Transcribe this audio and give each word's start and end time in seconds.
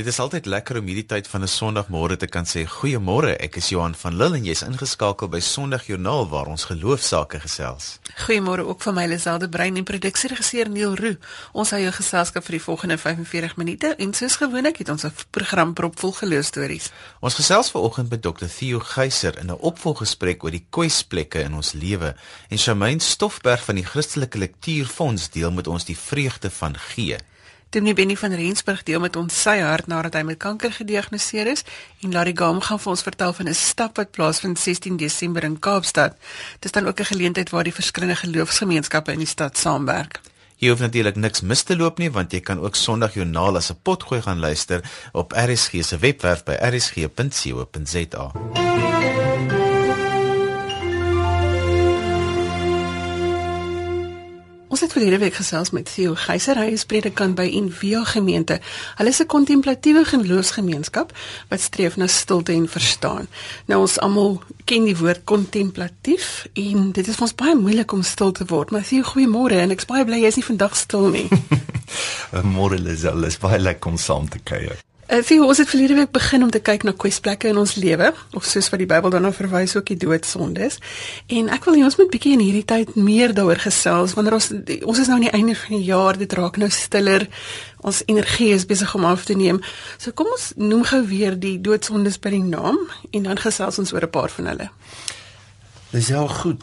Dit 0.00 0.08
is 0.08 0.18
altyd 0.18 0.46
lekker 0.48 0.78
om 0.80 0.86
hierdie 0.88 1.04
tyd 1.04 1.26
van 1.28 1.42
'n 1.44 1.50
Sondagmôre 1.52 2.16
te 2.16 2.26
kan 2.26 2.46
sê 2.48 2.64
goeiemôre. 2.64 3.36
Ek 3.36 3.56
is 3.56 3.68
Johan 3.68 3.94
van 3.94 4.16
Lille 4.16 4.36
en 4.36 4.44
jy's 4.44 4.62
ingeskakel 4.62 5.28
by 5.28 5.40
Sondagjoernaal 5.40 6.28
waar 6.28 6.46
ons 6.46 6.64
geloofsaake 6.64 7.40
gesels. 7.40 7.98
Goeiemôre 8.26 8.64
ook 8.64 8.82
van 8.82 8.94
my 8.94 9.06
Liselde 9.06 9.48
Brein 9.48 9.76
en 9.76 9.84
produksieregisseur 9.84 10.70
Neil 10.70 10.96
Roo. 10.96 11.16
Ons 11.52 11.70
hou 11.70 11.80
jou 11.80 11.92
geselskap 11.92 12.44
vir 12.44 12.52
die 12.52 12.62
volgende 12.62 12.98
45 12.98 13.56
minute 13.56 13.94
en 13.98 14.14
soos 14.14 14.36
gewoonlik 14.36 14.78
het 14.78 14.88
ons 14.88 15.04
'n 15.04 15.12
program 15.30 15.74
propvol 15.74 16.12
geloofstories. 16.12 16.90
Ons 17.20 17.34
gesels 17.34 17.70
vanoggend 17.70 18.10
met 18.10 18.22
Dr 18.22 18.46
Theo 18.58 18.78
Geyser 18.78 19.38
in 19.38 19.50
'n 19.50 19.60
opvolggesprek 19.60 20.44
oor 20.44 20.50
die 20.50 20.66
kwesplekke 20.70 21.40
in 21.40 21.54
ons 21.54 21.72
lewe 21.72 22.16
en 22.48 22.58
Shamaine 22.58 23.00
Stoffberg 23.00 23.64
van 23.64 23.74
die 23.74 23.84
Christelike 23.84 24.38
Lektuurfonds 24.38 25.30
deel 25.30 25.52
met 25.52 25.66
ons 25.66 25.84
die 25.84 25.98
vreugde 25.98 26.50
van 26.50 26.76
gee. 26.76 27.18
Dominee 27.70 27.94
Benny 27.94 28.16
van 28.16 28.32
Rensburg 28.34 28.82
deel 28.82 28.98
met 29.00 29.16
ons 29.16 29.42
sy 29.42 29.60
hart 29.62 29.86
nadat 29.86 30.16
hy 30.18 30.24
met 30.26 30.38
kanker 30.42 30.72
gediagnoseer 30.74 31.46
is 31.52 31.60
en 32.02 32.10
Larry 32.10 32.32
Gam 32.34 32.58
gaan 32.66 32.80
vir 32.82 32.90
ons 32.90 33.04
vertel 33.06 33.32
van 33.36 33.46
'n 33.48 33.54
stap 33.54 33.96
wat 33.96 34.10
plaasvind 34.10 34.58
16 34.58 34.96
Desember 34.96 35.44
in 35.44 35.58
Kaapstad. 35.58 36.16
Dit 36.58 36.64
is 36.64 36.72
dan 36.72 36.86
ook 36.86 37.00
'n 37.00 37.04
geleentheid 37.14 37.50
waar 37.50 37.64
die 37.64 37.72
verskillende 37.72 38.16
geloofsgemeenskappe 38.16 39.12
in 39.12 39.18
die 39.18 39.26
stad 39.26 39.58
saamwerk. 39.58 40.20
Jy 40.56 40.68
hoef 40.68 40.80
natuurlik 40.80 41.16
niks 41.16 41.40
mis 41.40 41.62
te 41.62 41.76
loop 41.76 41.98
nie 41.98 42.10
want 42.10 42.32
jy 42.32 42.40
kan 42.40 42.58
ook 42.58 42.74
Sondag 42.74 43.14
Joernaal 43.14 43.56
as 43.56 43.70
'n 43.70 43.78
potgooi 43.82 44.22
gaan 44.22 44.38
luister 44.38 44.82
op 45.12 45.32
RSG 45.32 45.84
se 45.84 45.98
webwerf 45.98 46.42
by 46.44 46.52
rsg.co.za. 46.52 48.32
Ons 54.70 54.84
het 54.84 54.92
verlede 54.94 55.18
week 55.18 55.34
gesels 55.34 55.72
met 55.74 55.88
Theo 55.90 56.12
Geyser, 56.14 56.54
hy 56.62 56.76
is 56.76 56.84
predikant 56.86 57.34
by 57.34 57.48
Envia 57.58 58.04
Gemeente. 58.06 58.60
Hulle 59.00 59.10
is 59.10 59.18
'n 59.18 59.26
kontemplatiewe 59.26 60.04
geloofsgemeenskap 60.04 61.10
wat 61.48 61.60
streef 61.60 61.96
na 61.96 62.06
stilte 62.06 62.52
en 62.52 62.68
verstaan. 62.68 63.26
Nou 63.66 63.80
ons 63.80 63.98
almal 63.98 64.42
ken 64.64 64.84
die 64.84 64.96
woord 64.96 65.24
kontemplatief 65.24 66.46
en 66.54 66.92
dit 66.92 67.08
is 67.08 67.14
vir 67.14 67.22
ons 67.22 67.34
baie 67.34 67.54
moeilik 67.54 67.92
om 67.92 68.02
stil 68.02 68.32
te 68.32 68.44
word. 68.44 68.70
Maar 68.70 68.86
Theo, 68.86 69.02
goeiemôre 69.02 69.58
en 69.58 69.70
ek's 69.70 69.86
baie 69.86 70.04
bly 70.04 70.20
jy 70.20 70.26
is 70.26 70.36
nie 70.36 70.44
vandag 70.44 70.76
stil 70.76 71.08
nie. 71.08 71.28
Môre 72.56 72.78
is 72.90 73.04
alles 73.04 73.38
baie 73.38 73.58
lekker 73.58 73.90
om 73.90 73.98
saam 73.98 74.28
te 74.28 74.38
kuier. 74.38 74.78
Uh, 75.10 75.24
vir 75.26 75.42
ons 75.42 75.58
het 75.58 75.66
verlede 75.66 75.96
week 75.98 76.12
begin 76.14 76.44
om 76.46 76.50
te 76.54 76.60
kyk 76.62 76.84
na 76.86 76.92
kwesplekke 76.94 77.48
in 77.50 77.56
ons 77.58 77.72
lewe 77.82 78.12
of 78.38 78.44
soos 78.46 78.68
wat 78.70 78.78
die 78.78 78.86
Bybel 78.86 79.10
daarna 79.10 79.32
verwys 79.34 79.72
ook 79.74 79.88
die 79.90 79.96
doodsondes. 79.98 80.76
En 81.34 81.48
ek 81.50 81.64
wil 81.66 81.80
hê 81.80 81.82
ons 81.82 81.96
moet 81.98 82.12
bietjie 82.12 82.36
in 82.36 82.44
hierdie 82.44 82.62
tyd 82.62 82.92
meer 82.94 83.34
daaroor 83.34 83.58
gesels 83.58 84.14
wanneer 84.14 84.36
ons 84.36 84.46
ons 84.54 85.00
is 85.02 85.10
nou 85.10 85.16
aan 85.16 85.24
die 85.26 85.32
einde 85.34 85.56
van 85.58 85.74
die 85.74 85.88
jaar, 85.88 86.18
dit 86.20 86.36
raak 86.38 86.60
nou 86.62 86.68
stiller. 86.70 87.26
Ons 87.82 88.04
energie 88.06 88.52
is 88.54 88.68
besig 88.70 88.92
om 88.94 89.08
af 89.08 89.24
te 89.26 89.34
neem. 89.34 89.58
So 89.98 90.14
kom 90.14 90.30
ons 90.30 90.52
noem 90.60 90.84
gou 90.92 91.00
weer 91.10 91.34
die 91.34 91.56
doodsondes 91.58 92.20
by 92.22 92.30
die 92.36 92.44
naam 92.46 92.78
en 93.10 93.26
dan 93.26 93.42
gesels 93.42 93.82
ons 93.82 93.90
oor 93.96 94.06
'n 94.06 94.14
paar 94.14 94.30
van 94.30 94.46
hulle. 94.52 94.70
Dis 95.90 96.12
heel 96.14 96.28
goed. 96.28 96.62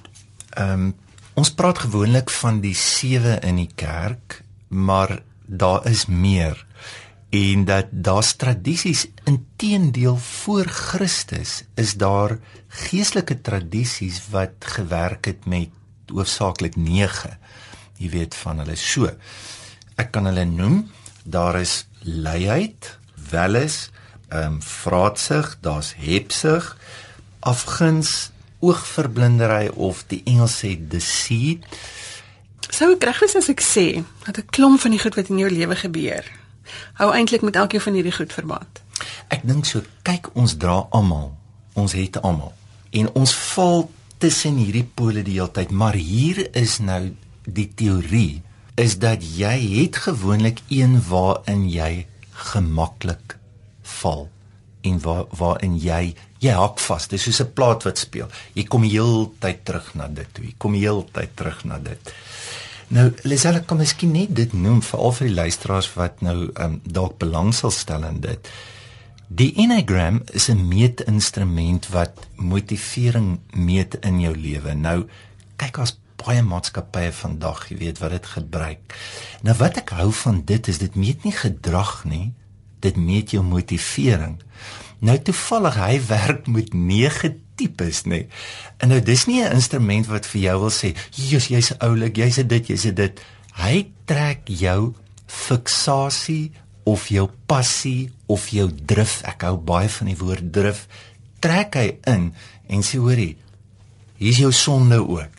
Ehm 0.56 0.72
um, 0.72 0.95
ons 1.36 1.52
praat 1.52 1.84
gewoonlik 1.84 2.30
van 2.30 2.61
die 2.61 2.76
sewe 2.76 3.39
in 3.44 3.59
die 3.59 3.70
kerk, 3.76 4.42
maar 4.67 5.20
daar 5.45 5.86
is 5.86 6.06
meer 6.06 6.67
en 7.30 7.66
dat 7.66 7.86
daar's 7.92 8.36
tradisies 8.36 9.08
inteendeel 9.23 10.17
voor 10.17 10.66
Christus 10.66 11.64
is 11.75 11.94
daar 11.94 12.38
geestelike 12.67 13.42
tradisies 13.42 14.22
wat 14.30 14.52
gewerk 14.59 15.25
het 15.25 15.45
met 15.45 15.70
hoofsaaklik 16.08 16.75
9 16.75 17.38
jy 17.98 18.09
weet 18.14 18.38
van 18.38 18.61
hulle. 18.61 18.78
So 18.78 19.09
ek 19.98 20.11
kan 20.14 20.30
hulle 20.30 20.45
noem. 20.45 20.86
Daar 21.27 21.60
is 21.60 21.86
leiheid 22.05 22.93
welis 23.32 23.87
ehm 24.27 24.58
um, 24.58 24.61
vraatsig 24.61 25.54
daar's 25.64 25.93
hepsig 25.95 26.66
afguns 27.39 28.30
oogverblindery 28.60 29.70
of 29.73 30.04
die 30.11 30.21
Engels 30.27 30.58
sê 30.64 30.73
deceit. 30.76 31.64
Sou 32.67 32.92
ek 32.95 33.05
reg 33.08 33.21
wees 33.23 33.37
as 33.39 33.48
ek 33.54 33.64
sê 33.64 33.87
dat 34.26 34.37
'n 34.37 34.52
klomp 34.52 34.82
van 34.83 34.92
die 34.92 34.99
goed 34.99 35.16
wat 35.16 35.30
in 35.30 35.39
jou 35.39 35.52
lewe 35.52 35.76
gebeur 35.76 36.26
hou 37.00 37.11
eintlik 37.14 37.42
met 37.42 37.55
elkeen 37.55 37.82
van 37.82 37.94
hierdie 37.94 38.16
goed 38.16 38.33
verband. 38.33 38.82
Ek 39.28 39.44
dink 39.48 39.66
so, 39.66 39.82
kyk 40.04 40.32
ons 40.33 40.58
dra 40.58 40.88
almal, 40.89 41.36
ons 41.73 41.94
het 41.94 42.22
almal 42.22 42.54
en 42.92 43.10
ons 43.20 43.33
val 43.54 43.89
tussen 44.17 44.58
hierdie 44.58 44.88
pole 44.98 45.22
die 45.23 45.38
hele 45.38 45.52
tyd, 45.54 45.72
maar 45.72 45.94
hier 45.94 46.48
is 46.58 46.80
nou 46.80 47.11
die 47.45 47.67
teorie 47.76 48.42
is 48.78 48.98
dat 49.02 49.23
jy 49.23 49.55
het 49.82 49.98
gewoonlik 50.05 50.61
een 50.70 51.00
waarin 51.10 51.66
jy 51.70 52.08
gemaklik 52.52 53.38
val 53.99 54.28
en 54.86 54.99
waar 55.02 55.26
waarin 55.39 55.78
jy 55.82 56.14
jy 56.44 56.54
hak 56.54 56.80
vas. 56.80 57.08
Dis 57.10 57.23
soos 57.23 57.42
'n 57.42 57.54
plaat 57.54 57.84
wat 57.84 57.98
speel. 57.98 58.30
Jy 58.54 58.64
kom 58.64 58.84
heeltyd 58.84 59.66
terug 59.66 59.95
na 59.95 60.08
dit 60.08 60.28
toe. 60.34 60.45
Jy 60.45 60.54
kom 60.58 60.73
heeltyd 60.73 61.36
terug 61.36 61.64
na 61.66 61.80
dit. 61.80 62.14
Nou, 62.87 63.11
Liselle 63.27 63.65
kan 63.67 63.81
miskien 63.81 64.14
net 64.15 64.31
dit 64.36 64.53
noem 64.55 64.80
vir 64.86 64.99
al 65.03 65.14
vir 65.17 65.27
die 65.27 65.36
luisteraars 65.36 65.89
wat 65.98 66.21
nou 66.23 66.37
um, 66.55 66.80
dalk 66.87 67.17
belang 67.20 67.52
sal 67.55 67.73
stel 67.75 68.05
in 68.08 68.21
dit. 68.23 68.49
Die 69.27 69.52
Enneagram 69.59 70.21
is 70.31 70.48
'n 70.48 70.67
meetinstrument 70.67 71.89
wat 71.92 72.27
motivering 72.36 73.39
meet 73.52 73.98
in 74.08 74.20
jou 74.20 74.36
lewe. 74.36 74.73
Nou, 74.73 75.08
kyk 75.58 75.77
as 75.77 75.98
baie 76.15 76.42
maatskappye 76.42 77.11
vandag, 77.11 77.67
jy 77.70 77.77
weet 77.77 77.99
wat 77.99 78.11
dit 78.11 78.25
gebruik. 78.25 78.95
Nou 79.42 79.55
wat 79.58 79.77
ek 79.77 79.89
hou 79.89 80.11
van 80.11 80.42
dit 80.45 80.67
is 80.67 80.77
dit 80.77 80.95
meet 80.95 81.23
nie 81.23 81.36
gedrag 81.36 82.05
nie, 82.05 82.33
dit 82.80 82.95
meet 82.95 83.31
jou 83.31 83.43
motivering. 83.43 84.39
Nou 84.99 85.17
toevallig 85.19 85.75
hy 85.75 85.99
werk 86.15 86.48
met 86.48 86.73
9 86.73 87.36
tipes 87.58 88.04
nê. 88.06 88.26
En 88.78 88.92
nou 88.94 89.00
dis 89.02 89.26
nie 89.28 89.42
'n 89.44 89.58
instrument 89.58 90.08
wat 90.08 90.26
vir 90.26 90.42
jou 90.42 90.60
wil 90.60 90.72
sê, 90.72 90.95
"Jesus, 91.12 91.48
jy's 91.48 91.73
oulik, 91.80 92.16
jy's 92.18 92.36
dit, 92.36 92.68
jy's 92.68 92.94
dit." 92.94 93.20
Hy 93.58 93.88
trek 94.06 94.42
jou 94.45 94.94
fiksasie 95.26 96.52
of 96.84 97.08
jou 97.08 97.30
passie 97.46 98.12
of 98.26 98.48
jou 98.50 98.70
drif. 98.86 99.22
Ek 99.23 99.42
hou 99.42 99.58
baie 99.58 99.90
van 99.90 100.08
die 100.08 100.17
woord 100.17 100.54
drif. 100.54 100.88
Trek 101.40 101.76
hy 101.76 101.98
in 102.06 102.34
en 102.67 102.82
sê, 102.82 102.98
"Hoorie, 102.98 103.38
hier's 104.17 104.38
jou 104.38 104.52
sonde 104.52 105.08
ook." 105.08 105.30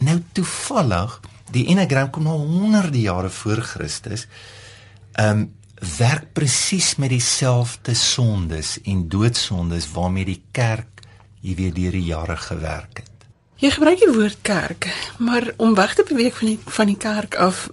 Nou 0.00 0.22
toevallig, 0.32 1.20
die 1.50 1.66
Enneagram 1.66 2.10
kom 2.10 2.26
al 2.26 2.38
honderde 2.38 3.00
jare 3.00 3.30
voor 3.30 3.62
Christus. 3.62 4.26
Ehm 5.12 5.38
um, 5.38 5.52
werk 5.98 6.32
presies 6.32 6.94
met 6.96 7.12
dieselfde 7.12 7.94
sondes 7.94 8.78
en 8.88 9.08
doodsondes 9.08 9.90
waarmee 9.92 10.24
die 10.24 10.42
kerk 10.50 10.95
jy 11.46 11.54
weet 11.54 11.76
deur 11.76 11.94
die 11.94 12.08
jare 12.08 12.36
gewerk 12.36 13.02
het. 13.02 13.12
Jy 13.62 13.70
gebruik 13.72 14.00
die 14.02 14.12
woord 14.12 14.40
kerk, 14.44 14.88
maar 15.18 15.46
om 15.56 15.74
weg 15.78 15.94
te 15.96 16.04
beweeg 16.08 16.34
van 16.36 16.50
die 16.50 16.58
van 16.78 16.90
die 16.90 16.98
kerk 17.00 17.38
af, 17.40 17.68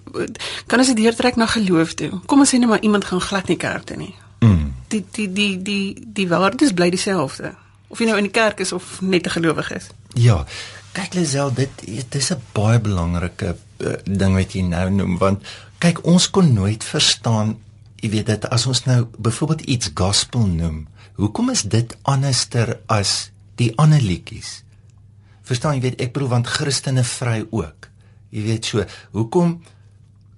kan 0.68 0.80
ons 0.80 0.92
dit 0.94 1.02
deurtrek 1.02 1.36
na 1.36 1.48
geloof 1.52 1.98
toe. 2.00 2.12
Kom 2.30 2.46
ons 2.46 2.54
sê 2.54 2.60
net 2.62 2.72
maar 2.72 2.86
iemand 2.86 3.10
gaan 3.10 3.24
glad 3.24 3.52
nie 3.52 3.60
kerk 3.60 3.90
toe 3.90 3.98
nie. 4.00 4.14
Mm. 4.40 4.72
Die 4.94 5.04
die 5.18 5.28
die 5.28 5.52
die 5.62 6.06
die 6.20 6.28
waardes 6.32 6.72
bly 6.72 6.88
dieselfde. 6.94 7.52
Of 7.92 8.00
jy 8.00 8.08
nou 8.08 8.18
in 8.22 8.30
die 8.30 8.36
kerk 8.36 8.64
is 8.64 8.72
of 8.72 9.02
net 9.02 9.28
'n 9.28 9.36
gelowige 9.40 9.76
is. 9.76 9.90
Ja. 10.16 10.46
Kyk 10.94 11.14
Lisel, 11.14 11.54
dit 11.54 11.70
dit 11.86 12.16
is 12.16 12.32
'n 12.32 12.42
baie 12.54 12.80
belangrike 12.80 13.56
uh, 13.78 13.94
ding 14.06 14.36
wat 14.36 14.54
jy 14.54 14.62
nou 14.62 14.90
noem 14.90 15.18
want 15.18 15.44
kyk 15.80 16.06
ons 16.06 16.30
kon 16.30 16.54
nooit 16.54 16.84
verstaan 16.84 17.58
jy 18.04 18.10
weet 18.10 18.26
dit 18.26 18.46
as 18.52 18.66
ons 18.68 18.84
nou 18.84 19.08
byvoorbeeld 19.18 19.62
iets 19.62 19.92
gospel 19.96 20.46
noem. 20.48 20.88
Hoekom 21.16 21.50
is 21.50 21.64
dit 21.64 21.96
anderster 22.02 22.80
as 22.86 23.32
die 23.62 23.72
ander 23.78 24.02
liedjies. 24.02 24.64
Verstaan 25.44 25.78
jy 25.78 25.88
weet 25.88 26.01
ek 26.01 26.13
bedoel 26.16 26.31
want 26.38 26.50
Christene 26.50 27.04
vry 27.04 27.44
ook. 27.51 27.89
Jy 28.33 28.44
weet 28.48 28.69
so, 28.69 28.86
hoekom 29.13 29.57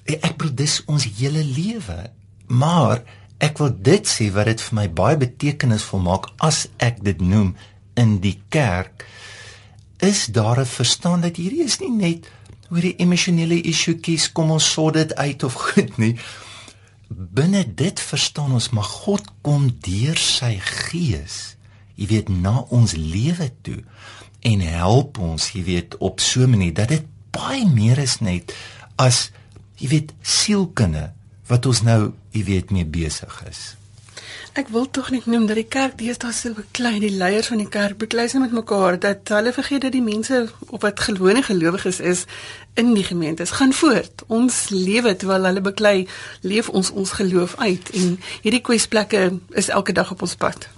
ek 0.06 0.36
bedoel 0.38 0.56
dis 0.58 0.80
ons 0.92 1.06
hele 1.18 1.44
lewe. 1.46 2.00
Maar 2.48 3.04
ek 3.44 3.60
wil 3.62 3.74
dit 3.74 4.08
sê 4.08 4.30
wat 4.34 4.50
dit 4.50 4.62
vir 4.62 4.78
my 4.78 4.88
baie 4.90 5.20
betekenisvol 5.20 6.04
maak 6.06 6.30
as 6.46 6.66
ek 6.84 7.02
dit 7.06 7.22
noem 7.22 7.54
in 8.00 8.20
die 8.24 8.38
kerk 8.54 9.06
is 10.04 10.26
daar 10.28 10.60
'n 10.60 10.66
verstaan 10.66 11.22
dat 11.22 11.38
hierdie 11.38 11.64
is 11.64 11.80
nie 11.80 11.92
net 11.92 12.30
oor 12.70 12.82
die 12.82 12.98
emosionele 13.00 13.62
issuetjies 13.62 14.32
kom 14.32 14.52
ons 14.52 14.72
sort 14.72 14.94
dit 14.94 15.16
uit 15.16 15.44
of 15.44 15.54
goed 15.66 15.98
nie. 15.98 16.18
Binne 17.10 17.64
dit 17.76 18.00
verstaan 18.00 18.52
ons 18.52 18.70
maar 18.70 18.84
God 18.84 19.24
kom 19.42 19.70
deur 19.80 20.18
sy 20.18 20.60
gees 20.60 21.56
jy 21.96 22.08
weet 22.08 22.30
na 22.30 22.60
ons 22.70 22.96
lewe 22.96 23.52
toe 23.62 23.82
en 24.46 24.60
help 24.60 25.20
ons 25.20 25.52
jy 25.56 25.64
weet 25.64 25.98
op 25.98 26.20
so 26.20 26.44
'n 26.44 26.50
manier 26.50 26.74
dat 26.74 26.90
dit 26.90 27.06
baie 27.32 27.66
meer 27.68 27.98
is 27.98 28.20
net 28.20 28.54
as 28.96 29.32
jy 29.76 29.88
weet 29.88 30.14
sielkunde 30.22 31.12
wat 31.48 31.66
ons 31.66 31.82
nou 31.82 32.14
jy 32.32 32.44
weet 32.44 32.72
mee 32.72 32.86
besig 32.86 33.44
is. 33.50 33.76
Ek 34.56 34.70
wil 34.72 34.86
tog 34.88 35.10
net 35.12 35.26
noem 35.28 35.50
dat 35.50 35.58
die 35.60 35.68
kerk 35.68 35.98
deesdae 36.00 36.32
so 36.32 36.56
beklei 36.56 36.94
die 37.04 37.12
leiers 37.12 37.50
van 37.52 37.60
die 37.60 37.68
kerk 37.68 37.98
beklei 38.00 38.30
se 38.32 38.40
met 38.40 38.54
mekaar 38.56 38.96
dat 39.04 39.28
hulle 39.36 39.52
vergeet 39.52 39.84
dat 39.84 39.92
die 39.92 40.04
mense 40.04 40.46
op 40.70 40.86
wat 40.88 41.04
gewone 41.04 41.44
gelowiges 41.44 42.00
is 42.00 42.24
in 42.80 42.94
die 42.96 43.04
gemeentes 43.04 43.52
gaan 43.60 43.76
voort. 43.76 44.24
Ons 44.28 44.70
lewe 44.72 45.12
terwyl 45.16 45.50
hulle 45.50 45.62
beklei, 45.62 46.08
leef 46.42 46.70
ons 46.70 46.92
ons 46.92 47.12
geloof 47.20 47.58
uit 47.60 47.92
en 48.00 48.16
hierdie 48.48 48.64
kwesplekke 48.64 49.28
is 49.60 49.68
elke 49.68 49.92
dag 49.92 50.16
op 50.16 50.24
ons 50.24 50.40
pad. 50.40 50.70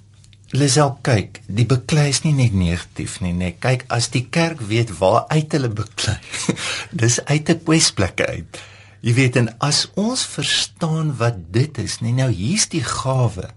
Lisel 0.56 0.94
kyk, 1.04 1.42
die 1.52 1.66
beklei 1.68 2.08
is 2.08 2.22
nie 2.24 2.32
net 2.32 2.54
negatief 2.56 3.18
nie, 3.20 3.34
nee. 3.36 3.58
Kyk, 3.60 3.84
as 3.92 4.08
die 4.14 4.24
kerk 4.32 4.62
weet 4.70 4.94
waar 5.02 5.26
uit 5.28 5.52
hulle 5.52 5.68
beklei. 5.68 6.16
dis 7.02 7.20
uit 7.28 7.50
'n 7.52 7.64
kwesplekke 7.68 8.28
uit. 8.28 8.60
Jy 9.04 9.14
weet 9.14 9.36
en 9.36 9.50
as 9.60 9.90
ons 10.00 10.24
verstaan 10.26 11.12
wat 11.20 11.52
dit 11.52 11.78
is, 11.78 12.00
nee, 12.00 12.16
nou 12.16 12.32
hier's 12.32 12.68
die 12.72 12.84
gawe. 12.84 13.52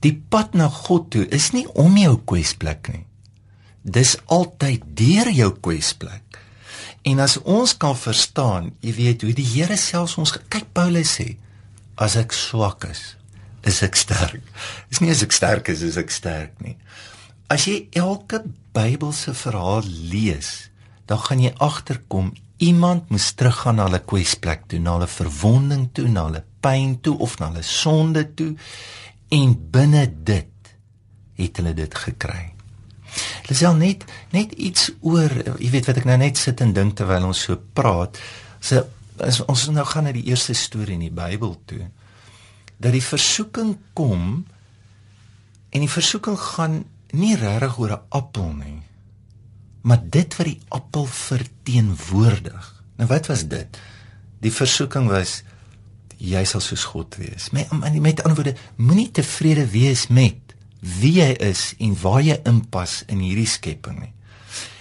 Die 0.00 0.14
pad 0.30 0.54
na 0.54 0.68
God 0.68 1.10
toe 1.10 1.26
is 1.28 1.50
nie 1.52 1.66
om 1.74 1.98
jou 1.98 2.16
kwesplek 2.24 2.88
nie. 2.94 3.04
Dis 3.82 4.16
altyd 4.26 4.86
deur 4.94 5.30
jou 5.34 5.50
kwesplek. 5.60 6.38
En 7.02 7.18
as 7.18 7.38
ons 7.42 7.76
kan 7.76 7.96
verstaan, 7.96 8.70
jy 8.80 8.92
weet 8.94 9.22
hoe 9.22 9.32
die 9.34 9.46
Here 9.46 9.76
selfs 9.76 10.18
ons 10.20 10.36
kyk 10.48 10.70
Paulus 10.72 11.16
sê, 11.18 11.34
as 11.96 12.16
ek 12.16 12.32
swak 12.32 12.86
is, 12.88 13.16
is 13.68 13.82
ek 13.84 13.98
sterk. 13.98 14.42
Dis 14.90 15.02
nie 15.02 15.12
as 15.12 15.22
ek 15.24 15.34
sterk 15.36 15.70
is, 15.72 15.82
is 15.84 15.98
ek 16.00 16.12
sterk 16.14 16.56
nie. 16.64 16.76
As 17.50 17.66
jy 17.66 17.88
elke 17.98 18.44
Bybelse 18.70 19.34
verhaal 19.34 19.82
lees, 20.12 20.70
dan 21.10 21.18
gaan 21.18 21.42
jy 21.42 21.50
agterkom 21.58 22.30
iemand 22.62 23.08
moes 23.10 23.32
teruggaan 23.34 23.80
na 23.80 23.88
hulle 23.88 24.02
kwesplek 24.06 24.68
toe, 24.70 24.78
na 24.78 24.94
hulle 24.94 25.08
verwonding 25.10 25.88
toe, 25.96 26.06
na 26.12 26.28
hulle 26.28 26.44
pyn 26.62 26.98
toe 27.02 27.16
of 27.24 27.38
na 27.40 27.50
hulle 27.50 27.64
sonde 27.66 28.22
toe 28.38 28.52
en 29.34 29.54
binne 29.74 30.04
dit 30.06 30.72
het 31.40 31.60
hulle 31.60 31.74
dit 31.74 32.00
gekry. 32.04 32.50
Lisel 33.48 33.74
net 33.80 34.04
net 34.34 34.52
iets 34.54 34.90
oor, 35.00 35.32
jy 35.58 35.70
weet 35.72 35.88
wat 35.90 35.98
ek 36.02 36.06
nou 36.06 36.18
net 36.20 36.38
sit 36.38 36.60
en 36.62 36.74
dink 36.76 36.94
terwyl 36.98 37.30
ons 37.32 37.46
so 37.48 37.58
praat. 37.74 38.20
So 38.62 38.84
as 39.24 39.40
ons 39.50 39.66
nou 39.74 39.84
gaan 39.88 40.06
na 40.06 40.14
die 40.14 40.28
eerste 40.30 40.54
storie 40.54 40.94
in 40.94 41.08
die 41.08 41.14
Bybel 41.14 41.56
toe 41.66 41.88
dat 42.80 42.94
die 42.96 43.04
versoeking 43.04 43.76
kom 43.92 44.46
en 45.70 45.84
die 45.84 45.90
versoeking 45.90 46.38
gaan 46.40 46.82
nie 47.12 47.36
regtig 47.36 47.78
oor 47.78 47.92
'n 47.92 48.06
appel 48.08 48.52
nie. 48.52 48.82
Maar 49.82 50.00
dit 50.10 50.36
wat 50.36 50.46
die 50.46 50.60
appel 50.68 51.06
verteenwoordig. 51.06 52.82
Nou 52.96 53.08
wat 53.08 53.26
was 53.26 53.48
dit? 53.48 53.78
Die 54.40 54.52
versoeking 54.52 55.08
was 55.08 55.42
jy 56.16 56.44
sal 56.44 56.60
soos 56.60 56.84
God 56.84 57.16
wees. 57.16 57.50
Met 57.50 57.72
met 58.00 58.22
ander 58.22 58.36
woorde, 58.36 58.56
moenie 58.76 59.10
tevrede 59.10 59.66
wees 59.70 60.06
met 60.06 60.36
wie 60.80 61.12
jy 61.20 61.30
is 61.44 61.74
en 61.78 61.96
waar 62.00 62.22
jy 62.22 62.40
inpas 62.44 63.02
in 63.06 63.18
hierdie 63.18 63.48
skepping 63.48 64.00
nie. 64.00 64.12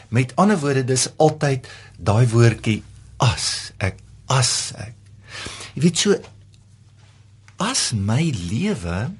Met 0.10 0.36
ander 0.36 0.60
woorde, 0.60 0.84
dis 0.84 1.10
altyd 1.18 1.68
daai 1.98 2.28
woordjie 2.28 2.84
as 3.18 3.72
ek 3.78 4.00
as 4.28 4.72
ek. 4.76 4.96
Jy 5.76 5.82
weet 5.82 5.98
so 5.98 6.16
as 7.60 7.92
my 7.94 8.32
lewe 8.50 9.12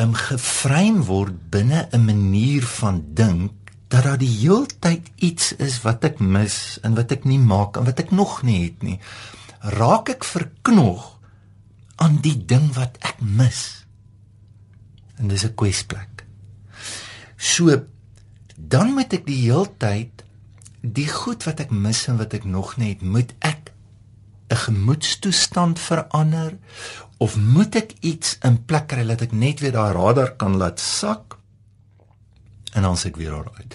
um 0.00 0.14
gefrein 0.14 1.04
word 1.08 1.50
binne 1.50 1.88
'n 1.92 2.04
manier 2.04 2.62
van 2.62 3.04
dink 3.14 3.52
dat 3.88 4.04
daar 4.04 4.18
die 4.18 4.36
heeltyd 4.42 5.10
iets 5.16 5.52
is 5.56 5.82
wat 5.82 6.04
ek 6.04 6.18
mis 6.18 6.78
en 6.82 6.94
wat 6.94 7.12
ek 7.12 7.24
nie 7.24 7.38
maak 7.38 7.76
en 7.76 7.84
wat 7.84 8.00
ek 8.00 8.10
nog 8.10 8.42
nie 8.42 8.64
het 8.64 8.82
nie 8.82 8.98
raak 9.64 10.08
ek 10.12 10.24
verknog 10.24 11.14
aan 11.96 12.18
die 12.20 12.36
ding 12.36 12.72
wat 12.76 12.98
ek 13.00 13.20
mis. 13.20 13.86
En 15.16 15.28
dis 15.28 15.44
'n 15.44 15.54
kwesplek. 15.54 16.26
So 17.36 17.86
dan 18.56 18.92
moet 18.92 19.12
ek 19.12 19.26
die 19.26 19.42
heeltyd 19.48 20.24
die 20.80 21.08
goed 21.08 21.44
wat 21.44 21.60
ek 21.60 21.70
mis 21.70 22.06
en 22.08 22.16
wat 22.16 22.34
ek 22.34 22.44
nog 22.44 22.76
nie 22.76 22.88
het 22.88 23.02
moet 23.02 23.34
ek 23.38 23.72
'n 24.50 24.56
gemoedstoestand 24.56 25.78
verander 25.78 26.58
of 27.24 27.38
moet 27.40 27.78
ek 27.80 27.96
iets 28.04 28.36
in 28.44 28.60
plek 28.68 28.90
kry 28.92 29.06
dat 29.08 29.24
ek 29.24 29.32
net 29.32 29.62
weer 29.64 29.74
daai 29.76 29.94
radar 29.96 30.34
kan 30.40 30.58
laat 30.60 30.82
sak 30.82 31.38
en 32.74 32.82
dan 32.82 32.96
sê 32.98 33.12
ek 33.12 33.18
weer 33.20 33.34
alraai. 33.36 33.66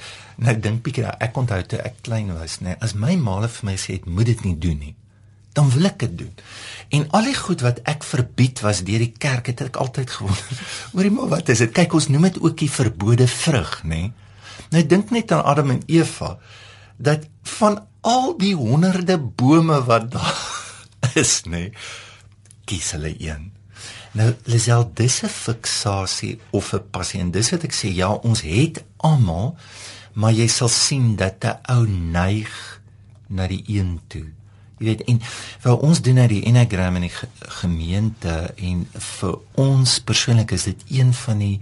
Nou 0.44 0.56
dink 0.60 0.84
bietjie 0.84 1.06
daar 1.06 1.20
ek 1.24 1.38
onthou 1.40 1.60
toe 1.72 1.80
ek 1.84 2.02
klein 2.06 2.34
was, 2.36 2.60
nê, 2.64 2.76
as 2.84 2.96
my 3.00 3.16
maale 3.20 3.50
vir 3.52 3.70
my 3.72 3.76
sê 3.80 4.00
ek 4.00 4.08
moet 4.12 4.28
dit 4.28 4.44
nie 4.44 4.56
doen 4.60 4.80
nie, 4.80 4.96
dan 5.58 5.72
wil 5.74 5.90
ek 5.90 6.02
dit 6.04 6.18
doen. 6.22 6.34
En 6.96 7.06
al 7.18 7.30
die 7.30 7.38
goed 7.38 7.64
wat 7.66 7.80
ek 7.90 8.06
verbied 8.08 8.62
was 8.66 8.84
deur 8.88 9.02
die 9.04 9.14
kerk 9.16 9.52
het 9.52 9.64
ek 9.66 9.80
altyd 9.82 10.12
gewonder. 10.20 10.64
Hoorie 10.94 11.14
maar 11.16 11.32
wat 11.36 11.52
is 11.54 11.64
dit? 11.64 11.74
Kyk 11.76 11.96
ons 12.00 12.10
noem 12.12 12.30
dit 12.30 12.42
ook 12.44 12.58
die 12.60 12.72
verbode 12.72 13.28
vrug, 13.32 13.80
nê. 13.88 14.10
Nou 14.76 14.84
dink 14.86 15.16
net 15.16 15.32
aan 15.34 15.48
Adam 15.48 15.74
en 15.78 15.84
Eva 15.88 16.36
dat 17.00 17.24
van 17.56 17.80
al 18.04 18.34
die 18.40 18.54
honderde 18.60 19.16
bome 19.18 19.80
wat 19.88 20.12
daar 20.12 20.44
is, 21.24 21.40
nê, 21.48 21.70
kies 22.70 22.94
hulle 22.96 23.14
een. 23.18 23.50
Nou 24.18 24.34
Lisel, 24.50 24.90
dis 24.94 25.22
'n 25.24 25.30
fiksasie 25.30 26.40
of 26.52 26.74
'n 26.74 26.90
passie 26.92 27.20
en 27.20 27.32
dis 27.32 27.52
wat 27.52 27.64
ek 27.64 27.74
sê 27.74 27.94
ja, 27.94 28.12
ons 28.14 28.42
het 28.42 28.84
almal, 28.98 29.56
maar 30.14 30.32
jy 30.32 30.48
sal 30.48 30.68
sien 30.68 31.16
dat 31.16 31.44
'n 31.44 31.58
ou 31.76 31.88
neig 31.88 32.82
na 33.28 33.48
die 33.48 33.64
een 33.68 34.00
toe. 34.08 34.26
Jy 34.80 34.86
weet 34.86 35.02
en 35.12 35.20
vir 35.60 35.78
ons 35.78 36.02
doen 36.02 36.16
nou 36.16 36.28
die 36.28 36.44
Enneagram 36.48 36.96
in 36.96 37.02
die 37.02 37.18
gemeente 37.62 38.54
en 38.56 38.88
vir 38.94 39.38
ons 39.60 40.00
persoonlik 40.00 40.52
is 40.52 40.64
dit 40.64 40.84
een 40.88 41.14
van 41.14 41.38
die 41.38 41.62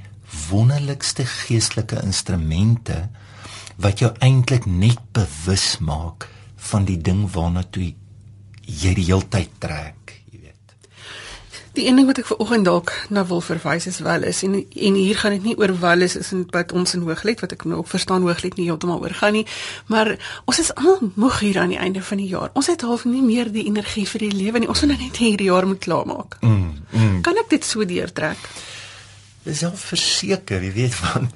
wonderlikste 0.50 1.26
geestelike 1.26 2.02
instrumente 2.04 3.10
wat 3.78 4.00
jou 4.00 4.12
eintlik 4.20 4.66
net 4.66 5.00
bewus 5.12 5.78
maak 5.80 6.28
van 6.70 6.86
die 6.86 6.98
ding 7.02 7.26
waarna 7.34 7.64
toe 7.64 7.94
jy 8.68 8.94
die 8.94 9.08
heeltyd 9.10 9.50
trek. 9.60 10.07
Die 11.78 11.86
een 11.86 12.00
ding 12.00 12.08
wat 12.10 12.18
ek 12.18 12.26
ver 12.26 12.40
oggend 12.42 12.66
dalk 12.66 12.92
na 13.14 13.22
wil 13.30 13.42
verwys 13.46 13.86
is 13.86 14.00
wel 14.02 14.24
is 14.26 14.40
en 14.46 14.56
en 14.58 14.96
hier 14.98 15.18
gaan 15.20 15.36
dit 15.36 15.44
nie 15.46 15.58
oor 15.62 15.76
wel 15.80 16.06
is 16.06 16.16
is 16.18 16.32
wat 16.56 16.72
ons 16.74 16.96
in 16.98 17.04
Hooglied 17.06 17.44
wat 17.44 17.54
ek 17.54 17.68
nou 17.70 17.84
ook 17.84 17.92
verstaan 17.92 18.26
Hooglied 18.26 18.58
nie 18.58 18.66
heeltemal 18.66 19.04
oor 19.04 19.14
gaan 19.20 19.38
nie, 19.38 19.44
maar 19.94 20.10
ons 20.50 20.60
is 20.64 20.72
al 20.74 20.98
moeg 21.14 21.38
hier 21.46 21.60
aan 21.62 21.76
die 21.76 21.78
einde 21.78 22.02
van 22.02 22.18
die 22.18 22.32
jaar. 22.32 22.50
Ons 22.58 22.72
het 22.74 22.82
half 22.82 23.06
nie 23.06 23.22
meer 23.22 23.52
die 23.54 23.68
energie 23.70 24.08
vir 24.10 24.26
die 24.26 24.32
lewe 24.34 24.64
nie. 24.64 24.72
Ons 24.74 24.82
moet 24.82 24.96
nou 24.96 25.00
net 25.04 25.22
hierdie 25.22 25.52
jaar 25.52 25.70
moet 25.70 25.84
klaarmaak. 25.86 26.40
Mm, 26.42 26.74
mm. 26.90 27.22
Kan 27.22 27.38
ek 27.44 27.54
dit 27.54 27.66
so 27.66 27.86
deurtrek? 27.86 28.50
Dis 29.46 29.64
al 29.64 29.78
verseker, 29.78 30.66
jy 30.66 30.74
weet 30.82 30.98
van 30.98 31.30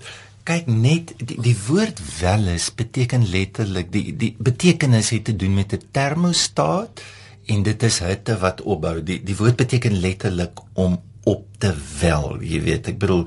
kyk 0.50 0.74
net 0.74 1.14
die, 1.22 1.38
die 1.38 1.58
woord 1.68 2.02
wel 2.18 2.50
is 2.56 2.72
beteken 2.74 3.30
letterlik 3.30 3.94
die 3.94 4.10
die 4.18 4.34
betekenis 4.42 5.14
het 5.14 5.30
te 5.30 5.36
doen 5.38 5.54
met 5.54 5.78
'n 5.78 5.90
termostaat 5.94 7.06
en 7.52 7.64
dit 7.68 7.84
is 7.84 8.00
hitte 8.06 8.38
wat 8.42 8.64
opbou. 8.64 9.00
Die 9.04 9.20
die 9.26 9.38
woord 9.38 9.60
beteken 9.60 10.00
letterlik 10.04 10.64
om 10.74 11.00
op 11.30 11.46
te 11.62 11.74
wel. 12.00 12.40
Jy 12.42 12.62
weet, 12.66 12.92
ek 12.94 13.00
bedoel 13.02 13.26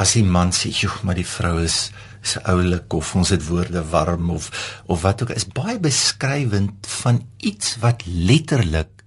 as 0.00 0.14
die 0.18 0.24
man 0.24 0.52
sê, 0.52 0.70
"Joe, 0.70 0.92
maar 1.02 1.18
die 1.18 1.26
vrou 1.26 1.60
is 1.62 1.90
is 2.22 2.36
oulik 2.46 2.92
of 2.92 3.14
ons 3.18 3.32
het 3.34 3.46
woorde 3.46 3.82
warm 3.90 4.30
of 4.30 4.50
of 4.86 5.02
wat 5.02 5.22
ook 5.22 5.32
is 5.34 5.48
baie 5.50 5.78
beskrywend 5.82 6.86
van 7.02 7.22
iets 7.36 7.76
wat 7.82 8.04
letterlik 8.06 9.02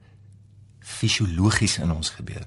fisiologies 0.79 1.77
in 1.83 1.91
ons 1.91 2.11
gebeur. 2.17 2.43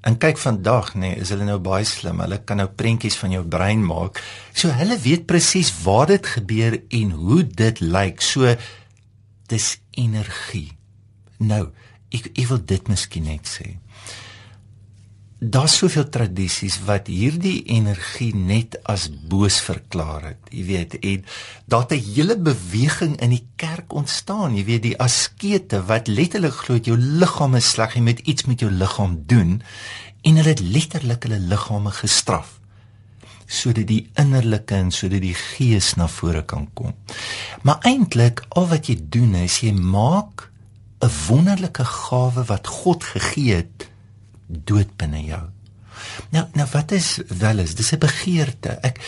En 0.00 0.16
kyk 0.20 0.38
vandag 0.38 0.94
nê, 0.94 1.10
nee, 1.10 1.20
is 1.20 1.32
hulle 1.34 1.44
nou 1.48 1.58
baie 1.60 1.84
slim. 1.84 2.20
Hulle 2.22 2.38
kan 2.46 2.60
nou 2.62 2.68
prentjies 2.70 3.18
van 3.18 3.34
jou 3.34 3.42
brein 3.44 3.82
maak. 3.84 4.22
So 4.54 4.72
hulle 4.72 4.96
weet 5.02 5.26
presies 5.28 5.72
waar 5.82 6.06
dit 6.12 6.32
gebeur 6.38 6.78
en 7.00 7.10
hoe 7.18 7.42
dit 7.44 7.82
lyk. 7.84 8.22
So 8.24 8.54
dis 9.50 9.74
energie. 9.98 10.77
Nou, 11.38 11.68
ek 12.10 12.32
ek 12.34 12.46
wil 12.50 12.64
dit 12.64 12.88
miskien 12.90 13.28
net 13.28 13.46
sê. 13.46 13.76
Daar's 15.38 15.76
soveel 15.78 16.08
tradisies 16.10 16.80
wat 16.82 17.06
hierdie 17.06 17.60
energie 17.70 18.32
net 18.34 18.74
as 18.90 19.04
boos 19.30 19.60
verklaar 19.62 20.32
het. 20.32 20.48
Jy 20.50 20.64
weet, 20.66 20.96
en 20.98 21.24
daar't 21.70 21.92
'n 21.94 22.02
hele 22.14 22.36
beweging 22.36 23.14
in 23.22 23.30
die 23.30 23.46
kerk 23.56 23.92
ontstaan. 23.92 24.56
Jy 24.56 24.64
weet, 24.64 24.82
die 24.82 24.98
askete 24.98 25.84
wat 25.86 26.08
letterlik 26.08 26.54
glo 26.54 26.76
jou 26.76 26.96
liggaam 26.96 27.54
is 27.54 27.70
sleg, 27.70 27.94
jy 27.94 28.00
moet 28.02 28.18
iets 28.18 28.44
met 28.44 28.60
jou 28.60 28.70
liggaam 28.70 29.22
doen 29.26 29.62
en 30.22 30.36
hulle 30.36 30.48
het 30.48 30.60
letterlik 30.60 31.22
hulle 31.22 31.38
liggame 31.38 31.90
gestraf 31.90 32.58
sodat 33.48 33.86
die 33.88 34.10
innerlike 34.20 34.76
en 34.76 34.90
sodat 34.92 35.22
die 35.24 35.34
gees 35.34 35.94
na 35.96 36.08
vore 36.08 36.42
kan 36.44 36.68
kom. 36.74 36.92
Maar 37.62 37.80
eintlik 37.88 38.44
al 38.48 38.68
wat 38.68 38.90
jy 38.90 38.98
doen 39.00 39.34
is 39.34 39.60
jy 39.64 39.72
maak 39.72 40.50
'n 41.00 41.10
wonderlike 41.28 41.84
gawe 41.84 42.44
wat 42.44 42.66
God 42.66 43.04
gegee 43.04 43.54
het 43.54 43.88
dood 44.46 44.96
binne 44.96 45.22
jou. 45.24 45.44
Nou 46.30 46.44
nou 46.52 46.66
wat 46.72 46.92
is 46.92 47.18
wel 47.38 47.58
is 47.58 47.74
dis 47.74 47.92
'n 47.92 47.98
begeerte. 47.98 48.68
Ek 48.82 49.00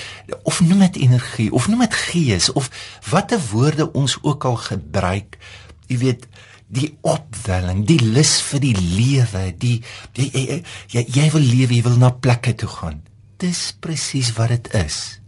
of 0.43 0.61
noem 0.61 0.79
dit 0.79 0.97
energie 0.97 1.53
of 1.53 1.69
noem 1.69 1.81
dit 1.81 1.95
gees 1.95 2.53
of 2.53 2.71
watter 3.11 3.41
woorde 3.51 3.93
ons 3.93 4.19
ook 4.23 4.45
al 4.45 4.57
gebruik. 4.57 5.39
Jy 5.87 5.99
weet 5.99 6.27
die 6.71 6.99
opwelling, 7.01 7.87
die 7.87 8.01
lus 8.01 8.41
vir 8.41 8.61
die 8.61 8.77
lewe, 8.79 9.55
die 9.59 9.83
jy 10.15 10.31
jy, 10.33 10.63
jy 10.87 11.05
jy 11.09 11.31
wil 11.31 11.43
lewe, 11.43 11.75
jy 11.75 11.83
wil 11.83 11.99
na 11.99 12.11
plekke 12.11 12.55
toe 12.55 12.69
gaan. 12.69 13.03
Dis 13.37 13.73
presies 13.81 14.33
wat 14.33 14.49
dit 14.49 14.75
is. 14.75 15.21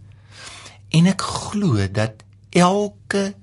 En 0.91 1.07
ek 1.07 1.23
glo 1.23 1.89
dat 1.91 2.23
elke 2.51 3.35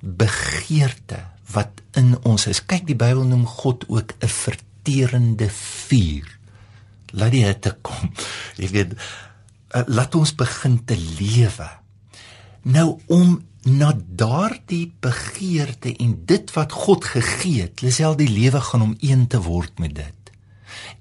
begeerte 0.00 1.26
wat 1.52 1.81
in 1.98 2.16
ons 2.28 2.46
is. 2.46 2.62
Kyk, 2.64 2.86
die 2.88 2.98
Bybel 2.98 3.24
noem 3.28 3.46
God 3.46 3.84
ook 3.88 4.14
'n 4.18 4.28
verterende 4.28 5.48
vuur. 5.50 6.38
Laat 7.12 7.30
die 7.30 7.44
hitte 7.44 7.76
kom. 7.82 8.12
Jy 8.60 8.68
weet, 8.68 8.92
uh, 9.76 9.82
laat 9.86 10.14
ons 10.14 10.34
begin 10.34 10.84
te 10.84 10.96
lewe. 10.96 11.68
Nou 12.62 13.00
om 13.06 13.42
na 13.62 13.92
daardie 14.06 14.92
begeerte 15.00 15.96
en 15.96 16.22
dit 16.26 16.52
wat 16.52 16.72
God 16.72 17.04
gegee 17.04 17.62
het, 17.62 17.82
lesel 17.82 18.16
die 18.16 18.28
lewe 18.28 18.60
gaan 18.60 18.82
om 18.82 18.96
een 19.00 19.26
te 19.26 19.40
word 19.42 19.78
met 19.78 19.94
dit. 19.94 20.32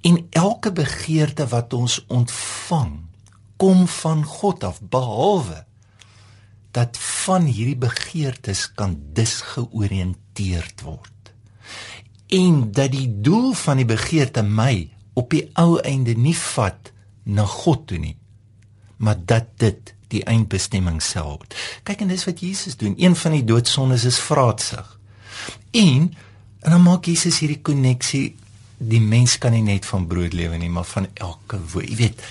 En 0.01 0.27
elke 0.29 0.71
begeerte 0.71 1.48
wat 1.48 1.74
ons 1.74 2.05
ontvang, 2.07 3.00
kom 3.57 3.88
van 3.88 4.24
God 4.24 4.63
af 4.63 4.81
behalwe 4.81 5.65
dat 6.72 6.98
van 6.98 7.46
hierdie 7.46 7.78
begeertes 7.80 8.68
kan 8.75 8.96
disgeoriënteerd 9.13 10.82
word. 10.88 11.34
En 12.32 12.72
dat 12.72 12.92
die 12.92 13.10
doel 13.22 13.51
van 13.54 13.82
die 13.82 13.88
begeerte 13.88 14.44
my 14.44 14.90
op 15.13 15.34
die 15.36 15.50
ou 15.60 15.80
einde 15.84 16.16
nie 16.16 16.36
vat 16.38 16.92
na 17.24 17.46
God 17.46 17.88
toe 17.92 18.00
nie, 18.00 18.16
maar 18.98 19.20
dat 19.25 19.51
dit 19.60 19.94
die 20.12 20.24
eindbestemming 20.28 21.01
sal 21.04 21.38
word. 21.38 21.56
Kyk 21.88 22.04
en 22.04 22.12
dis 22.12 22.25
wat 22.28 22.44
Jesus 22.44 22.78
doen. 22.80 22.96
Een 23.00 23.16
van 23.16 23.36
die 23.36 23.46
doodsondes 23.48 24.06
is 24.08 24.20
vraatsig. 24.20 25.00
En 25.72 26.12
en 26.62 26.75
dan 26.75 26.84
maak 26.86 27.08
Jesus 27.10 27.40
hierdie 27.42 27.62
koneksie 27.66 28.36
die 28.78 29.01
mens 29.01 29.38
kan 29.42 29.54
nie 29.56 29.63
net 29.66 29.86
van 29.86 30.06
brood 30.10 30.34
lewe 30.34 30.58
nie, 30.62 30.70
maar 30.70 30.86
van 30.86 31.08
elke 31.13 31.58
woord. 31.74 31.90
Jy 31.90 31.98
weet, 31.98 32.22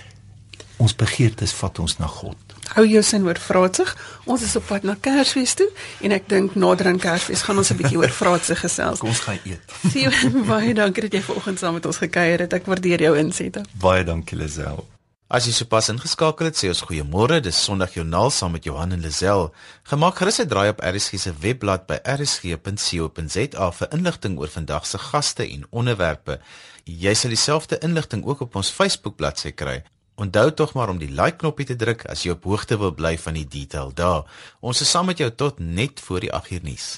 ons 0.82 0.94
begeertes 0.94 1.54
vat 1.58 1.78
ons 1.82 1.96
na 1.98 2.06
God. 2.10 2.49
Hou 2.74 2.84
jou 2.86 3.02
sin 3.02 3.24
oor 3.26 3.38
vraatsig. 3.38 3.90
Ons 4.30 4.42
is 4.46 4.54
op 4.56 4.66
pad 4.70 4.84
na 4.86 4.94
Kersfees 4.94 5.56
toe 5.58 5.66
en 6.06 6.14
ek 6.14 6.28
dink 6.30 6.54
nader 6.54 6.86
aan 6.86 7.00
Kersfees 7.02 7.42
gaan 7.42 7.58
ons 7.58 7.72
'n 7.72 7.76
bietjie 7.80 7.98
oor 7.98 8.14
vraatsig 8.14 8.60
gesels. 8.60 9.02
Kom 9.02 9.10
ons 9.10 9.26
gaan 9.26 9.40
eet. 9.44 9.74
Sien 9.92 10.44
baie 10.46 10.74
dankie 10.74 11.02
dat 11.08 11.12
jy 11.12 11.22
vanoggend 11.22 11.58
saam 11.58 11.74
met 11.74 11.86
ons 11.86 11.98
gekuier 11.98 12.46
het. 12.46 12.52
Ek 12.52 12.66
waardeer 12.66 13.02
jou 13.02 13.18
insette. 13.18 13.64
Baie 13.74 14.04
dankie 14.04 14.38
Lisel. 14.38 14.86
As 15.30 15.46
jy 15.46 15.52
sopas 15.54 15.86
ingeskakel 15.92 16.48
het, 16.48 16.56
sê 16.58 16.68
ons 16.72 16.82
goeiemôre. 16.82 17.36
Dis 17.38 17.58
Sondag 17.64 17.94
Jornaal 17.94 18.32
saam 18.34 18.50
met 18.52 18.64
Johan 18.66 18.92
en 18.92 19.00
Lisel. 19.00 19.52
Gemaak 19.86 20.16
gerus 20.18 20.40
'n 20.40 20.48
draai 20.48 20.70
op 20.70 20.80
RSG 20.82 21.18
se 21.18 21.32
webblad 21.40 21.86
by 21.86 21.98
rsg.co.za 22.02 23.70
vir 23.70 23.88
inligting 23.92 24.38
oor 24.38 24.48
vandag 24.48 24.86
se 24.86 24.98
gaste 24.98 25.46
en 25.46 25.66
onderwerpe. 25.70 26.40
Jy 26.84 27.14
sal 27.14 27.30
dieselfde 27.30 27.78
inligting 27.78 28.24
ook 28.24 28.40
op 28.40 28.56
ons 28.56 28.70
Facebook 28.70 29.16
bladsy 29.16 29.52
kry. 29.52 29.82
Onthou 30.20 30.50
tog 30.52 30.74
maar 30.76 30.90
om 30.92 30.98
die 31.00 31.08
like 31.08 31.38
knoppie 31.40 31.64
te 31.64 31.76
druk 31.80 32.02
as 32.12 32.26
jy 32.26 32.34
op 32.34 32.44
hoogte 32.44 32.76
wil 32.76 32.90
bly 32.92 33.14
van 33.22 33.38
die 33.38 33.46
detail 33.48 33.94
daar. 33.96 34.26
Ons 34.60 34.82
is 34.84 34.90
saam 34.92 35.08
met 35.08 35.20
jou 35.22 35.30
tot 35.32 35.62
net 35.64 36.02
voor 36.04 36.20
die 36.20 36.32
8 36.36 36.50
uur 36.56 36.66
nuus. 36.66 36.88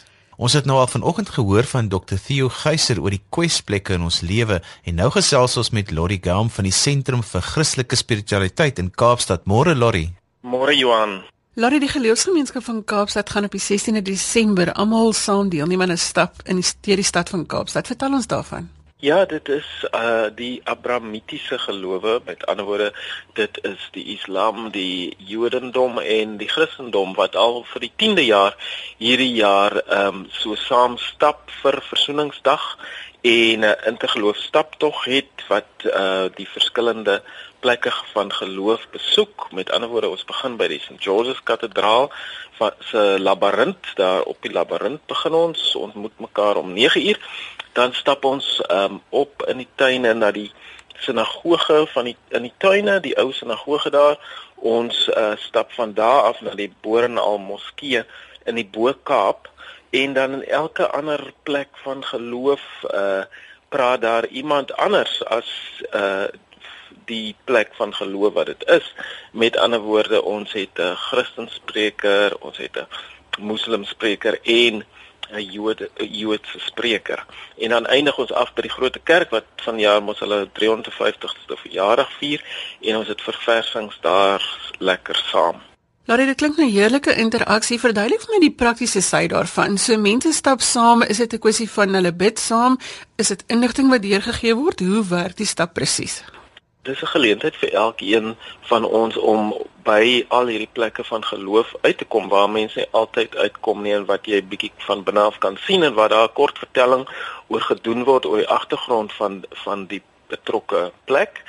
Ons 0.43 0.57
het 0.59 0.67
nou 0.67 0.81
al 0.81 0.91
vanoggend 0.91 1.31
gehoor 1.31 1.69
van 1.71 1.91
Dr 1.93 2.19
Theo 2.19 2.49
Geyser 2.51 2.99
oor 2.99 3.15
die 3.15 3.23
kwesplekke 3.31 3.95
in 3.95 4.09
ons 4.09 4.25
lewe 4.27 4.59
en 4.59 4.99
nou 4.99 5.07
gesels 5.15 5.55
ons 5.61 5.71
met 5.71 5.95
Lori 5.95 6.19
Gaum 6.25 6.51
van 6.51 6.67
die 6.67 6.75
Sentrum 6.75 7.23
vir 7.23 7.47
Christelike 7.53 8.01
Spiritualiteit 8.01 8.83
in 8.83 8.91
Kaapstad. 8.91 9.47
Môre 9.47 9.77
Lori. 9.79 10.09
Môre 10.43 10.75
Johan. 10.75 11.21
Lori, 11.55 11.79
die 11.79 11.95
geloofsgemeenskap 11.95 12.65
van 12.67 12.83
Kaapstad 12.83 13.31
gaan 13.31 13.47
op 13.47 13.55
die 13.55 13.63
16de 13.63 14.03
Desember 14.03 14.73
almal 14.73 15.13
saam 15.15 15.53
deelneem 15.53 15.83
aan 15.83 15.95
'n 15.95 16.07
stap 16.11 16.43
in 16.45 16.57
die 16.59 16.67
stedie 16.67 17.05
stad 17.05 17.29
van 17.29 17.47
Kaapstad. 17.47 17.87
Vertel 17.87 18.13
ons 18.13 18.27
daarvan. 18.27 18.71
Ja, 19.03 19.25
dit 19.27 19.49
is 19.49 19.69
uh 19.91 20.29
die 20.35 20.61
Abrahamitiese 20.65 21.59
gelowe. 21.59 22.21
Met 22.25 22.47
ander 22.47 22.65
woorde, 22.65 22.93
dit 23.35 23.59
is 23.67 23.89
die 23.91 24.05
Islam, 24.15 24.69
die 24.71 25.17
Jodendom 25.19 25.99
en 25.99 26.37
die 26.39 26.47
Christendom 26.49 27.17
wat 27.19 27.35
al 27.35 27.65
vir 27.73 27.83
die 27.83 27.91
10de 28.03 28.25
jaar 28.29 28.55
hierdie 29.03 29.33
jaar 29.35 29.75
ehm 29.81 30.21
um, 30.21 30.21
so 30.31 30.55
saam 30.55 30.95
stap 31.03 31.51
vir 31.63 31.81
Versoeningsdag 31.89 32.67
en 33.23 33.67
'n 33.67 33.71
uh, 33.71 33.73
intergeloof 33.91 34.37
staptog 34.37 35.05
het 35.05 35.47
wat 35.49 35.71
uh 35.85 36.31
die 36.37 36.47
verskillende 36.47 37.23
plekke 37.59 37.91
van 38.13 38.31
geloof 38.33 38.87
besoek. 38.91 39.49
Met 39.53 39.71
ander 39.71 39.89
woorde, 39.91 40.15
ons 40.15 40.25
begin 40.25 40.57
by 40.57 40.69
die 40.69 40.81
St. 40.81 41.03
George's 41.03 41.43
Kathedraal 41.43 42.13
se 42.79 43.17
labirint 43.19 43.87
daar 43.95 44.23
op 44.23 44.39
die 44.41 44.53
labirint 44.53 45.07
begin 45.07 45.33
ons. 45.33 45.59
Ons 45.59 45.75
ontmoet 45.75 46.19
mekaar 46.19 46.57
om 46.57 46.71
9uur 46.75 47.19
dan 47.73 47.95
stap 47.95 48.25
ons 48.25 48.61
um, 48.71 49.01
op 49.09 49.43
in 49.49 49.57
die 49.57 49.69
tuine 49.75 50.15
na 50.15 50.31
die 50.31 50.51
sinagoge 51.03 51.87
van 51.93 52.05
die 52.05 52.17
in 52.29 52.43
die 52.47 52.55
tuine, 52.59 53.01
die 53.01 53.17
ou 53.19 53.33
sinagoge 53.33 53.91
daar. 53.91 54.19
Ons 54.55 55.09
uh, 55.09 55.33
stap 55.37 55.73
van 55.73 55.95
daar 55.95 56.29
af 56.31 56.41
na 56.41 56.55
die 56.55 56.71
Boerenal 56.81 57.39
Moskee 57.39 58.05
in 58.47 58.55
die 58.55 58.67
Bo-Kaap 58.67 59.49
en 59.91 60.13
dan 60.13 60.33
in 60.33 60.45
elke 60.49 60.87
ander 60.91 61.33
plek 61.43 61.69
van 61.83 62.05
geloof 62.05 62.63
uh 62.95 63.25
praat 63.73 64.01
daar 64.01 64.27
iemand 64.27 64.77
anders 64.77 65.25
as 65.25 65.49
uh 65.95 66.29
die 67.05 67.35
plek 67.45 67.73
van 67.75 67.95
geloof 67.95 68.33
wat 68.33 68.47
dit 68.47 68.65
is. 68.69 68.95
Met 69.33 69.57
ander 69.57 69.81
woorde, 69.81 70.23
ons 70.23 70.53
het 70.53 70.79
'n 70.79 70.95
Christenspreker, 70.97 72.37
ons 72.41 72.57
het 72.57 72.77
'n 72.77 72.87
Moslemspreker 73.41 74.39
en 74.43 74.85
'n 75.33 75.53
Jood 75.53 75.81
'n 75.81 76.15
Joodse 76.21 76.59
spreker. 76.59 77.25
En 77.59 77.69
dan 77.69 77.87
eindig 77.87 78.19
ons 78.19 78.33
af 78.33 78.55
by 78.55 78.63
die 78.63 78.77
groot 78.77 78.99
kerk 79.03 79.31
wat 79.31 79.45
vanjaar 79.57 80.03
mos 80.03 80.19
hulle 80.19 80.49
350ste 80.53 81.57
verjaardag 81.65 82.11
vier 82.19 82.41
en 82.81 82.97
ons 82.97 83.09
het 83.09 83.21
verversings 83.21 83.99
daar 84.01 84.43
lekker 84.79 85.17
saam. 85.33 85.63
Nou 86.05 86.19
dit 86.19 86.37
klink 86.37 86.59
'n 86.59 86.69
heerlike 86.69 87.15
interaksie. 87.15 87.81
Verduidelik 87.81 88.21
vir 88.21 88.35
my 88.35 88.41
die 88.41 88.55
praktiese 88.63 89.01
sy 89.01 89.27
daarvan. 89.27 89.79
So 89.79 89.97
mense 89.97 90.33
stap 90.33 90.61
saam, 90.61 91.03
is 91.03 91.17
dit 91.17 91.33
'n 91.33 91.39
kwessie 91.39 91.71
van 91.71 91.95
hulle 91.95 92.13
bid 92.13 92.39
saam? 92.39 92.79
Is 93.17 93.29
dit 93.29 93.45
inligting 93.47 93.89
wat 93.89 94.03
deurgegee 94.03 94.55
word? 94.55 94.81
Hoe 94.81 95.09
werk 95.09 95.37
die 95.37 95.47
stap 95.47 95.75
presies? 95.75 96.23
Dis 96.83 97.03
'n 97.03 97.07
geleentheid 97.07 97.57
vir 97.57 97.73
elkeen 97.73 98.37
van 98.61 98.85
ons 98.85 99.17
om 99.17 99.55
by 99.87 100.25
al 100.29 100.47
hierdie 100.51 100.73
plekke 100.73 101.05
van 101.05 101.25
geloof 101.25 101.75
uit 101.81 101.99
te 101.99 102.05
kom 102.05 102.29
waar 102.29 102.51
mense 102.51 102.89
altyd 102.91 103.37
uitkom 103.37 103.83
nie 103.83 103.93
en 103.95 104.07
wat 104.09 104.27
jy 104.27 104.41
bietjie 104.55 104.73
van 104.87 105.05
binne 105.07 105.21
af 105.21 105.39
kan 105.39 105.59
sien 105.67 105.83
en 105.83 105.95
wat 105.95 106.11
daar 106.11 106.27
'n 106.31 106.33
kort 106.41 106.59
vertelling 106.59 107.05
oor 107.47 107.61
gedoen 107.61 108.03
word 108.05 108.27
oor 108.27 108.43
die 108.43 108.55
agtergrond 108.59 109.13
van 109.13 109.45
van 109.65 109.87
die 109.87 110.03
betrokke 110.27 110.93
plek. 111.05 111.43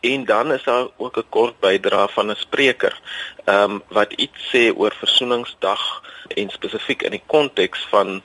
En 0.00 0.24
dan 0.24 0.52
is 0.52 0.62
daar 0.62 0.86
ook 0.96 1.18
'n 1.18 1.28
kort 1.28 1.60
bydra 1.60 2.06
van 2.08 2.30
'n 2.30 2.42
spreker 2.46 3.00
ehm 3.44 3.70
um, 3.70 3.82
wat 3.88 4.12
iets 4.12 4.40
sê 4.54 4.76
oor 4.76 4.94
versoeningsdag 4.98 6.02
en 6.28 6.50
spesifiek 6.50 7.02
in 7.02 7.10
die 7.10 7.26
konteks 7.26 7.86
van 7.90 8.22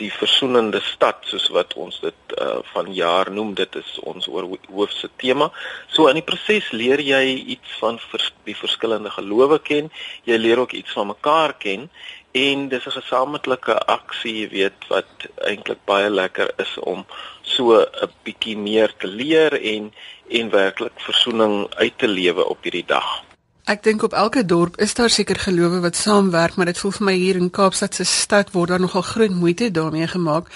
die 0.00 0.10
versoenende 0.12 0.80
stad 0.84 1.26
soos 1.28 1.48
wat 1.54 1.74
ons 1.76 2.00
dit 2.00 2.34
uh, 2.36 2.60
van 2.72 2.88
jaar 2.96 3.30
noem 3.30 3.52
dit 3.58 3.76
is 3.80 3.90
ons 4.08 4.28
hoofse 4.32 5.10
tema. 5.20 5.50
So 5.92 6.08
in 6.08 6.18
die 6.20 6.26
proses 6.26 6.70
leer 6.72 7.02
jy 7.04 7.22
iets 7.56 7.76
van 7.82 8.00
vers, 8.10 8.30
die 8.48 8.56
verskillende 8.56 9.12
gelowe 9.12 9.60
ken, 9.60 9.90
jy 10.28 10.40
leer 10.40 10.64
ook 10.64 10.72
iets 10.78 10.96
van 10.96 11.12
mekaar 11.12 11.56
ken 11.60 11.88
en 12.32 12.68
dis 12.68 12.86
'n 12.86 12.98
gesamentlike 13.00 13.74
aksie, 13.86 14.48
weet, 14.48 14.86
wat 14.88 15.26
eintlik 15.50 15.80
baie 15.84 16.10
lekker 16.10 16.52
is 16.58 16.78
om 16.78 17.04
so 17.42 17.80
'n 17.80 18.12
bietjie 18.24 18.56
meer 18.56 18.94
te 18.96 19.06
leer 19.06 19.52
en 19.74 19.92
en 20.30 20.50
werklik 20.50 20.94
versoening 20.96 21.74
uit 21.74 21.98
te 21.98 22.08
lewe 22.08 22.44
op 22.44 22.62
hierdie 22.62 22.86
dag. 22.86 23.29
Ek 23.68 23.82
dink 23.84 24.02
op 24.02 24.14
elke 24.16 24.44
dorp 24.44 24.78
is 24.80 24.94
daar 24.96 25.10
seker 25.12 25.36
gelowe 25.36 25.80
wat 25.84 25.96
saamwerk, 25.96 26.56
maar 26.56 26.70
dit 26.70 26.78
voel 26.78 26.94
vir 26.96 27.04
my 27.04 27.14
hier 27.14 27.36
in 27.36 27.50
Kaapstad 27.52 27.94
se 27.94 28.04
stad 28.08 28.52
word 28.54 28.72
daar 28.72 28.80
nogal 28.80 29.02
groot 29.04 29.30
moeite 29.36 29.70
daarmee 29.70 30.06
gemaak. 30.08 30.48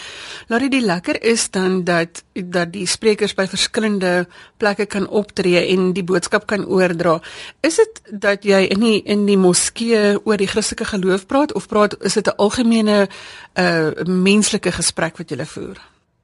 Laat 0.49 0.64
dit 0.64 0.70
die 0.70 0.84
lekker 0.84 1.20
is 1.23 1.50
dan 1.50 1.84
dat 1.84 2.25
dat 2.32 2.73
die 2.73 2.87
sprekers 2.87 3.34
by 3.37 3.46
verskillende 3.46 4.26
plekke 4.56 4.87
kan 4.87 5.06
optree 5.08 5.66
en 5.76 5.92
die 5.92 6.04
boodskap 6.04 6.46
kan 6.46 6.64
oordra. 6.66 7.20
Is 7.61 7.76
dit 7.76 8.00
dat 8.25 8.44
jy 8.44 8.64
in 8.73 8.80
die 8.80 9.02
in 9.04 9.26
die 9.28 9.38
moskee 9.38 10.16
oor 10.25 10.40
die 10.40 10.49
Christelike 10.49 10.88
geloof 10.96 11.26
praat 11.26 11.52
of 11.52 11.68
praat 11.68 11.94
is 12.02 12.14
dit 12.14 12.26
'n 12.26 12.37
algemene 12.37 13.08
uh 13.54 13.90
menslike 14.06 14.73
gesprek 14.73 15.16
wat 15.18 15.30
jy 15.30 15.44
voer? 15.44 15.76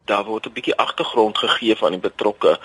Daar 0.05 0.25
word 0.25 0.47
'n 0.47 0.53
bietjie 0.53 0.77
agtergrond 0.77 1.39
gegee 1.39 1.77
van 1.77 1.91
die 1.91 2.01
betrokke 2.01 2.59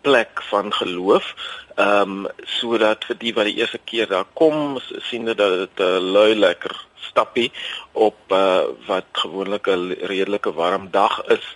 plek 0.00 0.42
van 0.50 0.72
geloof 0.72 1.34
ehm 1.78 2.26
um, 2.26 2.26
sodat 2.58 3.04
vir 3.08 3.18
die 3.18 3.34
wat 3.34 3.46
die 3.46 3.58
eerste 3.60 3.78
keer 3.78 4.08
daar 4.10 4.26
kom 4.34 4.78
sien 5.10 5.24
dat 5.24 5.38
dit 5.38 5.80
'n 5.80 6.12
lui 6.14 6.34
lekker 6.34 6.74
stappie 7.08 7.52
op 7.92 8.18
uh, 8.32 8.62
wat 8.86 9.08
gewoonlik 9.12 9.66
'n 9.66 9.96
redelike 10.12 10.52
warm 10.52 10.90
dag 10.90 11.22
is 11.26 11.46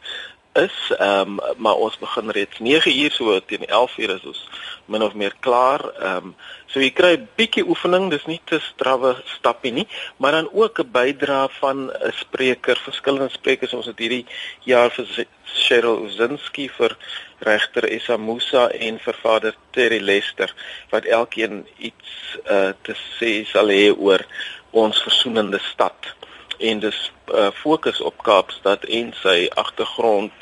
is. 0.52 0.92
Ehm 0.98 1.38
um, 1.38 1.56
maar 1.56 1.74
ons 1.74 1.98
begin 1.98 2.30
reeds 2.30 2.58
9 2.58 2.98
uur 2.98 3.10
so 3.10 3.40
teen 3.40 3.66
11 3.66 3.98
uur 3.98 4.14
is 4.14 4.26
ons 4.26 4.48
min 4.84 5.02
of 5.02 5.14
meer 5.14 5.34
klaar. 5.40 5.84
Ehm 5.98 6.16
um, 6.16 6.34
so 6.66 6.80
jy 6.80 6.90
kry 6.90 7.12
'n 7.16 7.28
bietjie 7.36 7.66
oefening, 7.68 8.10
dis 8.10 8.24
nie 8.26 8.40
te 8.44 8.58
strawwe 8.60 9.16
stappie 9.24 9.72
nie, 9.72 9.86
maar 10.16 10.32
dan 10.32 10.48
ook 10.52 10.78
'n 10.78 10.90
bydrae 10.92 11.48
van 11.60 11.90
'n 11.90 12.12
spreker, 12.12 12.76
verskillende 12.76 13.28
sprekers. 13.32 13.72
Ons 13.72 13.86
het 13.86 13.98
hierdie 13.98 14.26
jaar 14.64 14.90
vir 14.90 15.26
Cheryl 15.44 16.04
Uzinski 16.06 16.68
vir 16.68 16.96
regter 17.38 17.84
Esa 17.84 18.16
Musa 18.16 18.68
en 18.68 18.98
vir 18.98 19.16
Vader 19.22 19.54
Terry 19.70 20.00
Lester 20.00 20.54
wat 20.90 21.04
elkeen 21.04 21.66
iets 21.78 22.38
uh, 22.50 22.72
te 22.82 22.94
sê 23.18 23.44
sal 23.44 23.68
hê 23.68 23.92
oor 23.96 24.24
ons 24.70 25.02
versoenende 25.02 25.60
stad 25.72 26.14
en 26.62 26.80
dis 26.80 26.98
uh, 27.34 27.50
fokus 27.54 28.00
op 28.00 28.22
Kaapstad 28.22 28.84
en 28.84 29.10
sy 29.22 29.48
agtergrond 29.54 30.32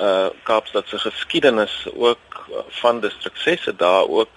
uh 0.00 0.28
Kaapstad 0.48 0.88
se 0.88 0.98
geskiedenis 0.98 1.86
ook 1.94 2.30
van 2.80 3.00
distrik 3.00 3.36
6 3.36 3.62
se 3.62 3.76
daar 3.76 4.08
ook 4.08 4.28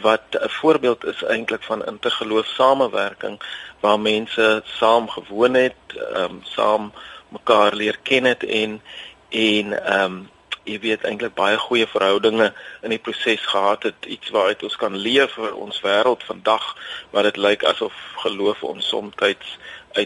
wat 0.00 0.22
'n 0.30 0.48
voorbeeld 0.48 1.04
is 1.04 1.22
eintlik 1.24 1.62
van 1.62 1.84
intergeloof 1.84 2.46
samewerking 2.46 3.42
waar 3.80 4.00
mense 4.00 4.62
saam 4.64 5.08
gewoon 5.08 5.54
het, 5.54 5.82
ehm 5.94 6.24
um, 6.24 6.40
saam 6.42 6.92
mekaar 7.28 7.74
leer 7.74 7.98
ken 8.02 8.24
het 8.24 8.44
en 8.44 8.82
en 9.28 9.84
ehm 9.84 10.04
um, 10.04 10.30
jy 10.68 10.78
weet 10.82 11.04
eintlik 11.04 11.34
baie 11.34 11.56
goeie 11.56 11.86
verhoudinge 11.86 12.52
in 12.82 12.92
die 12.92 12.98
proses 12.98 13.46
gehad 13.46 13.82
het. 13.82 14.06
Iets 14.06 14.30
waaruit 14.34 14.62
ons 14.62 14.76
kan 14.76 14.96
leef 14.96 15.32
vir 15.32 15.54
ons 15.54 15.80
wêreld 15.80 16.24
vandag 16.28 16.76
waar 17.10 17.22
dit 17.22 17.36
lyk 17.36 17.64
asof 17.64 17.94
geloof 18.24 18.62
ons 18.62 18.88
soms 18.88 19.16
uit 19.16 19.44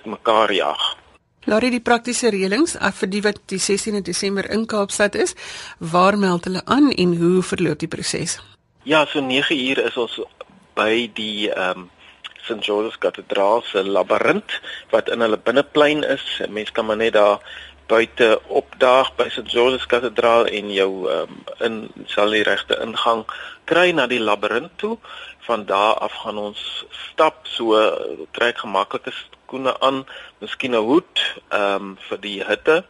mekaar 0.04 0.52
jag. 0.52 0.76
Laat 1.44 1.64
die 1.74 1.82
praktiese 1.82 2.30
reëlings 2.30 2.76
vir 2.78 3.08
die 3.10 3.22
wat 3.22 3.40
die 3.50 3.58
16de 3.58 4.02
Desember 4.06 4.46
in 4.50 4.66
Kaapstad 4.66 5.14
is, 5.14 5.34
waar 5.78 6.18
meld 6.18 6.44
hulle 6.44 6.62
aan 6.64 6.92
en 6.92 7.16
hoe 7.18 7.42
verloop 7.42 7.78
die 7.78 7.88
proses? 7.88 8.38
Ja, 8.84 9.06
so 9.06 9.20
9 9.20 9.58
uur 9.58 9.78
is 9.86 9.96
ons 9.96 10.20
by 10.74 11.10
die 11.14 11.50
ehm 11.50 11.84
um, 11.84 11.90
St 12.42 12.58
George's 12.66 12.98
Kathedraal 12.98 13.62
se 13.62 13.84
labirint 13.86 14.50
wat 14.90 15.08
in 15.08 15.20
hulle 15.22 15.38
binneplein 15.38 16.02
is. 16.02 16.24
Mense 16.50 16.72
kan 16.72 16.86
maar 16.86 16.98
net 16.98 17.14
daar 17.14 17.38
buite 17.86 18.40
opdaag 18.48 19.12
by 19.16 19.28
St 19.28 19.48
George's 19.50 19.86
Kathedraal 19.86 20.46
en 20.46 20.72
jou 20.72 21.10
um, 21.10 21.44
in 21.60 21.76
sal 22.06 22.30
die 22.34 22.44
regte 22.46 22.78
ingang 22.82 23.24
kry 23.64 23.90
na 23.92 24.06
die 24.06 24.20
labirint 24.20 24.72
toe. 24.76 24.96
Van 25.46 25.64
daar 25.66 25.98
af 25.98 26.14
gaan 26.22 26.38
ons 26.38 26.84
stap 27.10 27.46
so 27.50 27.78
trek 28.30 28.62
gemaklike 28.62 29.12
skoene 29.12 29.74
aan, 29.80 30.04
miskien 30.40 30.74
'n 30.74 30.84
hoed 30.88 31.22
ehm 31.50 31.74
um, 31.74 31.96
vir 32.08 32.18
die 32.20 32.40
hitte 32.44 32.84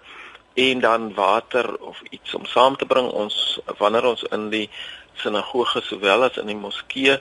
en 0.55 0.81
dan 0.81 1.15
water 1.15 1.77
of 1.81 2.03
iets 2.11 2.35
om 2.35 2.45
saam 2.47 2.77
te 2.77 2.87
bring. 2.87 3.09
Ons 3.09 3.61
wanneer 3.79 4.05
ons 4.05 4.23
in 4.23 4.51
die 4.51 4.69
sinagoge 5.15 5.81
sowel 5.83 6.23
as 6.23 6.37
in 6.37 6.47
die 6.47 6.57
moskee 6.57 7.19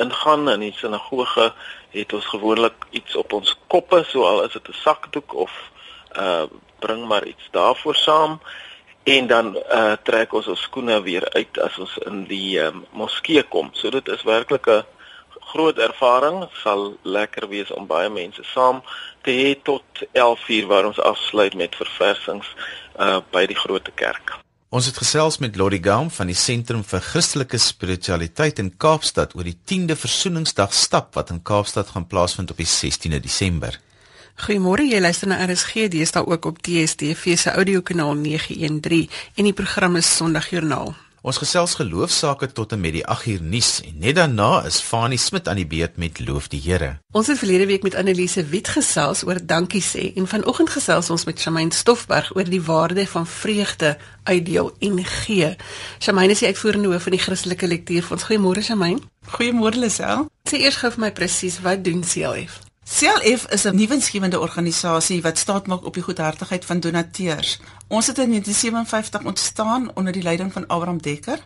ingaan 0.00 0.48
in 0.48 0.60
die 0.60 0.74
sinagoge 0.76 1.52
het 1.94 2.12
ons 2.12 2.26
gewoonlik 2.26 2.86
iets 2.90 3.16
op 3.16 3.32
ons 3.32 3.54
koppe, 3.66 4.02
so 4.08 4.24
al 4.26 4.42
is 4.44 4.52
dit 4.52 4.68
'n 4.68 4.80
sakdoek 4.82 5.34
of 5.34 5.52
uh 6.18 6.46
bring 6.78 7.06
maar 7.08 7.24
iets 7.26 7.48
daarvoor 7.50 7.94
saam 7.94 8.40
en 9.04 9.26
dan 9.26 9.56
uh 9.56 9.92
trek 10.02 10.32
ons 10.32 10.46
ons 10.46 10.60
skoene 10.60 11.02
weer 11.02 11.28
uit 11.32 11.58
as 11.58 11.78
ons 11.78 11.96
in 12.06 12.24
die 12.28 12.58
um, 12.60 12.84
moskee 12.92 13.42
kom. 13.42 13.70
So 13.72 13.90
dit 13.90 14.08
is 14.08 14.22
werklik 14.22 14.66
'n 14.66 14.84
groot 15.54 15.78
ervaring 15.78 16.48
sal 16.62 16.96
lekker 17.02 17.48
wees 17.48 17.70
om 17.70 17.86
baie 17.86 18.08
mense 18.10 18.42
saam 18.44 18.82
te 19.22 19.30
hê 19.30 19.62
tot 19.62 19.84
11:00 20.12 20.66
waar 20.66 20.86
ons 20.86 21.00
afsluit 21.00 21.54
met 21.54 21.76
verversings 21.76 22.46
uh 22.98 23.20
by 23.30 23.46
die 23.46 23.60
groot 23.64 23.88
kerk. 23.94 24.38
Ons 24.74 24.88
het 24.90 24.96
gesels 24.98 25.38
met 25.38 25.56
Lottie 25.56 25.82
Gam 25.82 26.08
van 26.10 26.26
die 26.26 26.34
Sentrum 26.34 26.80
vir 26.82 27.00
Christelike 27.00 27.58
Spiritualiteit 27.62 28.58
in 28.58 28.72
Kaapstad 28.76 29.36
oor 29.38 29.46
die 29.46 29.58
10de 29.70 29.94
Versoeningsdag 29.94 30.74
stap 30.74 31.14
wat 31.14 31.30
in 31.30 31.42
Kaapstad 31.42 31.92
gaan 31.94 32.08
plaasvind 32.10 32.50
op 32.50 32.58
die 32.58 32.66
16de 32.66 33.20
Desember. 33.22 33.78
Goeiemôre, 34.34 34.82
jy 34.82 34.98
luister 34.98 35.28
na 35.30 35.36
RSG, 35.46 35.86
dis 35.94 36.10
daar 36.10 36.26
ook 36.26 36.44
op 36.50 36.56
DSTV 36.58 37.36
se 37.38 37.50
audiokanaal 37.54 38.16
913 38.18 39.06
en 39.38 39.46
die 39.46 39.52
program 39.54 39.94
is 39.96 40.08
Sondagjoernaal. 40.16 40.90
Ons 41.24 41.38
gesels 41.38 41.76
geloofsaake 41.78 42.50
tot 42.52 42.74
en 42.74 42.82
met 42.82 42.96
die 42.98 43.04
8 43.06 43.30
uur 43.30 43.44
nuus 43.46 43.68
en 43.86 43.94
net 44.02 44.18
daarna 44.18 44.64
is 44.66 44.80
Fanie 44.82 45.20
Smit 45.22 45.46
aan 45.48 45.60
die 45.62 45.68
beurt 45.70 45.94
met 46.02 46.18
loof 46.20 46.50
die 46.52 46.60
Here. 46.60 46.98
Ons 47.14 47.30
het 47.30 47.38
verlede 47.38 47.70
week 47.70 47.86
met 47.86 47.94
Annelise 47.94 48.44
Wit 48.50 48.72
gesels 48.74 49.22
oor 49.24 49.38
dankie 49.38 49.80
sê 49.86 50.10
en 50.18 50.26
vanoggend 50.26 50.74
gesels 50.74 51.08
ons 51.14 51.24
met 51.30 51.40
Shamaine 51.40 51.72
Stoffberg 51.72 52.34
oor 52.34 52.50
die 52.50 52.60
waarde 52.66 53.06
van 53.06 53.30
vreugde 53.30 53.94
uitdeel 54.24 54.74
en 54.80 55.00
gee. 55.14 55.54
Shamaine 56.02 56.34
is 56.34 56.42
die 56.42 56.50
uitvoerende 56.50 56.90
hoof 56.90 57.06
van 57.06 57.16
die 57.16 57.22
Christelike 57.22 57.70
Lektuurfonds. 57.70 58.26
Goeiemôre 58.26 58.66
Shamaine. 58.66 59.00
Goeiemôre 59.38 59.78
Lisel. 59.78 60.26
Sê 60.50 60.60
eers 60.66 60.82
gou 60.82 60.90
vir 60.98 61.06
my 61.06 61.14
presies 61.14 61.62
wat 61.62 61.86
doen 61.86 62.02
CLF? 62.02 62.60
CLF 62.84 63.46
is 63.48 63.64
'n 63.64 63.74
nuwensgewende 63.74 64.40
organisasie 64.40 65.22
wat 65.22 65.38
staatmaak 65.38 65.84
op 65.84 65.94
die 65.94 66.02
goedhartigheid 66.02 66.64
van 66.64 66.80
donateurs. 66.80 67.60
Ons 67.88 68.06
het 68.06 68.18
in 68.18 68.28
1957 68.28 69.24
ontstaan 69.24 69.90
onder 69.94 70.12
die 70.12 70.22
leiding 70.22 70.52
van 70.52 70.66
Abraham 70.66 71.02
Dekker 71.02 71.38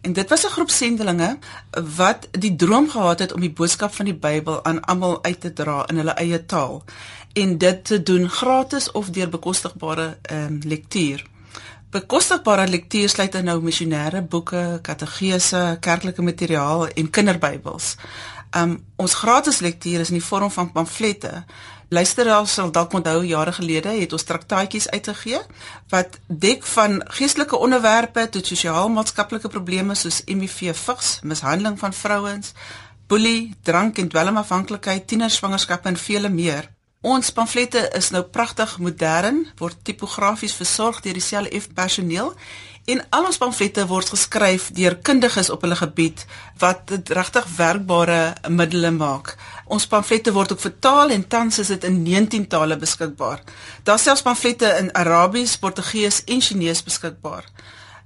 en 0.00 0.12
dit 0.12 0.28
was 0.28 0.44
'n 0.44 0.50
groep 0.50 0.70
sendelinge 0.70 1.38
wat 1.96 2.28
die 2.30 2.56
droom 2.56 2.90
gehad 2.90 3.18
het 3.18 3.32
om 3.32 3.40
die 3.40 3.52
boodskap 3.52 3.94
van 3.94 4.04
die 4.04 4.14
Bybel 4.14 4.64
aan 4.64 4.84
almal 4.84 5.24
uit 5.24 5.40
te 5.40 5.52
dra 5.52 5.88
in 5.88 5.96
hulle 5.96 6.10
eie 6.10 6.46
taal 6.46 6.84
en 7.32 7.58
dit 7.58 7.84
te 7.84 8.02
doen 8.02 8.30
gratis 8.30 8.90
of 8.90 9.10
deur 9.10 9.28
bekostigbare 9.28 10.18
um, 10.32 10.60
lektuur. 10.64 11.26
Bekostigbare 11.90 12.68
lektuur 12.68 13.08
sluit 13.08 13.42
nou 13.42 13.62
missionêre 13.62 14.22
boeke, 14.22 14.78
kategese, 14.82 15.76
kerklike 15.80 16.22
materiaal 16.22 16.88
en 16.88 17.10
kinderbybels. 17.10 17.96
Um 18.56 18.74
ons 18.96 19.14
gratis 19.14 19.60
lektuur 19.64 20.00
is 20.00 20.10
in 20.12 20.18
die 20.18 20.24
vorm 20.24 20.50
van 20.50 20.72
pamflette. 20.72 21.44
Luisteraars 21.92 22.52
sal 22.52 22.70
dalk 22.72 22.92
onthou 22.96 23.22
jare 23.24 23.52
gelede 23.52 23.92
het 23.96 24.12
ons 24.12 24.24
traktaatjies 24.24 24.88
uitgegee 24.90 25.40
wat 25.92 26.18
dek 26.28 26.64
van 26.74 27.00
geestelike 27.18 27.56
onderwerpe 27.56 28.28
tot 28.28 28.46
sosiaal-maatskaplike 28.48 29.48
probleme 29.48 29.94
soos 29.94 30.22
HIV, 30.26 30.72
vigs, 30.84 31.18
mishandeling 31.22 31.78
van 31.78 31.92
vrouens, 31.92 32.52
boelie, 33.08 33.54
drank 33.62 33.98
en 33.98 34.08
dwelmafhanklikheid, 34.08 35.06
tienerswangerskappe 35.06 35.88
en 35.88 36.00
vele 36.00 36.28
meer. 36.28 36.70
Ons 37.02 37.32
pamflette 37.34 37.88
is 37.98 38.12
nou 38.14 38.22
pragtig 38.22 38.76
modern, 38.78 39.42
word 39.58 39.80
tipografies 39.82 40.54
versorg 40.54 41.00
deur 41.02 41.16
die 41.18 41.24
CLF 41.24 41.72
personeel 41.74 42.32
En 42.84 42.98
al 43.14 43.28
ons 43.28 43.38
pamflette 43.38 43.84
word 43.86 44.08
geskryf 44.10 44.64
deur 44.74 44.96
kundiges 45.06 45.50
op 45.54 45.62
hulle 45.62 45.76
gebied 45.78 46.24
wat 46.58 46.80
dit 46.90 47.12
regtig 47.14 47.44
werkbare 47.56 48.34
middele 48.50 48.90
maak. 48.90 49.36
Ons 49.70 49.86
pamflette 49.86 50.32
word 50.34 50.52
ook 50.52 50.64
vertaal 50.64 51.14
en 51.14 51.22
tans 51.28 51.60
is 51.62 51.70
dit 51.70 51.84
in 51.86 52.00
19 52.02 52.48
tale 52.50 52.76
beskikbaar. 52.76 53.44
Daar 53.86 54.02
selfs 54.02 54.26
pamflette 54.26 54.66
in 54.80 54.90
Arabies, 54.98 55.54
Portugees 55.62 56.24
en 56.24 56.42
Chinese 56.42 56.82
beskikbaar. 56.84 57.46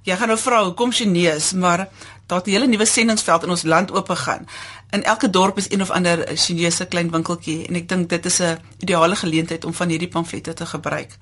Jy 0.05 0.15
gaan 0.15 0.29
nou 0.31 0.37
vra 0.39 0.61
hoekom 0.63 0.93
Chinese, 0.93 1.57
maar 1.57 1.87
daar 2.27 2.37
het 2.37 2.47
'n 2.47 2.51
hele 2.51 2.67
nuwe 2.67 2.85
sendingsveld 2.85 3.43
in 3.43 3.49
ons 3.49 3.63
land 3.63 3.91
oopgegaan. 3.91 4.47
In 4.89 5.03
elke 5.03 5.29
dorp 5.29 5.57
is 5.57 5.71
een 5.71 5.81
of 5.81 5.89
ander 5.89 6.37
Chinese 6.37 6.85
klein 6.85 7.11
winkeltjie 7.11 7.67
en 7.67 7.75
ek 7.75 7.89
dink 7.89 8.09
dit 8.09 8.25
is 8.25 8.39
'n 8.39 8.59
ideale 8.77 9.15
geleentheid 9.15 9.65
om 9.65 9.73
van 9.73 9.89
hierdie 9.89 10.07
pamflette 10.07 10.53
te 10.53 10.65
gebruik. 10.65 11.17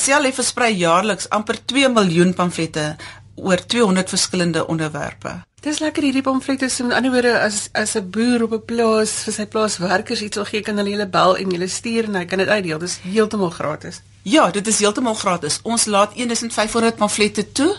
CLF 0.00 0.38
versprei 0.40 0.70
jaarliks 0.80 1.26
amper 1.28 1.58
2 1.68 1.90
miljoen 1.92 2.30
pamflette 2.34 2.96
oor 3.36 3.60
200 3.66 4.08
verskillende 4.08 4.62
onderwerpe. 4.66 5.34
Dis 5.60 5.82
lekker 5.84 6.06
hierdie 6.06 6.22
pamflette 6.24 6.70
so 6.72 6.86
in 6.86 6.94
ander 6.96 7.12
woorde 7.12 7.34
as 7.36 7.68
as 7.76 7.96
'n 7.96 8.10
boer 8.10 8.42
op 8.42 8.52
'n 8.52 8.64
plaas 8.64 9.12
vir 9.24 9.32
sy 9.32 9.46
plaaswerkers 9.46 10.22
iets 10.22 10.36
wil 10.36 10.48
gee 10.48 10.62
kan 10.62 10.76
hulle 10.76 10.90
hulle 10.90 11.06
bel 11.06 11.36
en 11.36 11.50
hulle 11.50 11.68
stuur 11.68 12.04
en 12.04 12.14
hy 12.14 12.24
kan 12.24 12.38
dit 12.38 12.48
uitdeel. 12.48 12.78
Dis 12.78 12.98
heeltemal 13.02 13.50
gratis. 13.50 14.00
Ja, 14.22 14.50
dit 14.50 14.66
is 14.66 14.78
heeltemal 14.78 15.14
gratis. 15.14 15.60
Ons 15.62 15.84
laat 15.84 16.14
1500 16.14 16.96
pamflette 16.96 17.52
toe 17.52 17.76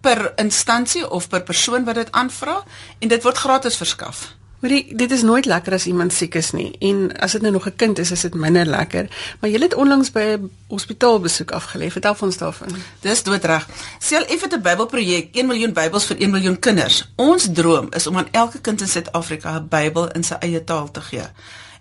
per 0.00 0.32
instansie 0.36 1.10
of 1.10 1.28
per 1.28 1.42
persoon 1.42 1.84
wat 1.84 1.94
dit 1.94 2.12
aanvra 2.12 2.64
en 2.98 3.08
dit 3.08 3.22
word 3.22 3.36
gratis 3.36 3.76
verskaf. 3.76 4.34
Hoorie, 4.62 4.94
dit 4.94 5.10
is 5.10 5.22
nooit 5.26 5.46
lekker 5.50 5.74
as 5.74 5.88
iemand 5.90 6.12
siek 6.14 6.36
is 6.38 6.52
nie. 6.54 6.68
En 6.86 7.08
as 7.18 7.32
dit 7.34 7.42
nou 7.42 7.52
nog 7.52 7.64
'n 7.66 7.76
kind 7.76 7.98
is, 7.98 8.10
is 8.10 8.20
dit 8.20 8.34
minder 8.34 8.66
lekker. 8.66 9.08
Maar 9.40 9.50
jy 9.50 9.58
het 9.58 9.74
onlangs 9.74 10.10
by 10.10 10.20
'n 10.20 10.50
hospitaal 10.68 11.20
besoek 11.20 11.50
afgelê. 11.50 11.90
Vertel 11.90 12.16
ons 12.20 12.36
daarvan. 12.36 12.68
Dis 13.00 13.22
doodreg. 13.22 13.68
Sel 13.98 14.24
effe 14.24 14.46
'n 14.46 14.62
Bybelprojek, 14.62 15.28
1 15.32 15.46
miljoen 15.46 15.72
Bybels 15.72 16.04
vir 16.04 16.16
1 16.20 16.30
miljoen 16.30 16.58
kinders. 16.58 17.12
Ons 17.16 17.48
droom 17.52 17.86
is 17.90 18.06
om 18.06 18.16
aan 18.16 18.28
elke 18.30 18.60
kind 18.60 18.80
in 18.80 18.88
Suid-Afrika 18.88 19.58
'n 19.58 19.68
Bybel 19.68 20.10
in 20.10 20.24
sy 20.24 20.34
eie 20.38 20.64
taal 20.64 20.90
te 20.90 21.00
gee. 21.00 21.26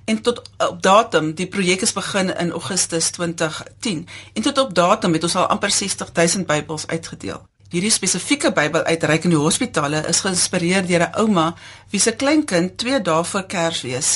En 0.06 0.22
tot 0.22 0.42
op 0.58 0.82
datum, 0.82 1.34
die 1.34 1.48
projek 1.48 1.82
is 1.82 1.94
begin 1.94 2.38
in 2.38 2.52
Augustus 2.52 3.10
2010. 3.10 4.08
En 4.34 4.42
tot 4.42 4.58
op 4.58 4.74
datum 4.74 5.14
het 5.14 5.24
ons 5.24 5.36
al 5.36 5.46
amper 5.46 5.72
60 5.72 6.12
000 6.14 6.46
Bybels 6.46 6.88
uitgedeel. 6.88 7.50
Hierdie 7.72 7.94
spesifieke 7.96 8.50
Bybeluitreik 8.52 9.30
in 9.30 9.32
die 9.32 9.40
hospitale 9.40 10.02
is 10.12 10.20
geïnspireer 10.26 10.84
deur 10.90 11.06
'n 11.06 11.16
ouma 11.22 11.46
wie 11.92 12.02
se 12.04 12.12
kleinkind 12.12 12.78
2 12.78 13.00
dae 13.00 13.24
voor 13.24 13.46
Kersfees, 13.48 14.10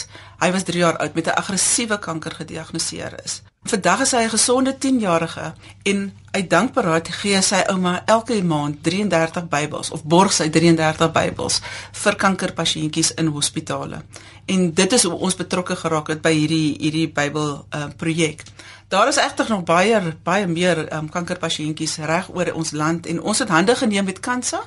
hy 0.43 0.51
was 0.51 0.67
3 0.67 0.79
jaar 0.79 0.97
oud 0.97 1.15
met 1.15 1.27
'n 1.27 1.39
aggressiewe 1.39 1.97
kanker 1.99 2.35
gediagnoseer 2.35 3.15
is. 3.23 3.41
Vandag 3.63 4.01
is 4.01 4.11
hy 4.11 4.23
'n 4.23 4.29
gesonde 4.29 4.77
10-jarige 4.77 5.53
en 5.83 6.13
uit 6.31 6.49
dankbaarheid 6.49 7.07
gee 7.09 7.41
sy 7.41 7.63
ouma 7.71 8.03
elke 8.05 8.43
maand 8.43 8.83
33 8.83 9.47
Bybels 9.47 9.89
of 9.91 10.03
borg 10.03 10.33
sy 10.33 10.49
33 10.49 11.11
Bybels 11.11 11.61
vir 11.91 12.15
kankerpasiëntjies 12.15 13.13
in 13.15 13.27
hospitale. 13.27 14.01
En 14.45 14.73
dit 14.73 14.93
is 14.93 15.03
hoe 15.03 15.13
ons 15.13 15.35
betrokke 15.35 15.75
geraak 15.75 16.07
het 16.07 16.21
by 16.21 16.33
hierdie 16.33 16.77
hierdie 16.79 17.07
Bybel 17.07 17.65
uh, 17.75 17.85
projek. 17.97 18.43
Daar 18.88 19.08
is 19.08 19.17
egter 19.17 19.45
nog 19.50 19.63
baie 19.63 20.02
baie 20.24 20.48
meer 20.48 20.93
um, 20.93 21.10
kankerpasiëntjies 21.10 21.98
reg 21.98 22.30
oor 22.34 22.54
ons 22.54 22.71
land 22.71 23.06
en 23.06 23.21
ons 23.21 23.39
het 23.39 23.50
hande 23.50 23.76
geneem 23.76 24.06
met 24.06 24.19
Kansa 24.19 24.62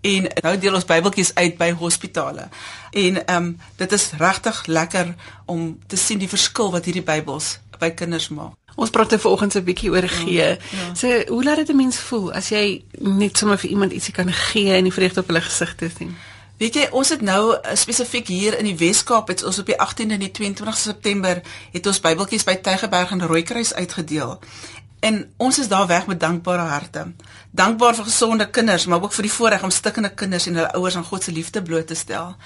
en 0.00 0.28
nou 0.42 0.58
deel 0.58 0.74
ons 0.74 0.84
Bybeltjies 0.84 1.34
uit 1.34 1.58
by 1.58 1.72
hospitale. 1.72 2.48
En 2.90 3.26
ehm 3.26 3.36
um, 3.36 3.58
dit 3.76 3.92
is 3.92 4.10
regtig 4.18 4.66
lekker 4.66 5.14
om 5.44 5.78
te 5.86 5.96
sien 5.96 6.18
die 6.18 6.28
verskil 6.28 6.70
wat 6.70 6.84
hierdie 6.84 7.04
Bybels 7.04 7.58
by 7.80 7.90
kinders 7.96 8.28
maak. 8.28 8.56
Ons 8.80 8.92
praat 8.94 9.10
nou 9.10 9.20
vanoggend 9.20 9.54
'n 9.54 9.64
bietjie 9.64 9.90
oor 9.90 10.08
gee. 10.08 10.32
Ja, 10.32 10.48
ja. 10.48 10.94
So, 10.94 11.22
hoe 11.28 11.44
laat 11.44 11.56
dit 11.56 11.68
'n 11.68 11.76
mens 11.76 11.98
voel 11.98 12.32
as 12.32 12.48
jy 12.48 12.84
net 12.98 13.38
sommer 13.38 13.58
vir 13.58 13.70
iemand 13.70 13.92
ietsie 13.92 14.14
kan 14.14 14.32
gee 14.32 14.72
en 14.72 14.84
die 14.84 14.92
vreugde 14.92 15.20
op 15.20 15.26
hulle 15.26 15.40
gesigte 15.40 15.90
sien? 15.96 16.16
Weet 16.60 16.74
jy, 16.76 16.82
ons 16.92 17.08
het 17.08 17.22
nou 17.24 17.54
uh, 17.54 17.72
spesifiek 17.72 18.28
hier 18.28 18.58
in 18.58 18.66
die 18.68 18.76
Wes-Kaap 18.76 19.30
het 19.32 19.40
ons 19.48 19.62
op 19.62 19.68
die 19.70 19.78
18de 19.80 20.18
en 20.18 20.24
die 20.26 20.34
22 20.36 20.76
September 20.76 21.38
het 21.72 21.86
ons 21.88 22.00
Bybeltjies 22.04 22.44
by 22.44 22.58
Tygerberg 22.60 23.14
en 23.16 23.24
Rooikruis 23.24 23.72
uitgedeel. 23.78 24.34
En 25.00 25.16
ons 25.40 25.58
is 25.58 25.70
daar 25.72 25.86
weg 25.88 26.04
met 26.06 26.20
dankbare 26.20 26.66
harte. 26.68 27.06
Dankbaar 27.56 27.96
vir 27.96 28.04
gesonde 28.10 28.50
kinders, 28.50 28.84
maar 28.84 29.00
ook 29.00 29.16
vir 29.16 29.30
die 29.30 29.32
voorreg 29.32 29.64
om 29.64 29.72
stikkende 29.72 30.12
kinders 30.12 30.50
en 30.50 30.60
hulle 30.60 30.74
ouers 30.76 31.00
aan 31.00 31.08
God 31.08 31.24
se 31.24 31.32
liefde 31.32 31.62
bloot 31.64 31.88
te 31.88 31.96
stel. 31.96 32.36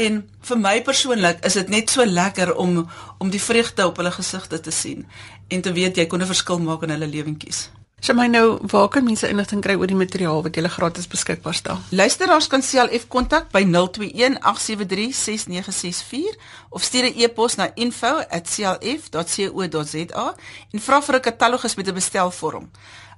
En 0.00 0.22
vir 0.48 0.62
my 0.64 0.78
persoonlik 0.82 1.44
is 1.44 1.60
dit 1.60 1.68
net 1.68 1.92
so 1.92 2.08
lekker 2.08 2.54
om 2.56 2.86
om 3.18 3.30
die 3.30 3.42
vreugde 3.42 3.84
op 3.86 4.00
hulle 4.00 4.16
gesigte 4.16 4.60
te 4.60 4.72
sien 4.72 5.04
en 5.48 5.60
te 5.60 5.72
weet 5.76 6.00
jy 6.00 6.06
kon 6.06 6.22
'n 6.24 6.32
verskil 6.32 6.58
maak 6.58 6.88
in 6.88 6.96
hulle 6.96 7.06
lewentjies. 7.06 7.68
Sy 7.98 8.14
my 8.14 8.28
nou, 8.30 8.62
waar 8.70 8.86
kan 8.94 9.02
mense 9.02 9.26
inligting 9.26 9.58
kry 9.62 9.74
oor 9.74 9.90
die 9.90 9.98
materiaal 9.98 10.42
wat 10.44 10.54
jy 10.54 10.62
gratis 10.70 11.08
beskikbaar 11.10 11.56
stel? 11.58 11.78
Luisteraars 11.90 12.46
kan 12.46 12.62
CLF 12.62 13.10
kontak 13.10 13.50
by 13.50 13.66
0218736964 13.66 16.38
of 16.70 16.82
stuur 16.82 17.10
'n 17.10 17.18
e-pos 17.18 17.54
na 17.56 17.74
info@clf.co.za 17.74 20.34
en 20.72 20.80
vra 20.80 21.02
vir 21.02 21.14
'n 21.14 21.20
katalogus 21.20 21.74
met 21.74 21.88
'n 21.88 21.94
bestelvorm. 21.94 22.70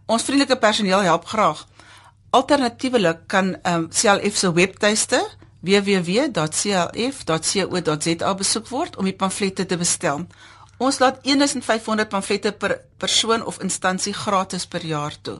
Ons 0.07 0.23
vriendelike 0.23 0.59
personeel 0.59 1.01
help 1.01 1.27
graag. 1.27 1.67
Alternatiefelik 2.31 3.19
kan 3.27 3.57
um, 3.63 3.89
CLF 3.89 4.37
se 4.37 4.53
webtuiste 4.53 5.29
www.clf.co.za 5.61 8.35
besoek 8.35 8.69
word 8.69 8.97
om 8.97 9.05
die 9.05 9.17
pamflette 9.17 9.67
te 9.67 9.77
bestel. 9.77 10.27
Ons 10.81 10.99
laat 10.99 11.19
1500 11.29 12.09
pamflette 12.09 12.53
per 12.57 12.79
persoon 12.97 13.45
of 13.45 13.61
instansie 13.61 14.15
gratis 14.17 14.65
per 14.67 14.85
jaar 14.87 15.13
toe. 15.23 15.37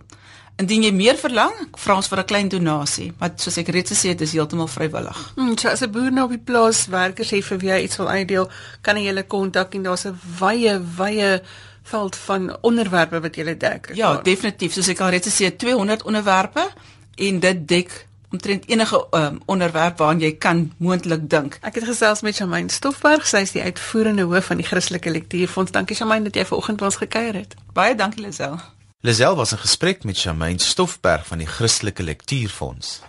Indien 0.61 0.85
jy 0.85 0.91
meer 0.93 1.17
verlang, 1.17 1.55
vra 1.81 1.97
ons 1.97 2.09
vir 2.13 2.21
'n 2.21 2.27
klein 2.27 2.49
donasie, 2.49 3.13
maar 3.19 3.33
soos 3.37 3.57
ek 3.57 3.69
reeds 3.69 3.91
gesê 3.91 4.11
het, 4.11 4.19
dis 4.19 4.33
heeltemal 4.33 4.69
vrywillig. 4.69 5.33
Hmm, 5.37 5.57
so 5.57 5.69
as 5.69 5.83
'n 5.83 5.91
boer 5.91 6.13
nou 6.13 6.25
op 6.25 6.31
die 6.31 6.45
plaas 6.53 6.87
werkers 6.87 7.31
het 7.31 7.45
vir 7.45 7.59
wie 7.59 7.71
hy 7.71 7.81
iets 7.85 7.97
wil 7.97 8.09
uitdeel, 8.09 8.51
kan 8.83 8.97
jy 8.97 9.07
hulle 9.07 9.23
kontak 9.23 9.75
en 9.75 9.83
daar's 9.83 10.05
'n 10.05 10.19
wye 10.41 10.79
wye 10.99 11.43
veld 11.83 12.17
van 12.17 12.57
onderwerpe 12.61 13.21
wat 13.21 13.37
jy 13.37 13.57
dek. 13.57 13.91
Ja, 13.95 14.21
definitief, 14.21 14.73
soos 14.73 14.89
ek 14.89 15.01
al 15.01 15.11
reeds 15.11 15.29
gesê 15.29 15.45
het, 15.45 15.59
200 15.59 16.03
onderwerpe 16.03 16.69
en 17.17 17.41
dit 17.41 17.69
dek 17.69 18.09
omtrent 18.31 18.69
enige 18.69 19.07
um, 19.11 19.41
onderwerp 19.45 19.99
waaraan 19.99 20.21
jy 20.21 20.33
kan 20.39 20.73
moontlik 20.79 21.29
dink. 21.31 21.59
Ek 21.67 21.75
het 21.75 21.85
gesels 21.85 22.21
met 22.27 22.37
Shamaine 22.37 22.71
Stoffberg, 22.71 23.27
sy 23.27 23.45
is 23.47 23.55
die 23.57 23.63
uitvoerende 23.63 24.29
hoof 24.31 24.51
van 24.53 24.63
die 24.63 24.67
Christelike 24.67 25.11
Lektuurfonds. 25.11 25.75
Dankie 25.75 25.97
Shamaine 25.97 26.31
dat 26.31 26.39
jy 26.39 26.47
vanoggend 26.47 26.79
by 26.79 26.91
ons 26.91 27.01
gekuier 27.03 27.43
het. 27.43 27.57
Baie 27.75 27.95
dankie 27.95 28.23
Lisel. 28.25 28.59
Lisel 29.01 29.37
was 29.37 29.53
in 29.53 29.59
gesprek 29.59 30.05
met 30.05 30.19
Shamaine 30.19 30.61
Stoffberg 30.61 31.27
van 31.27 31.39
die 31.39 31.49
Christelike 31.49 32.03
Lektuurfonds. 32.03 33.01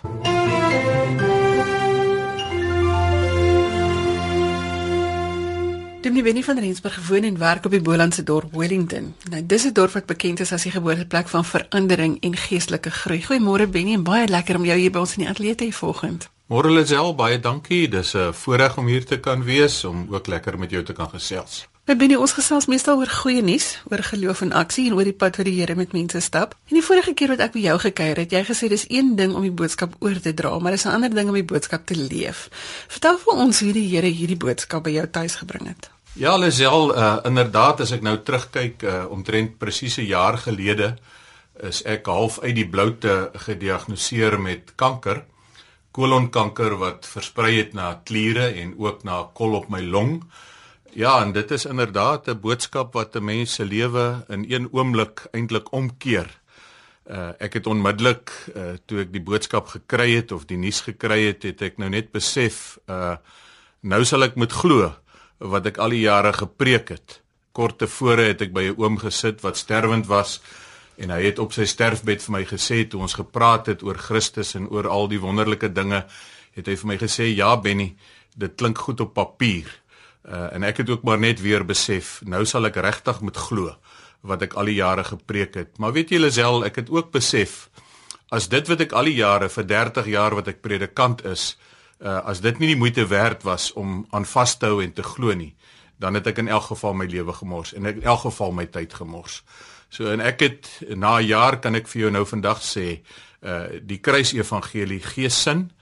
Dominee 6.02 6.22
Benny 6.22 6.42
van 6.42 6.58
Rensburg 6.58 6.94
gewoon 7.06 7.22
en 7.22 7.38
werk 7.38 7.64
op 7.64 7.70
die 7.70 7.80
Bolandse 7.80 8.22
dorp 8.22 8.52
Wellington. 8.52 9.14
Nou 9.30 9.46
dis 9.46 9.64
'n 9.64 9.72
dorp 9.72 9.92
wat 9.92 10.06
bekend 10.06 10.40
is 10.40 10.52
as 10.52 10.62
die 10.62 10.72
geboorteplek 10.72 11.28
van 11.28 11.44
verandering 11.44 12.20
en 12.20 12.36
geestelike 12.36 12.90
groei. 12.90 13.22
Goeiemôre 13.24 13.68
Benny 13.70 13.92
en 13.92 14.02
baie 14.02 14.28
lekker 14.28 14.56
om 14.56 14.64
jou 14.64 14.78
hier 14.78 14.90
by 14.90 14.98
ons 14.98 15.16
in 15.16 15.22
die 15.22 15.28
ateljee 15.28 15.54
te 15.54 15.64
hê 15.64 15.72
vanoggend. 15.72 16.30
Môre 16.46 16.70
Lisel, 16.70 17.14
baie 17.14 17.40
dankie. 17.40 17.88
Dis 17.88 18.14
'n 18.14 18.32
voorreg 18.32 18.76
om 18.78 18.86
hier 18.86 19.04
te 19.04 19.20
kan 19.20 19.44
wees 19.44 19.84
om 19.84 20.06
ook 20.10 20.26
lekker 20.26 20.58
met 20.58 20.70
jou 20.70 20.82
te 20.82 20.92
kan 20.92 21.08
gesels. 21.08 21.68
Nou 21.82 21.96
binne 21.98 22.14
ons 22.22 22.30
gesels 22.36 22.68
meestal 22.70 23.00
oor 23.00 23.10
goeie 23.10 23.40
nuus, 23.42 23.72
oor 23.90 24.04
geloof 24.06 24.44
en 24.44 24.52
aksie 24.54 24.84
en 24.86 24.94
oor 24.94 25.08
die 25.08 25.16
pad 25.18 25.40
wat 25.40 25.48
die 25.48 25.56
Here 25.56 25.74
met 25.74 25.90
mense 25.90 26.20
stap. 26.22 26.52
En 26.70 26.76
die 26.78 26.82
vorige 26.86 27.10
keer 27.18 27.32
wat 27.32 27.40
ek 27.42 27.56
by 27.56 27.64
jou 27.64 27.74
gekuier 27.82 28.20
het, 28.22 28.30
jy 28.30 28.42
gesê 28.46 28.68
dis 28.70 28.84
een 28.86 29.16
ding 29.18 29.34
om 29.34 29.42
die 29.42 29.50
boodskap 29.50 29.96
oor 29.98 30.20
te 30.22 30.30
dra, 30.30 30.52
maar 30.62 30.76
dis 30.76 30.86
'n 30.86 30.94
ander 30.94 31.10
ding 31.10 31.26
om 31.28 31.34
die 31.34 31.42
boodskap 31.42 31.82
te 31.86 31.96
leef. 31.98 32.46
Vertel 32.86 33.18
vir 33.18 33.34
ons 33.34 33.60
hoe 33.60 33.72
die 33.72 33.88
Here 33.88 34.06
hierdie 34.06 34.38
boodskap 34.38 34.84
by 34.84 34.90
jou 34.90 35.06
tuis 35.10 35.34
gebring 35.34 35.66
het. 35.66 35.90
Ja, 36.14 36.36
Lisel, 36.36 36.94
uh, 36.94 37.18
inderdaad 37.24 37.80
as 37.80 37.90
ek 37.90 38.02
nou 38.02 38.16
terugkyk 38.22 38.82
uh, 38.82 39.04
omtrent 39.10 39.58
presies 39.58 39.98
'n 39.98 40.06
jaar 40.06 40.38
gelede 40.38 40.98
is 41.62 41.82
ek 41.82 42.06
half 42.06 42.38
uit 42.38 42.54
die 42.54 42.68
bloute 42.68 43.30
gediagnoseer 43.34 44.40
met 44.40 44.72
kanker, 44.76 45.24
kolonkanker 45.90 46.78
wat 46.78 47.06
versprei 47.06 47.56
het 47.56 47.74
na 47.74 48.00
kliere 48.04 48.54
en 48.54 48.74
ook 48.78 49.02
na 49.02 49.26
kol 49.34 49.54
op 49.54 49.68
my 49.68 49.80
long. 49.80 50.22
Ja, 50.92 51.22
en 51.22 51.32
dit 51.32 51.50
is 51.50 51.64
inderdaad 51.64 52.26
'n 52.28 52.40
boodskap 52.40 52.92
wat 52.92 53.14
'n 53.16 53.24
mens 53.24 53.54
se 53.54 53.64
lewe 53.64 54.24
in 54.28 54.44
een 54.48 54.68
oomblik 54.72 55.26
eintlik 55.30 55.72
omkeer. 55.72 56.40
Uh 57.06 57.28
ek 57.38 57.52
het 57.52 57.66
onmiddellik 57.66 58.30
uh 58.54 58.72
toe 58.86 59.00
ek 59.00 59.12
die 59.12 59.22
boodskap 59.22 59.66
gekry 59.66 60.14
het 60.14 60.32
of 60.32 60.44
die 60.44 60.56
nuus 60.56 60.80
gekry 60.80 61.26
het, 61.26 61.42
het 61.42 61.62
ek 61.62 61.78
nou 61.78 61.88
net 61.88 62.12
besef 62.12 62.78
uh 62.88 63.16
nou 63.80 64.04
sal 64.04 64.22
ek 64.22 64.34
moet 64.34 64.52
glo 64.52 64.92
wat 65.38 65.66
ek 65.66 65.78
al 65.78 65.88
die 65.88 66.00
jare 66.00 66.32
gepreek 66.32 66.88
het. 66.88 67.22
Kort 67.52 67.78
tevore 67.78 68.22
het 68.22 68.42
ek 68.42 68.52
by 68.52 68.62
'n 68.62 68.74
oom 68.76 68.98
gesit 68.98 69.40
wat 69.40 69.56
sterwend 69.56 70.06
was 70.06 70.40
en 70.96 71.10
hy 71.10 71.22
het 71.22 71.38
op 71.38 71.52
sy 71.52 71.64
sterfbed 71.64 72.22
vir 72.22 72.32
my 72.32 72.44
gesê 72.44 72.88
toe 72.88 73.00
ons 73.00 73.14
gepraat 73.14 73.66
het 73.66 73.82
oor 73.82 73.98
Christus 73.98 74.54
en 74.54 74.68
oor 74.68 74.88
al 74.88 75.08
die 75.08 75.20
wonderlike 75.20 75.72
dinge, 75.72 76.04
het 76.52 76.66
hy 76.66 76.76
vir 76.76 76.86
my 76.86 76.98
gesê: 76.98 77.34
"Ja, 77.34 77.56
Benny, 77.56 77.96
dit 78.36 78.54
klink 78.54 78.78
goed 78.78 79.00
op 79.00 79.14
papier." 79.14 79.81
Uh, 80.22 80.52
en 80.54 80.62
ek 80.62 80.84
het 80.84 80.90
ook 80.90 81.02
maar 81.02 81.18
net 81.18 81.40
weer 81.42 81.64
besef, 81.66 82.20
nou 82.22 82.44
sal 82.46 82.68
ek 82.68 82.76
regtig 82.78 83.18
moet 83.26 83.36
glo 83.36 83.72
wat 84.22 84.44
ek 84.46 84.52
al 84.54 84.68
die 84.70 84.78
jare 84.78 85.02
gepreek 85.02 85.56
het. 85.58 85.80
Maar 85.82 85.96
weet 85.96 86.12
jy 86.14 86.20
Lisel, 86.22 86.62
ek 86.62 86.78
het 86.78 86.92
ook 86.94 87.10
besef 87.10 87.66
as 88.32 88.46
dit 88.48 88.70
wat 88.70 88.84
ek 88.86 88.94
al 88.94 89.10
die 89.10 89.18
jare 89.18 89.50
vir 89.50 89.66
30 89.66 90.06
jaar 90.14 90.36
wat 90.38 90.48
ek 90.48 90.62
predikant 90.62 91.24
is, 91.26 91.56
uh, 91.98 92.22
as 92.22 92.40
dit 92.40 92.62
nie 92.62 92.70
die 92.70 92.78
moeite 92.78 93.08
werd 93.10 93.42
was 93.44 93.72
om 93.74 94.06
aan 94.14 94.24
vas 94.30 94.54
te 94.56 94.70
hou 94.70 94.78
en 94.84 94.94
te 94.94 95.02
glo 95.02 95.34
nie, 95.34 95.52
dan 95.98 96.14
het 96.14 96.30
ek 96.30 96.38
in 96.38 96.48
elk 96.48 96.70
geval 96.70 96.94
my 96.94 97.10
lewe 97.10 97.34
gemors 97.42 97.74
en 97.74 97.90
in 97.90 98.02
elk 98.02 98.24
geval 98.28 98.54
my 98.54 98.70
tyd 98.70 98.94
gemors. 98.94 99.42
So 99.92 100.06
en 100.08 100.22
ek 100.22 100.40
het 100.46 100.70
na 100.96 101.18
'n 101.18 101.26
jaar 101.26 101.58
kan 101.60 101.74
ek 101.74 101.88
vir 101.90 102.02
jou 102.02 102.10
nou 102.10 102.24
vandag 102.24 102.62
sê, 102.62 103.02
uh 103.42 103.66
die 103.82 103.98
kruisevangelie 103.98 105.02
gee 105.02 105.28
sin 105.28 105.72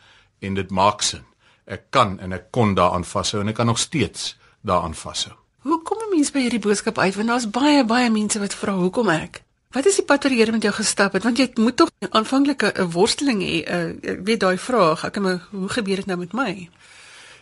en 0.41 0.55
dit 0.55 0.71
maak 0.71 1.03
sin 1.03 1.30
ek 1.65 1.91
kan 1.91 2.19
en 2.21 2.33
ek 2.33 2.51
kon 2.51 2.75
daaraan 2.75 3.05
vashou 3.05 3.41
en 3.41 3.49
ek 3.49 3.55
kan 3.55 3.67
nog 3.67 3.79
steeds 3.79 4.37
daaraan 4.61 4.95
vashou. 4.95 5.35
Hoe 5.63 5.83
kom 5.83 5.99
'n 5.99 6.15
mens 6.17 6.31
by 6.31 6.41
hierdie 6.41 6.61
boodskap 6.61 6.99
uit 6.99 7.15
want 7.15 7.29
daar's 7.29 7.51
baie 7.51 7.85
baie 7.85 8.11
mense 8.11 8.39
wat 8.39 8.55
vra 8.55 8.73
hoekom 8.73 9.09
ek? 9.09 9.43
Wat 9.71 9.87
is 9.87 9.97
die 9.97 10.05
pad 10.05 10.23
wat 10.23 10.33
die 10.33 10.39
Here 10.39 10.53
met 10.53 10.63
jou 10.63 10.73
gestap 10.73 11.13
het? 11.13 11.23
Want 11.23 11.39
jy 11.39 11.51
moet 11.55 11.77
tog 11.77 11.91
aanvanklik 12.11 12.63
'n 12.63 12.91
worsteling 12.91 13.43
hê, 13.43 13.63
uh, 13.63 14.17
weet 14.25 14.41
daai 14.41 14.59
vraag, 14.59 15.05
ek 15.05 15.19
maar 15.19 15.47
hoe 15.51 15.69
gebeur 15.69 15.97
dit 15.97 16.07
nou 16.07 16.19
met 16.19 16.33
my? 16.33 16.69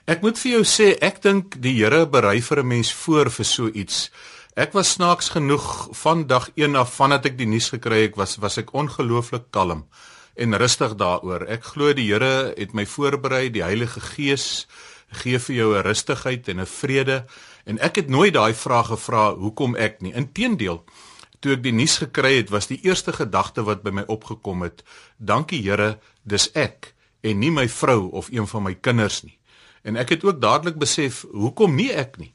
Ek 0.05 0.21
moet 0.21 0.39
vir 0.39 0.51
jou 0.53 0.65
sê, 0.65 0.99
ek 1.01 1.23
dink 1.23 1.61
die 1.61 1.75
Here 1.77 2.07
berei 2.07 2.43
vir 2.43 2.59
'n 2.59 2.67
mens 2.67 2.93
voor 2.93 3.31
vir 3.31 3.45
so 3.45 3.69
iets. 3.69 4.11
Ek 4.55 4.73
was 4.73 4.93
snaaks 4.93 5.29
genoeg 5.29 5.89
van 5.93 6.27
dag 6.27 6.51
1 6.55 6.77
af 6.77 6.95
vandat 6.95 7.27
ek 7.27 7.39
die 7.39 7.47
nuus 7.47 7.69
gekry 7.69 8.03
het, 8.03 8.17
was 8.17 8.37
was 8.37 8.59
ek 8.59 8.75
ongelooflik 8.75 9.51
kalm 9.51 9.87
en 10.39 10.57
rustig 10.57 10.95
daaroor. 10.95 11.47
Ek 11.51 11.67
glo 11.73 11.93
die 11.97 12.07
Here 12.07 12.53
het 12.55 12.75
my 12.77 12.87
voorberei, 12.87 13.49
die 13.51 13.65
Heilige 13.65 14.01
Gees 14.01 14.67
gee 15.23 15.39
vir 15.39 15.55
jou 15.57 15.69
'n 15.75 15.83
rustigheid 15.83 16.49
en 16.49 16.61
'n 16.61 16.67
vrede 16.67 17.27
en 17.65 17.79
ek 17.79 17.97
het 17.97 18.09
nooit 18.09 18.35
daai 18.35 18.55
vraag 18.55 18.87
gevra 18.87 19.35
hoekom 19.35 19.77
ek 19.77 20.01
nie. 20.01 20.13
Inteendeel, 20.13 20.85
toe 21.41 21.53
ek 21.53 21.63
die 21.63 21.73
nuus 21.73 21.99
gekry 21.99 22.37
het, 22.37 22.51
was 22.51 22.67
die 22.67 22.81
eerste 22.83 23.13
gedagte 23.13 23.63
wat 23.65 23.83
by 23.83 23.91
my 23.91 24.05
opgekom 24.07 24.63
het, 24.63 24.83
dankie 25.19 25.63
Here, 25.63 25.99
dis 26.23 26.51
ek 26.55 26.95
en 27.23 27.39
nie 27.39 27.51
my 27.51 27.69
vrou 27.69 28.11
of 28.13 28.31
een 28.31 28.47
van 28.47 28.63
my 28.63 28.75
kinders 28.75 29.23
nie. 29.23 29.39
En 29.83 29.97
ek 29.97 30.09
het 30.09 30.25
ook 30.25 30.41
dadelik 30.41 30.79
besef 30.79 31.25
hoekom 31.33 31.75
nie 31.75 31.93
ek 31.93 32.19
nie. 32.19 32.35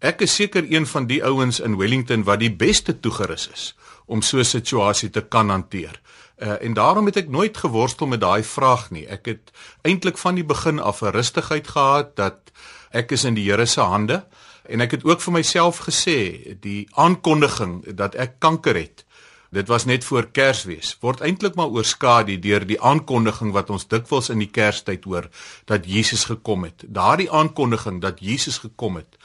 Ek 0.00 0.20
is 0.20 0.34
seker 0.34 0.64
een 0.68 0.86
van 0.86 1.06
die 1.06 1.24
ouens 1.24 1.60
in 1.60 1.76
Wellington 1.76 2.24
wat 2.24 2.38
die 2.38 2.52
beste 2.54 3.00
toegerus 3.00 3.48
is 3.52 3.74
om 4.06 4.22
so 4.22 4.38
'n 4.38 4.44
situasie 4.44 5.10
te 5.10 5.20
kan 5.20 5.50
hanteer. 5.50 6.00
Uh, 6.38 6.62
en 6.62 6.74
daarom 6.74 7.06
het 7.06 7.16
ek 7.16 7.28
nooit 7.28 7.56
geworstel 7.56 8.06
met 8.06 8.20
daai 8.20 8.42
vraag 8.42 8.90
nie. 8.90 9.06
Ek 9.06 9.26
het 9.26 9.50
eintlik 9.82 10.18
van 10.18 10.34
die 10.34 10.44
begin 10.44 10.78
af 10.78 11.02
'n 11.02 11.10
rustigheid 11.10 11.68
gehad 11.68 12.16
dat 12.16 12.52
ek 12.90 13.10
is 13.10 13.24
in 13.24 13.34
die 13.34 13.50
Here 13.50 13.66
se 13.66 13.80
hande 13.80 14.24
En 14.68 14.84
ek 14.84 14.98
het 14.98 15.04
ook 15.08 15.20
vir 15.24 15.32
myself 15.32 15.80
gesê 15.88 16.54
die 16.60 16.88
aankondiging 16.92 17.80
dat 17.96 18.14
ek 18.14 18.38
kanker 18.38 18.76
het 18.76 19.04
Dit 19.48 19.70
was 19.72 19.86
net 19.88 20.04
voor 20.04 20.26
Kersfees. 20.28 20.90
Word 21.00 21.22
eintlik 21.24 21.54
maar 21.56 21.72
oorskadu 21.72 22.34
deur 22.36 22.66
die 22.68 22.76
aankondiging 22.84 23.54
wat 23.56 23.70
ons 23.72 23.86
dikwels 23.88 24.28
in 24.28 24.42
die 24.42 24.50
Kerstyd 24.52 25.06
hoor 25.08 25.30
dat 25.64 25.88
Jesus 25.88 26.26
gekom 26.28 26.66
het. 26.68 26.84
Daardie 26.84 27.30
aankondiging 27.32 28.02
dat 28.04 28.20
Jesus 28.20 28.58
gekom 28.60 28.98
het, 29.00 29.16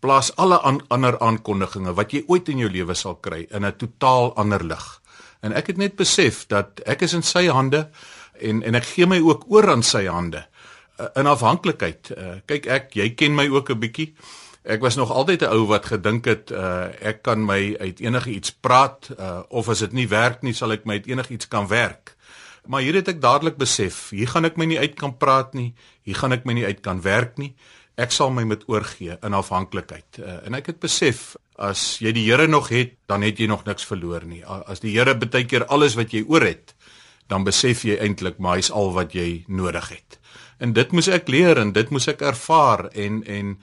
plaas 0.00 0.30
alle 0.40 0.56
an, 0.64 0.80
ander 0.88 1.18
aankondigings 1.20 1.92
wat 1.92 2.16
jy 2.16 2.24
ooit 2.24 2.48
in 2.48 2.64
jou 2.64 2.70
lewe 2.72 2.96
sal 2.96 3.20
kry 3.20 3.44
in 3.50 3.68
'n 3.68 3.76
totaal 3.76 4.32
ander 4.36 4.64
lig. 4.64 4.86
En 5.46 5.54
ek 5.56 5.72
het 5.72 5.80
net 5.80 5.96
besef 5.98 6.44
dat 6.50 6.82
ek 6.86 7.06
is 7.06 7.14
in 7.16 7.24
sy 7.26 7.46
hande 7.52 7.86
en 8.42 8.62
en 8.66 8.78
ek 8.78 8.90
gee 8.94 9.06
my 9.08 9.20
ook 9.24 9.46
oor 9.52 9.70
aan 9.72 9.84
sy 9.86 10.06
hande 10.10 10.42
uh, 10.98 11.06
in 11.14 11.30
afhanklikheid. 11.30 12.10
Uh, 12.12 12.34
kyk 12.50 12.66
ek, 12.66 12.90
jy 12.98 13.12
ken 13.14 13.36
my 13.38 13.48
ook 13.52 13.70
'n 13.70 13.80
bietjie. 13.80 14.10
Ek 14.66 14.82
was 14.82 14.96
nog 14.98 15.12
altyd 15.14 15.46
'n 15.46 15.54
ou 15.54 15.66
wat 15.70 15.86
gedink 15.86 16.26
het 16.26 16.50
uh 16.50 16.90
ek 17.00 17.22
kan 17.22 17.44
my 17.44 17.76
uit 17.78 18.00
enige 18.00 18.30
iets 18.30 18.50
praat 18.50 19.10
uh 19.18 19.42
of 19.48 19.68
as 19.68 19.78
dit 19.78 19.92
nie 19.92 20.08
werk 20.08 20.42
nie 20.42 20.54
sal 20.54 20.72
ek 20.72 20.84
my 20.84 20.98
uit 20.98 21.06
enige 21.06 21.32
iets 21.32 21.48
kan 21.48 21.68
werk. 21.68 22.16
Maar 22.66 22.80
hier 22.80 22.94
het 22.94 23.08
ek 23.08 23.20
dadelik 23.22 23.56
besef, 23.56 24.10
hier 24.10 24.28
gaan 24.28 24.44
ek 24.44 24.56
my 24.56 24.66
nie 24.66 24.78
uit 24.78 24.94
kan 24.98 25.16
praat 25.16 25.54
nie, 25.54 25.74
hier 26.02 26.18
gaan 26.18 26.32
ek 26.32 26.44
my 26.44 26.52
nie 26.52 26.66
uit 26.66 26.80
kan 26.82 27.02
werk 27.02 27.38
nie. 27.38 27.54
Ek 27.96 28.12
sal 28.12 28.30
my 28.30 28.44
met 28.44 28.66
oorgee 28.68 29.16
in 29.24 29.34
afhanklikheid. 29.36 30.18
Uh, 30.20 30.38
en 30.46 30.54
ek 30.58 30.66
het 30.72 30.80
besef 30.80 31.36
as 31.56 31.96
jy 32.04 32.12
die 32.12 32.26
Here 32.26 32.46
nog 32.46 32.68
het, 32.68 32.98
dan 33.08 33.24
het 33.24 33.40
jy 33.40 33.48
nog 33.48 33.64
niks 33.64 33.86
verloor 33.88 34.26
nie. 34.28 34.42
As 34.44 34.84
die 34.84 34.92
Here 34.92 35.14
baie 35.16 35.46
keer 35.48 35.64
alles 35.72 35.96
wat 35.96 36.12
jy 36.12 36.24
oor 36.28 36.44
het, 36.44 36.74
dan 37.32 37.44
besef 37.44 37.86
jy 37.88 37.96
eintlik 37.96 38.38
maar 38.38 38.60
hy's 38.60 38.70
al 38.70 38.92
wat 38.92 39.16
jy 39.16 39.46
nodig 39.48 39.88
het. 39.94 40.20
En 40.60 40.76
dit 40.76 40.92
moes 40.92 41.08
ek 41.08 41.28
leer 41.32 41.58
en 41.58 41.72
dit 41.72 41.90
moes 41.90 42.08
ek 42.08 42.22
ervaar 42.22 42.88
en 42.92 43.24
en 43.24 43.56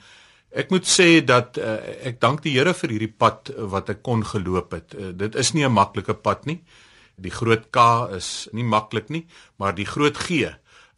Ek 0.54 0.70
moet 0.70 0.86
sê 0.86 1.18
dat 1.26 1.58
uh, 1.58 1.80
ek 2.06 2.20
dank 2.22 2.44
die 2.44 2.52
Here 2.54 2.70
vir 2.78 2.92
hierdie 2.94 3.10
pad 3.10 3.50
wat 3.72 3.88
ek 3.90 4.04
kon 4.06 4.20
geloop 4.22 4.76
het. 4.76 4.94
Uh, 4.94 5.10
dit 5.10 5.34
is 5.34 5.50
nie 5.50 5.66
'n 5.66 5.74
maklike 5.74 6.14
pad 6.14 6.46
nie. 6.46 6.60
Die 7.18 7.34
groot 7.34 7.72
K 7.74 7.78
is 8.14 8.48
nie 8.52 8.62
maklik 8.62 9.10
nie, 9.10 9.26
maar 9.58 9.74
die 9.74 9.86
groot 9.86 10.16
G 10.16 10.46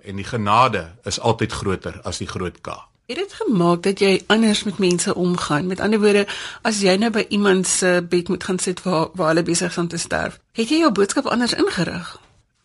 en 0.04 0.16
die 0.16 0.28
genade 0.28 0.98
is 1.04 1.18
altyd 1.18 1.52
groter 1.52 2.00
as 2.04 2.18
die 2.18 2.28
groot 2.28 2.60
K. 2.60 2.76
Het 3.06 3.16
dit 3.16 3.32
gemaak 3.32 3.84
dat 3.84 4.00
jy 4.02 4.22
anders 4.26 4.64
met 4.66 4.78
mense 4.82 5.14
omgaan? 5.14 5.66
Met 5.70 5.80
ander 5.80 6.00
woorde, 6.02 6.24
as 6.66 6.80
jy 6.82 6.96
nou 6.98 7.12
by 7.14 7.22
iemand 7.30 7.68
se 7.70 8.00
bed 8.02 8.32
moet 8.32 8.44
gaan 8.44 8.58
sit 8.58 8.82
waar 8.82 9.12
waar 9.14 9.30
hulle 9.30 9.44
besig 9.46 9.70
is 9.70 9.78
om 9.78 9.86
te 9.88 10.00
sterf, 10.02 10.40
het 10.58 10.72
jy 10.72 10.80
jou 10.82 10.90
boodskap 10.90 11.28
anders 11.30 11.54
ingerig? 11.54 12.08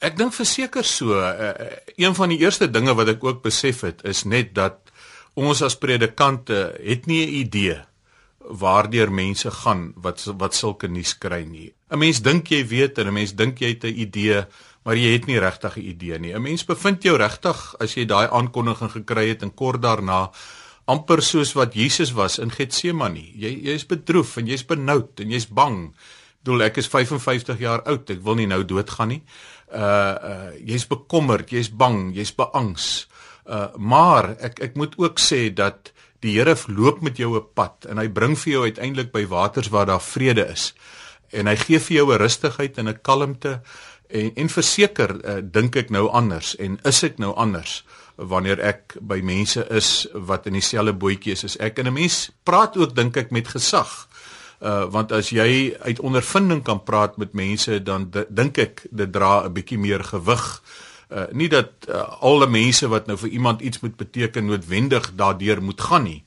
Ek 0.02 0.18
dink 0.18 0.34
verseker 0.34 0.82
so. 0.84 1.14
Uh, 1.14 1.52
een 1.94 2.18
van 2.18 2.34
die 2.34 2.40
eerste 2.42 2.72
dinge 2.74 2.98
wat 2.98 3.14
ek 3.14 3.24
ook 3.24 3.44
besef 3.46 3.84
het, 3.86 4.02
is 4.02 4.24
net 4.26 4.56
dat 4.58 4.90
ons 5.38 5.62
as 5.62 5.78
predikante 5.78 6.74
het 6.82 7.06
nie 7.06 7.22
'n 7.22 7.38
idee 7.46 7.78
waardeur 8.42 9.12
mense 9.12 9.52
gaan 9.52 9.94
wat 9.96 10.26
wat 10.38 10.56
sulke 10.56 10.88
nuus 10.88 11.18
kry 11.18 11.46
nie. 11.46 11.70
'n 11.92 12.00
Mens 12.00 12.22
dink 12.22 12.48
jy 12.48 12.66
weet 12.68 12.98
en 12.98 13.08
'n 13.08 13.14
mens 13.14 13.36
dink 13.36 13.60
jy 13.60 13.70
het 13.78 13.84
'n 13.84 13.94
idee, 13.94 14.46
maar 14.84 14.98
jy 14.98 15.12
het 15.14 15.28
nie 15.28 15.40
regtig 15.40 15.78
'n 15.78 15.88
idee 15.94 16.20
nie. 16.20 16.34
'n 16.34 16.42
Mens 16.42 16.66
bevind 16.66 17.04
jou 17.04 17.18
regtig 17.18 17.76
as 17.80 17.94
jy 17.96 18.06
daai 18.06 18.28
aankondiging 18.28 18.92
gekry 18.92 19.30
het 19.30 19.44
en 19.44 19.54
kort 19.54 19.82
daarna 19.82 20.32
amper 20.86 21.22
soos 21.22 21.54
wat 21.54 21.74
Jesus 21.74 22.12
was 22.12 22.40
in 22.40 22.52
Getsemane. 22.52 23.32
Jy 23.36 23.52
jy's 23.64 23.86
bedroef 23.86 24.38
en 24.38 24.48
jy's 24.48 24.66
benoud 24.66 25.20
en 25.20 25.30
jy's 25.30 25.48
bang. 25.48 25.94
Doel 26.44 26.64
ek 26.64 26.78
is 26.78 26.88
55 26.88 27.60
jaar 27.60 27.84
oud. 27.86 28.10
Ek 28.10 28.24
wil 28.24 28.36
nie 28.36 28.48
nou 28.48 28.64
doodgaan 28.66 29.08
nie. 29.08 29.22
Uh 29.72 29.82
uh 29.82 30.52
jy's 30.60 30.88
bekommerd, 30.88 31.52
jy's 31.52 31.70
bang, 31.70 32.16
jy's 32.16 32.34
beangs. 32.36 33.08
Uh 33.46 33.70
maar 33.78 34.36
ek 34.40 34.60
ek 34.60 34.76
moet 34.76 34.98
ook 34.98 35.20
sê 35.20 35.54
dat 35.54 35.94
die 36.22 36.38
Here 36.38 36.56
loop 36.68 37.02
met 37.02 37.18
jou 37.18 37.36
'n 37.38 37.54
pad 37.54 37.86
en 37.90 37.98
hy 37.98 38.08
bring 38.08 38.38
vir 38.38 38.54
jou 38.54 38.64
uiteindelik 38.64 39.12
by 39.12 39.26
waters 39.26 39.70
waar 39.70 39.86
daar 39.86 40.02
vrede 40.02 40.46
is. 40.52 40.74
En 41.32 41.48
hy 41.48 41.56
gee 41.56 41.80
vir 41.80 41.98
jou 41.98 42.14
'n 42.14 42.20
rustigheid 42.20 42.78
en 42.78 42.88
'n 42.90 43.02
kalmte 43.02 43.62
en 44.12 44.32
en 44.36 44.50
verseker 44.50 45.16
uh, 45.24 45.40
dink 45.44 45.76
ek 45.76 45.90
nou 45.90 46.08
anders 46.10 46.56
en 46.56 46.80
is 46.84 47.04
ek 47.04 47.18
nou 47.18 47.34
anders 47.36 47.82
wanneer 48.16 48.60
ek 48.60 48.98
by 49.02 49.22
mense 49.26 49.64
is 49.70 50.08
wat 50.14 50.46
in 50.46 50.54
dieselfde 50.60 50.94
bootjie 50.94 51.34
is 51.34 51.44
as 51.48 51.58
ek 51.58 51.80
en 51.80 51.88
'n 51.88 51.94
mens 51.94 52.30
praat 52.44 52.78
ook 52.78 52.96
dink 52.96 53.18
ek 53.18 53.32
met 53.32 53.48
gesag. 53.48 54.08
Uh 54.62 54.86
want 54.92 55.12
as 55.12 55.30
jy 55.30 55.76
uit 55.82 56.00
ondervinding 56.00 56.64
kan 56.64 56.84
praat 56.84 57.18
met 57.18 57.34
mense 57.34 57.84
dan 57.84 58.12
dink 58.30 58.58
ek 58.58 58.86
dit 58.92 59.12
dra 59.12 59.46
'n 59.46 59.54
bietjie 59.54 59.80
meer 59.80 60.04
gewig 60.04 60.62
uh, 61.12 61.28
nie 61.32 61.50
dat 61.52 61.88
uh, 61.90 62.04
alle 62.24 62.48
mense 62.48 62.88
wat 62.88 63.08
nou 63.08 63.18
vir 63.18 63.30
iemand 63.30 63.62
iets 63.62 63.80
moet 63.80 63.96
beteken 64.00 64.46
noodwendig 64.46 65.12
daardeur 65.16 65.62
moet 65.62 65.82
gaan 65.82 66.04
nie. 66.04 66.24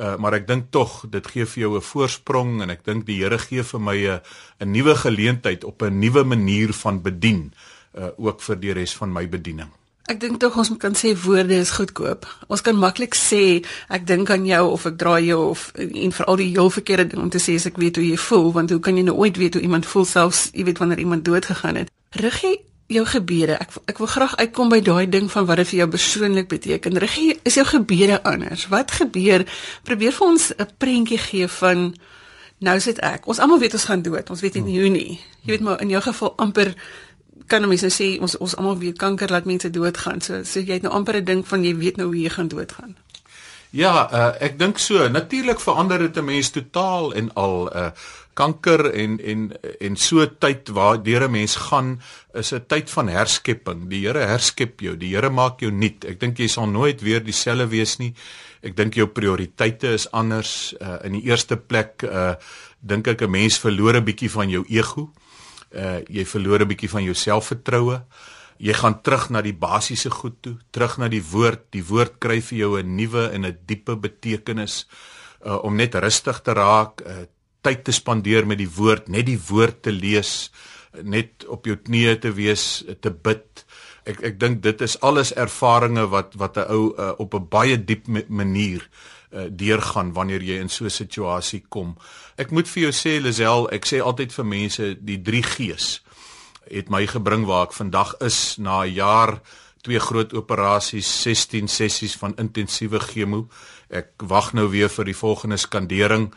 Uh, 0.00 0.14
maar 0.16 0.32
ek 0.38 0.46
dink 0.48 0.70
tog 0.72 1.02
dit 1.12 1.26
gee 1.28 1.44
vir 1.44 1.60
jou 1.60 1.76
'n 1.76 1.84
voorsprong 1.84 2.62
en 2.62 2.70
ek 2.70 2.84
dink 2.84 3.04
die 3.04 3.20
Here 3.20 3.38
gee 3.38 3.62
vir 3.62 3.80
my 3.80 3.96
'n 3.96 4.20
'n 4.60 4.70
nuwe 4.72 4.94
geleentheid 4.96 5.64
op 5.64 5.82
'n 5.82 5.98
nuwe 5.98 6.24
manier 6.24 6.72
van 6.72 7.02
bedien 7.02 7.52
uh, 7.98 8.08
ook 8.16 8.40
vir 8.40 8.56
die 8.60 8.72
res 8.72 8.96
van 8.96 9.12
my 9.12 9.28
bediening. 9.28 9.68
Ek 10.08 10.20
dink 10.20 10.40
tog 10.40 10.56
ons 10.56 10.72
kan 10.78 10.94
sê 10.94 11.12
woorde 11.14 11.54
is 11.54 11.70
goedkoop. 11.70 12.24
Ons 12.48 12.60
kan 12.60 12.76
maklik 12.76 13.14
sê 13.14 13.62
ek 13.88 14.06
dink 14.06 14.30
aan 14.30 14.46
jou 14.46 14.70
of 14.70 14.86
ek 14.86 14.96
draai 14.96 15.24
jou 15.26 15.50
of 15.50 15.70
en 15.76 16.12
veral 16.12 16.36
die 16.36 16.50
heel 16.50 16.70
verkeerde 16.70 17.06
ding 17.06 17.22
om 17.22 17.30
te 17.30 17.38
sê 17.38 17.54
as 17.54 17.66
ek 17.66 17.76
weet 17.76 17.96
hoe 17.96 18.06
jy 18.06 18.16
voel 18.16 18.52
want 18.52 18.70
hoe 18.70 18.80
kan 18.80 18.96
jy 18.96 19.02
nou 19.02 19.16
ooit 19.16 19.36
weet 19.36 19.54
hoe 19.54 19.62
iemand 19.62 19.86
voel 19.86 20.04
selfs 20.04 20.48
jy 20.52 20.64
weet 20.64 20.78
wanneer 20.78 20.98
iemand 20.98 21.24
dood 21.24 21.44
gegaan 21.44 21.76
het. 21.76 21.92
Riggie 22.10 22.69
jou 22.90 23.06
gebede. 23.06 23.56
Ek 23.62 23.76
ek 23.90 23.98
wil 24.02 24.10
graag 24.10 24.36
uitkom 24.36 24.70
by 24.72 24.80
daai 24.82 25.08
ding 25.08 25.30
van 25.30 25.46
wat 25.46 25.60
dit 25.62 25.68
vir 25.70 25.78
jou 25.78 25.88
persoonlik 25.88 26.48
beteken. 26.50 26.98
Regie, 26.98 27.38
is 27.42 27.58
jou 27.58 27.66
gebede 27.66 28.22
anders? 28.22 28.66
Wat 28.72 28.90
gebeur? 28.90 29.46
Probeer 29.86 30.12
vir 30.12 30.26
ons 30.26 30.50
'n 30.56 30.68
prentjie 30.78 31.18
gee 31.18 31.48
van 31.48 31.94
nou 32.58 32.80
sit 32.80 32.98
ek. 32.98 33.26
Ons 33.26 33.38
almal 33.38 33.58
weet 33.58 33.72
ons 33.72 33.84
gaan 33.84 34.02
dood. 34.02 34.30
Ons 34.30 34.40
weet 34.40 34.54
nie 34.54 34.80
hoe 34.80 34.88
nie. 34.88 35.20
Jy 35.42 35.50
weet 35.50 35.60
maar 35.60 35.80
in 35.80 35.88
jou 35.88 36.02
geval 36.02 36.34
amper 36.36 36.74
kan 37.46 37.68
mense 37.68 37.86
nou 37.86 37.94
sê 37.94 38.20
ons 38.20 38.36
ons 38.38 38.56
almal 38.56 38.78
weet 38.78 38.98
kanker 38.98 39.30
laat 39.30 39.44
mense 39.44 39.70
doodgaan. 39.70 40.20
So 40.20 40.42
so 40.44 40.60
jy 40.60 40.72
het 40.72 40.82
nou 40.82 40.92
amper 40.92 41.16
'n 41.16 41.24
ding 41.24 41.48
van 41.48 41.64
jy 41.64 41.76
weet 41.76 41.96
nou 41.96 42.06
hoe 42.06 42.20
jy 42.20 42.28
gaan 42.28 42.48
doodgaan. 42.48 42.96
Ja, 43.70 44.10
uh, 44.12 44.34
ek 44.42 44.58
dink 44.58 44.78
so. 44.78 45.08
Natuurlik 45.08 45.60
verander 45.60 45.98
dit 45.98 46.16
'n 46.16 46.24
mens 46.24 46.50
totaal 46.50 47.12
en 47.14 47.34
al 47.34 47.76
uh 47.76 47.90
kanker 48.34 48.90
en 48.92 49.18
en 49.20 49.52
en 49.80 49.96
so 49.96 50.26
tyd 50.26 50.68
waar 50.68 51.02
deur 51.02 51.28
'n 51.28 51.30
mens 51.30 51.56
gaan 51.56 52.00
is 52.34 52.52
'n 52.52 52.66
tyd 52.66 52.90
van 52.90 53.08
herskepping. 53.08 53.88
Die 53.88 54.06
Here 54.06 54.26
herskep 54.26 54.80
jou. 54.80 54.96
Die 54.96 55.14
Here 55.14 55.30
maak 55.30 55.60
jou 55.60 55.70
nuut. 55.70 56.04
Ek 56.04 56.20
dink 56.20 56.38
jy 56.38 56.48
sal 56.48 56.66
nooit 56.66 57.00
weer 57.00 57.24
dieselfde 57.24 57.68
wees 57.68 57.98
nie. 57.98 58.14
Ek 58.62 58.76
dink 58.76 58.94
jou 58.94 59.06
prioriteite 59.06 59.92
is 59.92 60.10
anders. 60.12 60.74
Uh, 60.80 60.98
in 61.04 61.12
die 61.12 61.22
eerste 61.22 61.56
plek 61.56 62.02
uh 62.02 62.34
dink 62.80 63.06
ek 63.08 63.22
'n 63.22 63.30
mens 63.30 63.58
verloor 63.58 63.96
'n 63.96 64.04
bietjie 64.04 64.30
van 64.30 64.50
jou 64.50 64.64
ego. 64.68 65.12
Uh 65.72 66.00
jy 66.08 66.24
verloor 66.24 66.60
'n 66.60 66.68
bietjie 66.68 66.90
van 66.90 67.04
jou 67.04 67.14
selfvertroue. 67.14 68.02
Jy 68.58 68.72
gaan 68.72 69.02
terug 69.02 69.30
na 69.30 69.40
die 69.40 69.56
basiese 69.56 70.10
goed 70.10 70.42
toe, 70.42 70.56
terug 70.70 70.98
na 70.98 71.08
die 71.08 71.22
woord. 71.22 71.70
Die 71.72 71.84
woord 71.84 72.18
kry 72.18 72.40
vir 72.40 72.58
jou 72.58 72.78
'n 72.78 72.96
nuwe 72.96 73.30
en 73.32 73.46
'n 73.46 73.58
diepe 73.66 73.96
betekenis 73.96 74.86
uh 75.46 75.64
om 75.64 75.76
net 75.76 75.94
rustig 75.94 76.40
te 76.40 76.52
raak, 76.52 77.00
uh 77.00 77.24
tyd 77.62 77.84
te 77.84 77.92
spandeer 77.92 78.46
met 78.46 78.58
die 78.58 78.70
woord, 78.70 79.08
net 79.08 79.26
die 79.26 79.40
woord 79.48 79.82
te 79.82 79.92
lees, 79.92 80.50
net 81.02 81.44
op 81.46 81.66
jou 81.66 81.76
knieë 81.76 82.18
te 82.20 82.32
wees, 82.34 82.84
te 83.00 83.10
bid. 83.10 83.64
Ek 84.08 84.22
ek 84.32 84.40
dink 84.40 84.62
dit 84.64 84.80
is 84.80 84.96
alles 85.06 85.32
ervarings 85.36 86.10
wat 86.10 86.34
wat 86.40 86.56
'n 86.56 86.66
ou 86.68 86.94
uh, 86.96 87.12
op 87.18 87.34
'n 87.34 87.48
baie 87.48 87.76
diep 87.76 88.06
manier 88.28 88.88
uh, 89.32 89.46
deurgaan 89.50 90.12
wanneer 90.12 90.42
jy 90.42 90.58
in 90.60 90.68
so 90.68 90.84
'n 90.84 90.90
situasie 90.90 91.64
kom. 91.68 91.96
Ek 92.36 92.50
moet 92.50 92.68
vir 92.68 92.82
jou 92.82 92.92
sê 92.92 93.20
Lisel, 93.20 93.68
ek 93.72 93.86
sê 93.86 94.00
altyd 94.00 94.32
vir 94.32 94.44
mense 94.44 94.96
die 95.00 95.22
3 95.22 95.42
G's 95.42 96.00
het 96.70 96.90
my 96.90 97.06
gebring 97.06 97.46
waar 97.46 97.66
ek 97.66 97.72
vandag 97.74 98.14
is 98.20 98.56
na 98.58 98.84
'n 98.84 98.94
jaar 98.94 99.40
twee 99.82 99.98
groot 99.98 100.32
operasies, 100.36 101.08
16 101.22 101.68
sessies 101.68 102.16
van 102.16 102.36
intensiewe 102.36 103.00
chemo. 103.00 103.48
Ek 103.88 104.12
wag 104.28 104.52
nou 104.52 104.68
weer 104.68 104.88
vir 104.88 105.04
die 105.04 105.16
volgende 105.16 105.56
skandering 105.56 106.34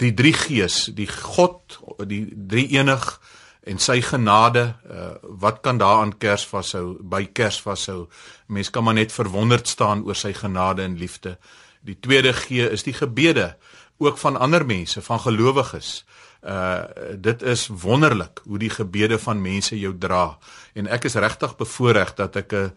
die 0.00 0.14
drie 0.14 0.32
gees, 0.32 0.86
die 0.94 1.08
God, 1.08 1.78
die 2.08 2.24
drie 2.32 2.68
enig 2.76 3.04
en 3.68 3.80
sy 3.82 3.98
genade, 4.00 4.64
uh, 4.88 5.10
wat 5.42 5.60
kan 5.64 5.80
daaraan 5.80 6.14
Kers 6.18 6.46
vashou, 6.48 6.96
by 7.04 7.26
Kers 7.36 7.60
vashou? 7.60 8.06
Mense 8.48 8.72
kan 8.72 8.84
maar 8.86 8.96
net 8.96 9.12
verwonderd 9.12 9.68
staan 9.68 10.06
oor 10.08 10.16
sy 10.16 10.32
genade 10.32 10.86
en 10.86 10.96
liefde. 10.96 11.36
Die 11.84 11.98
tweede 12.00 12.32
gee 12.32 12.70
is 12.70 12.86
die 12.86 12.96
gebede 12.96 13.56
ook 13.98 14.18
van 14.18 14.38
ander 14.38 14.64
mense, 14.66 15.02
van 15.02 15.20
gelowiges. 15.20 16.04
Uh 16.42 16.86
dit 17.18 17.42
is 17.42 17.66
wonderlik 17.66 18.40
hoe 18.46 18.58
die 18.58 18.70
gebede 18.70 19.18
van 19.18 19.42
mense 19.42 19.74
jou 19.78 19.90
dra 19.98 20.38
en 20.78 20.86
ek 20.86 21.08
is 21.10 21.18
regtig 21.18 21.56
bevoorreg 21.58 22.14
dat 22.14 22.36
ek 22.36 22.52
'n 22.54 22.72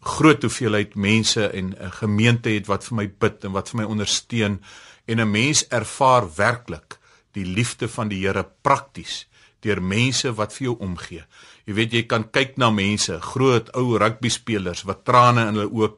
groot 0.00 0.42
hoeveelheid 0.42 0.94
mense 0.94 1.48
en 1.48 1.72
'n 1.72 1.92
gemeente 1.92 2.50
het 2.50 2.66
wat 2.66 2.84
vir 2.84 2.96
my 2.96 3.08
bid 3.18 3.44
en 3.44 3.52
wat 3.52 3.70
vir 3.70 3.80
my 3.80 3.86
ondersteun 3.88 4.60
en 5.08 5.20
'n 5.20 5.30
mens 5.30 5.64
ervaar 5.68 6.28
werklik 6.36 6.98
die 7.32 7.44
liefde 7.44 7.88
van 7.88 8.08
die 8.08 8.26
Here 8.26 8.46
prakties 8.62 9.26
deur 9.60 9.82
mense 9.82 10.32
wat 10.34 10.52
vir 10.52 10.64
jou 10.64 10.76
omgee. 10.78 11.24
Jy 11.66 11.74
weet 11.74 11.92
jy 11.92 12.02
kan 12.06 12.30
kyk 12.30 12.56
na 12.56 12.70
mense, 12.70 13.20
groot 13.20 13.70
ou 13.76 13.98
rugby 13.98 14.28
spelers 14.28 14.84
wat 14.88 15.04
trane 15.04 15.48
in 15.48 15.58
hulle 15.58 15.70
oë 15.70 15.90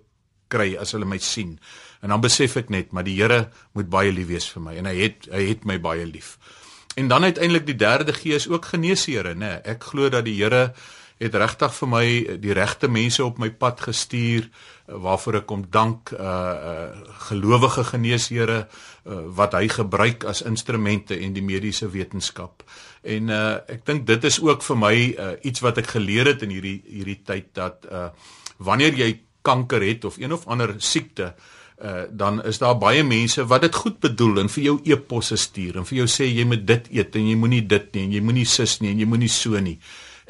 kry 0.49 0.77
as 0.81 0.93
hulle 0.97 1.07
my 1.07 1.19
sien. 1.19 1.59
En 2.03 2.09
dan 2.09 2.21
besef 2.21 2.57
ek 2.57 2.71
net, 2.73 2.93
maar 2.93 3.05
die 3.05 3.19
Here 3.21 3.51
moet 3.77 3.91
baie 3.91 4.13
lief 4.13 4.27
wees 4.27 4.49
vir 4.49 4.63
my 4.63 4.77
en 4.81 4.87
hy 4.87 4.97
het 5.03 5.29
hy 5.31 5.45
het 5.53 5.65
my 5.65 5.79
baie 5.79 6.07
lief. 6.07 6.39
En 6.97 7.09
dan 7.09 7.25
uiteindelik 7.25 7.67
die 7.67 7.79
derde 7.79 8.13
gees 8.13 8.49
ook 8.49 8.73
geneesere, 8.73 9.35
nê. 9.35 9.61
Ek 9.65 9.85
glo 9.93 10.09
dat 10.09 10.25
die 10.25 10.35
Here 10.41 10.73
het 11.21 11.37
regtig 11.37 11.75
vir 11.77 11.89
my 11.93 12.05
die 12.41 12.55
regte 12.57 12.89
mense 12.89 13.25
op 13.25 13.39
my 13.43 13.51
pad 13.53 13.83
gestuur 13.85 14.47
uh, 14.47 14.97
waarvoor 15.05 15.43
ek 15.43 15.53
hom 15.53 15.67
dank 15.71 16.15
uh, 16.17 16.25
uh 16.25 16.87
gelowige 17.29 17.85
geneesere 17.93 18.59
uh, 18.65 19.21
wat 19.37 19.55
hy 19.59 19.69
gebruik 19.69 20.25
as 20.25 20.41
instrumente 20.49 21.15
in 21.15 21.37
die 21.37 21.45
mediese 21.45 21.91
wetenskap. 21.93 22.65
En 23.05 23.29
uh 23.29 23.61
ek 23.69 23.85
dink 23.87 24.07
dit 24.09 24.25
is 24.25 24.41
ook 24.41 24.65
vir 24.65 24.81
my 24.81 24.97
uh, 24.97 25.31
iets 25.45 25.61
wat 25.61 25.79
ek 25.85 25.93
geleer 25.95 26.33
het 26.33 26.45
in 26.49 26.57
hierdie 26.57 26.81
hierdie 26.89 27.21
tyd 27.25 27.53
dat 27.55 27.89
uh 27.91 28.09
wanneer 28.61 28.97
jy 28.97 29.15
kanker 29.45 29.85
het 29.85 30.05
of 30.05 30.19
een 30.21 30.33
of 30.33 30.47
ander 30.49 30.75
siekte 30.79 31.35
uh 31.85 32.05
dan 32.11 32.43
is 32.45 32.59
daar 32.61 32.77
baie 32.81 33.05
mense 33.05 33.45
wat 33.49 33.63
dit 33.69 33.75
goed 33.75 34.01
bedoel 34.01 34.43
en 34.43 34.53
vir 34.53 34.65
jou 34.65 34.81
e-posse 34.85 35.37
stuur 35.37 35.81
en 35.81 35.89
vir 35.89 36.03
jou 36.03 36.09
sê 36.09 36.29
jy 36.29 36.45
moet 36.49 36.65
dit 36.67 36.95
eet 36.97 37.17
en 37.17 37.29
jy 37.29 37.37
moenie 37.41 37.67
dit 37.67 37.93
nie 37.95 38.09
en 38.09 38.13
jy 38.17 38.21
moenie 38.25 38.49
sis 38.49 38.81
nie 38.81 38.93
en 38.93 39.05
jy 39.05 39.09
moenie 39.09 39.33
so 39.33 39.61
nie. 39.61 39.79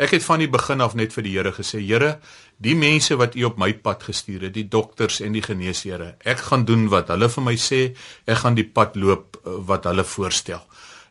Ek 0.00 0.14
het 0.16 0.24
van 0.24 0.40
die 0.40 0.48
begin 0.48 0.80
af 0.80 0.94
net 0.96 1.12
vir 1.12 1.26
die 1.26 1.32
Here 1.34 1.50
gesê, 1.52 1.82
Here, 1.84 2.14
die 2.56 2.72
mense 2.78 3.18
wat 3.20 3.34
U 3.36 3.42
op 3.50 3.58
my 3.60 3.74
pad 3.84 4.06
gestuur 4.08 4.46
het, 4.46 4.54
die 4.54 4.64
dokters 4.64 5.18
en 5.20 5.34
die 5.36 5.44
geneesheere, 5.44 6.14
ek 6.24 6.46
gaan 6.46 6.64
doen 6.64 6.86
wat 6.92 7.12
hulle 7.12 7.28
vir 7.28 7.44
my 7.44 7.56
sê, 7.60 7.80
ek 8.24 8.40
gaan 8.40 8.56
die 8.56 8.64
pad 8.64 8.96
loop 8.96 9.36
eh, 9.42 9.58
wat 9.68 9.84
hulle 9.90 10.06
voorstel. 10.08 10.62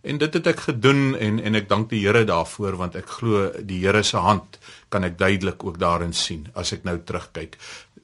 En 0.01 0.17
dit 0.17 0.33
het 0.33 0.47
ek 0.47 0.63
gedoen 0.69 1.13
en 1.19 1.37
en 1.43 1.59
ek 1.59 1.67
dank 1.69 1.89
die 1.91 1.99
Here 2.01 2.23
daarvoor 2.25 2.79
want 2.79 2.95
ek 2.95 3.11
glo 3.19 3.49
die 3.59 3.81
Here 3.83 4.01
se 4.03 4.17
hand 4.17 4.57
kan 4.89 5.05
ek 5.05 5.19
duidelik 5.19 5.63
ook 5.63 5.77
daarin 5.77 6.15
sien 6.15 6.47
as 6.55 6.71
ek 6.73 6.87
nou 6.87 6.97
terugkyk. 6.97 7.59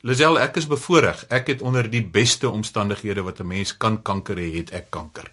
Lisel, 0.06 0.38
ek 0.38 0.60
is 0.62 0.68
bevoorreg. 0.70 1.24
Ek 1.34 1.50
het 1.50 1.64
onder 1.66 1.88
die 1.90 2.04
beste 2.04 2.52
omstandighede 2.52 3.24
wat 3.26 3.40
'n 3.42 3.48
mens 3.48 3.74
kan 3.74 4.04
kanker 4.04 4.38
hê, 4.38 4.54
het 4.60 4.70
ek 4.74 4.92
kanker. 4.92 5.32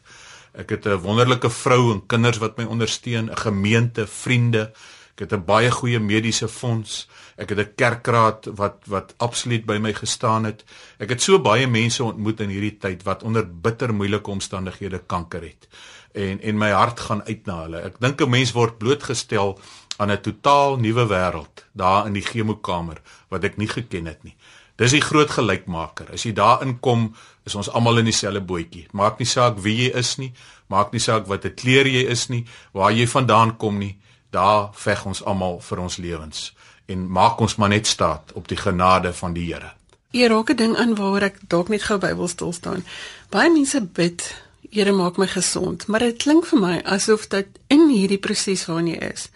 Ek 0.54 0.70
het 0.70 0.86
'n 0.86 1.02
wonderlike 1.02 1.50
vrou 1.50 1.92
en 1.92 2.06
kinders 2.06 2.38
wat 2.38 2.56
my 2.56 2.64
ondersteun, 2.64 3.28
'n 3.28 3.36
gemeente, 3.36 4.06
vriende, 4.06 4.72
Ek 5.12 5.28
het 5.28 5.32
'n 5.32 5.44
baie 5.44 5.70
goeie 5.70 5.98
mediese 6.00 6.48
fonds. 6.48 7.08
Ek 7.36 7.48
het 7.50 7.58
'n 7.58 7.74
kerkraad 7.76 8.46
wat 8.56 8.78
wat 8.86 9.14
absoluut 9.18 9.64
by 9.66 9.78
my 9.78 9.92
gestaan 9.92 10.44
het. 10.44 10.64
Ek 10.98 11.08
het 11.08 11.22
so 11.22 11.38
baie 11.38 11.66
mense 11.66 12.04
ontmoet 12.04 12.40
in 12.40 12.48
hierdie 12.48 12.78
tyd 12.78 13.02
wat 13.02 13.22
onder 13.22 13.46
bitter 13.46 13.94
moeilike 13.94 14.30
omstandighede 14.30 15.02
kanker 15.06 15.42
het. 15.42 15.68
En 16.14 16.40
en 16.40 16.58
my 16.58 16.70
hart 16.70 17.00
gaan 17.00 17.22
uit 17.24 17.46
na 17.46 17.62
hulle. 17.62 17.80
Ek 17.80 18.00
dink 18.00 18.20
'n 18.20 18.30
mens 18.30 18.52
word 18.52 18.78
blootgestel 18.78 19.58
aan 19.98 20.10
'n 20.10 20.20
totaal 20.20 20.76
nuwe 20.76 21.06
wêreld 21.06 21.64
daar 21.72 22.06
in 22.06 22.12
die 22.12 22.24
chemokamer 22.24 23.00
wat 23.28 23.44
ek 23.44 23.56
nie 23.56 23.68
geken 23.68 24.06
het 24.06 24.22
nie. 24.22 24.36
Dis 24.76 24.90
die 24.90 25.00
groot 25.00 25.30
gelykmaker. 25.30 26.12
As 26.12 26.22
jy 26.22 26.32
daar 26.32 26.62
inkom, 26.62 27.14
is 27.44 27.54
ons 27.54 27.70
almal 27.70 27.98
in 27.98 28.04
dieselfde 28.04 28.40
bootjie. 28.40 28.86
Maak 28.92 29.18
nie 29.18 29.26
saak 29.26 29.58
wie 29.58 29.76
jy 29.76 29.98
is 29.98 30.16
nie, 30.16 30.32
maak 30.66 30.92
nie 30.92 31.00
saak 31.00 31.26
wat 31.26 31.44
'n 31.44 31.54
kleur 31.54 31.86
jy 31.86 32.08
is 32.08 32.28
nie, 32.28 32.46
waar 32.72 32.92
jy 32.92 33.06
vandaan 33.06 33.56
kom 33.56 33.78
nie 33.78 33.98
daar 34.32 34.70
veg 34.72 35.04
ons 35.06 35.24
almal 35.24 35.60
vir 35.60 35.78
ons 35.78 35.96
lewens 35.96 36.52
en 36.92 37.04
maak 37.08 37.40
ons 37.40 37.56
maar 37.60 37.68
net 37.72 37.86
staat 37.86 38.32
op 38.34 38.48
die 38.48 38.56
genade 38.56 39.12
van 39.12 39.36
die 39.36 39.46
Here. 39.52 39.72
Hier 40.12 40.28
raak 40.28 40.50
'n 40.50 40.56
ding 40.56 40.76
aan 40.76 40.94
waaroor 40.94 41.22
ek 41.22 41.38
dalk 41.48 41.68
net 41.68 41.82
gou 41.82 41.98
Bybel 41.98 42.28
stil 42.28 42.52
staan. 42.52 42.84
Baie 43.30 43.50
mense 43.50 43.80
bid, 43.80 44.34
Here 44.70 44.92
maak 44.92 45.16
my 45.16 45.26
gesond, 45.26 45.86
maar 45.86 46.00
dit 46.00 46.16
klink 46.16 46.46
vir 46.46 46.58
my 46.58 46.80
asof 46.84 47.28
dit 47.28 47.46
in 47.68 47.88
hierdie 47.88 48.18
proses 48.18 48.66
waarin 48.66 48.86
jy 48.86 49.00
is, 49.12 49.28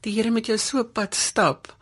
die 0.00 0.12
Here 0.12 0.30
met 0.30 0.46
jou 0.46 0.58
so 0.58 0.84
pad 0.84 1.14
stap. 1.14 1.76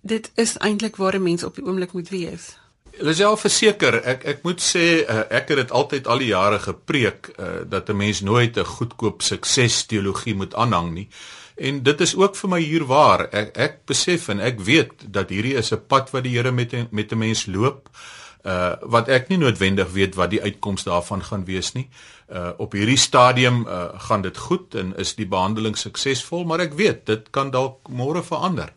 Dit 0.00 0.30
is 0.34 0.58
eintlik 0.58 0.96
waar 0.96 1.14
'n 1.14 1.22
mens 1.22 1.44
op 1.44 1.54
die 1.54 1.64
oomblik 1.64 1.92
moet 1.92 2.08
wees. 2.08 2.56
Lisel 2.98 3.36
verseker, 3.36 4.04
ek 4.04 4.24
ek 4.24 4.42
moet 4.42 4.60
sê 4.62 5.02
uh, 5.02 5.24
ek 5.30 5.48
het 5.48 5.56
dit 5.56 5.70
altyd 5.70 6.06
al 6.06 6.18
die 6.18 6.30
jare 6.30 6.58
gepreek 6.58 7.30
uh, 7.38 7.46
dat 7.66 7.88
'n 7.88 7.96
mens 7.96 8.20
nooit 8.20 8.56
'n 8.56 8.64
goedkoop 8.64 9.22
sukses 9.22 9.86
teologie 9.86 10.34
moet 10.34 10.54
aanhang 10.54 10.92
nie. 10.92 11.08
En 11.54 11.82
dit 11.82 12.00
is 12.00 12.16
ook 12.16 12.36
vir 12.36 12.50
my 12.50 12.60
hier 12.60 12.84
waar. 12.90 13.28
Ek 13.30 13.54
ek 13.56 13.76
besef 13.86 14.28
en 14.28 14.40
ek 14.42 14.58
weet 14.66 15.06
dat 15.14 15.30
hierdie 15.30 15.54
is 15.54 15.72
'n 15.72 15.86
pad 15.86 16.10
wat 16.10 16.24
die 16.24 16.34
Here 16.34 16.50
met 16.50 16.92
met 16.92 17.12
'n 17.12 17.18
mens 17.18 17.46
loop. 17.46 17.88
Uh 18.44 18.74
wat 18.82 19.08
ek 19.08 19.28
nie 19.28 19.38
noodwendig 19.38 19.92
weet 19.92 20.14
wat 20.14 20.30
die 20.30 20.42
uitkoms 20.42 20.84
daarvan 20.84 21.22
gaan 21.22 21.44
wees 21.44 21.72
nie. 21.72 21.88
Uh 22.28 22.50
op 22.58 22.72
hierdie 22.72 22.98
stadium 22.98 23.66
uh 23.66 23.88
gaan 23.98 24.22
dit 24.22 24.36
goed 24.36 24.74
en 24.74 24.96
is 24.96 25.14
die 25.14 25.26
behandeling 25.26 25.76
suksesvol, 25.76 26.44
maar 26.44 26.60
ek 26.60 26.74
weet 26.74 27.06
dit 27.06 27.30
kan 27.30 27.50
dalk 27.50 27.88
môre 27.88 28.22
verander. 28.22 28.72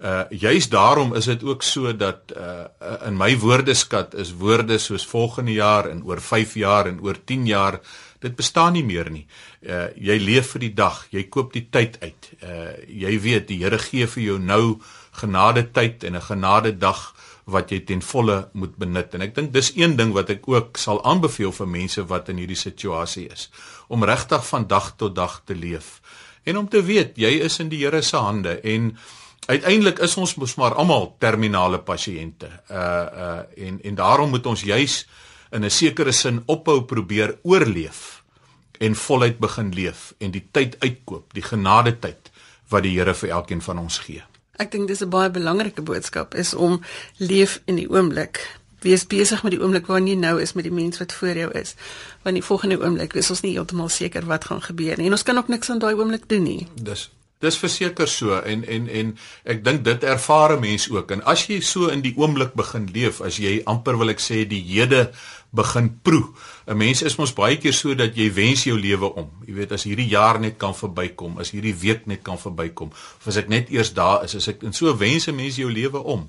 Uh 0.00 0.24
juis 0.30 0.68
daarom 0.68 1.14
is 1.14 1.24
dit 1.24 1.42
ook 1.42 1.62
so 1.62 1.96
dat 1.96 2.32
uh 2.36 2.66
in 3.06 3.16
my 3.16 3.38
woordeskat 3.38 4.14
is 4.14 4.34
woorde 4.36 4.78
soos 4.78 5.06
volgende 5.06 5.52
jaar 5.52 5.88
en 5.88 6.04
oor 6.04 6.20
5 6.20 6.54
jaar 6.54 6.86
en 6.86 7.00
oor 7.00 7.16
10 7.24 7.46
jaar 7.46 7.80
dit 8.20 8.36
bestaan 8.36 8.72
nie 8.72 8.84
meer 8.84 9.10
nie. 9.10 9.26
Uh 9.62 9.88
jy 9.96 10.18
leef 10.18 10.52
vir 10.54 10.60
die 10.66 10.74
dag, 10.74 11.06
jy 11.10 11.24
koop 11.28 11.52
die 11.52 11.66
tyd 11.70 11.98
uit. 12.02 12.30
Uh 12.42 12.72
jy 12.88 13.18
weet 13.20 13.48
die 13.48 13.62
Here 13.62 13.78
gee 13.78 14.06
vir 14.06 14.22
jou 14.22 14.38
nou 14.38 14.80
genade 15.12 15.70
tyd 15.72 16.04
en 16.04 16.16
'n 16.16 16.28
genade 16.30 16.78
dag 16.78 17.14
wat 17.44 17.70
jy 17.70 17.80
ten 17.80 18.02
volle 18.02 18.48
moet 18.52 18.76
benut. 18.76 19.14
En 19.14 19.22
ek 19.24 19.34
dink 19.34 19.52
dis 19.52 19.72
een 19.76 19.96
ding 19.96 20.12
wat 20.12 20.30
ek 20.30 20.48
ook 20.48 20.76
sal 20.76 21.04
aanbeveel 21.04 21.52
vir 21.52 21.68
mense 21.68 22.04
wat 22.06 22.28
in 22.28 22.36
hierdie 22.36 22.56
situasie 22.56 23.28
is, 23.32 23.50
om 23.88 24.04
regtig 24.04 24.46
van 24.46 24.66
dag 24.66 24.96
tot 24.96 25.14
dag 25.14 25.42
te 25.44 25.54
leef 25.54 26.00
en 26.48 26.56
om 26.56 26.68
te 26.68 26.82
weet 26.82 27.18
jy 27.20 27.38
is 27.44 27.58
in 27.60 27.68
die 27.72 27.82
Here 27.84 28.02
se 28.02 28.16
hande 28.16 28.60
en 28.60 28.92
uiteindelik 29.48 30.00
is 30.04 30.16
ons 30.20 30.34
mos 30.40 30.54
maar 30.60 30.76
almal 30.80 31.14
terminale 31.20 31.80
pasiënte. 31.84 32.50
Uh 32.70 33.06
uh 33.24 33.66
en 33.66 33.80
en 33.82 33.94
daarom 33.94 34.30
moet 34.30 34.46
ons 34.46 34.62
juis 34.62 35.06
in 35.50 35.64
'n 35.64 35.70
sekere 35.70 36.12
sin 36.12 36.42
ophou 36.46 36.82
probeer 36.84 37.38
oorleef 37.42 38.22
en 38.78 38.94
voluit 38.94 39.38
begin 39.38 39.74
leef 39.74 40.14
en 40.18 40.30
die 40.30 40.48
tyd 40.50 40.76
uitkoop, 40.78 41.32
die 41.32 41.42
genade 41.42 41.98
tyd 41.98 42.30
wat 42.68 42.82
die 42.82 42.98
Here 42.98 43.14
vir 43.14 43.28
elkeen 43.28 43.62
van 43.62 43.78
ons 43.78 43.98
gee. 43.98 44.22
Ek 44.58 44.70
dink 44.70 44.88
dis 44.88 45.02
'n 45.02 45.08
baie 45.08 45.30
belangrike 45.30 45.82
boodskap 45.82 46.34
is 46.34 46.54
om 46.54 46.80
leef 47.16 47.60
in 47.64 47.76
die 47.76 47.90
oomblik. 47.90 48.58
Wees 48.80 49.06
besig 49.06 49.42
met 49.42 49.52
die 49.52 49.60
oomblik 49.60 49.86
waarin 49.86 50.06
jy 50.06 50.14
nou 50.14 50.40
is 50.40 50.52
met 50.52 50.64
die 50.64 50.72
mens 50.72 50.98
wat 50.98 51.12
voor 51.12 51.36
jou 51.36 51.50
is. 51.52 51.74
Want 52.22 52.34
die 52.34 52.44
volgende 52.44 52.80
oomblik 52.80 53.14
is 53.14 53.30
ons 53.30 53.40
nie 53.40 53.52
heeltemal 53.52 53.88
seker 53.88 54.26
wat 54.26 54.44
gaan 54.44 54.62
gebeur 54.62 54.96
nie 54.96 55.06
en 55.06 55.12
ons 55.12 55.22
kan 55.22 55.38
ook 55.38 55.48
niks 55.48 55.70
aan 55.70 55.78
daai 55.78 55.94
oomblik 55.94 56.28
doen 56.28 56.42
nie. 56.42 56.66
Dis 56.74 57.10
Dis 57.38 57.54
verseker 57.58 58.08
so 58.10 58.34
en 58.34 58.64
en 58.66 58.88
en 58.90 59.10
ek 59.44 59.60
dink 59.62 59.84
dit 59.86 60.04
ervare 60.10 60.56
mense 60.58 60.90
ook 60.90 61.12
en 61.14 61.20
as 61.22 61.44
jy 61.46 61.60
so 61.62 61.86
in 61.86 62.02
die 62.02 62.14
oomblik 62.18 62.56
begin 62.58 62.88
leef 62.90 63.20
as 63.22 63.38
jy 63.38 63.60
amper 63.64 63.98
wil 64.00 64.10
ek 64.10 64.18
sê 64.18 64.42
die 64.42 64.58
hede 64.72 65.04
begin 65.50 66.00
proe. 66.02 66.34
'n 66.66 66.76
Mens 66.76 67.02
is 67.02 67.16
mos 67.16 67.32
baie 67.32 67.56
keer 67.56 67.72
so 67.72 67.94
dat 67.94 68.16
jy 68.16 68.32
wens 68.34 68.64
jou 68.64 68.78
lewe 68.78 69.14
om. 69.14 69.30
Jy 69.46 69.54
weet 69.54 69.72
as 69.72 69.84
hierdie 69.84 70.08
jaar 70.08 70.40
net 70.40 70.56
kan 70.56 70.74
verbykom, 70.74 71.38
as 71.38 71.50
hierdie 71.50 71.74
week 71.74 72.06
net 72.06 72.22
kan 72.22 72.38
verbykom, 72.38 72.90
of 72.90 73.26
as 73.26 73.36
ek 73.36 73.48
net 73.48 73.70
eers 73.70 73.92
daar 73.94 74.24
is, 74.24 74.34
as 74.34 74.48
ek 74.48 74.62
in 74.62 74.72
so 74.72 74.96
wense 74.96 75.32
mense 75.32 75.60
jou 75.60 75.70
lewe 75.70 75.98
om. 75.98 76.28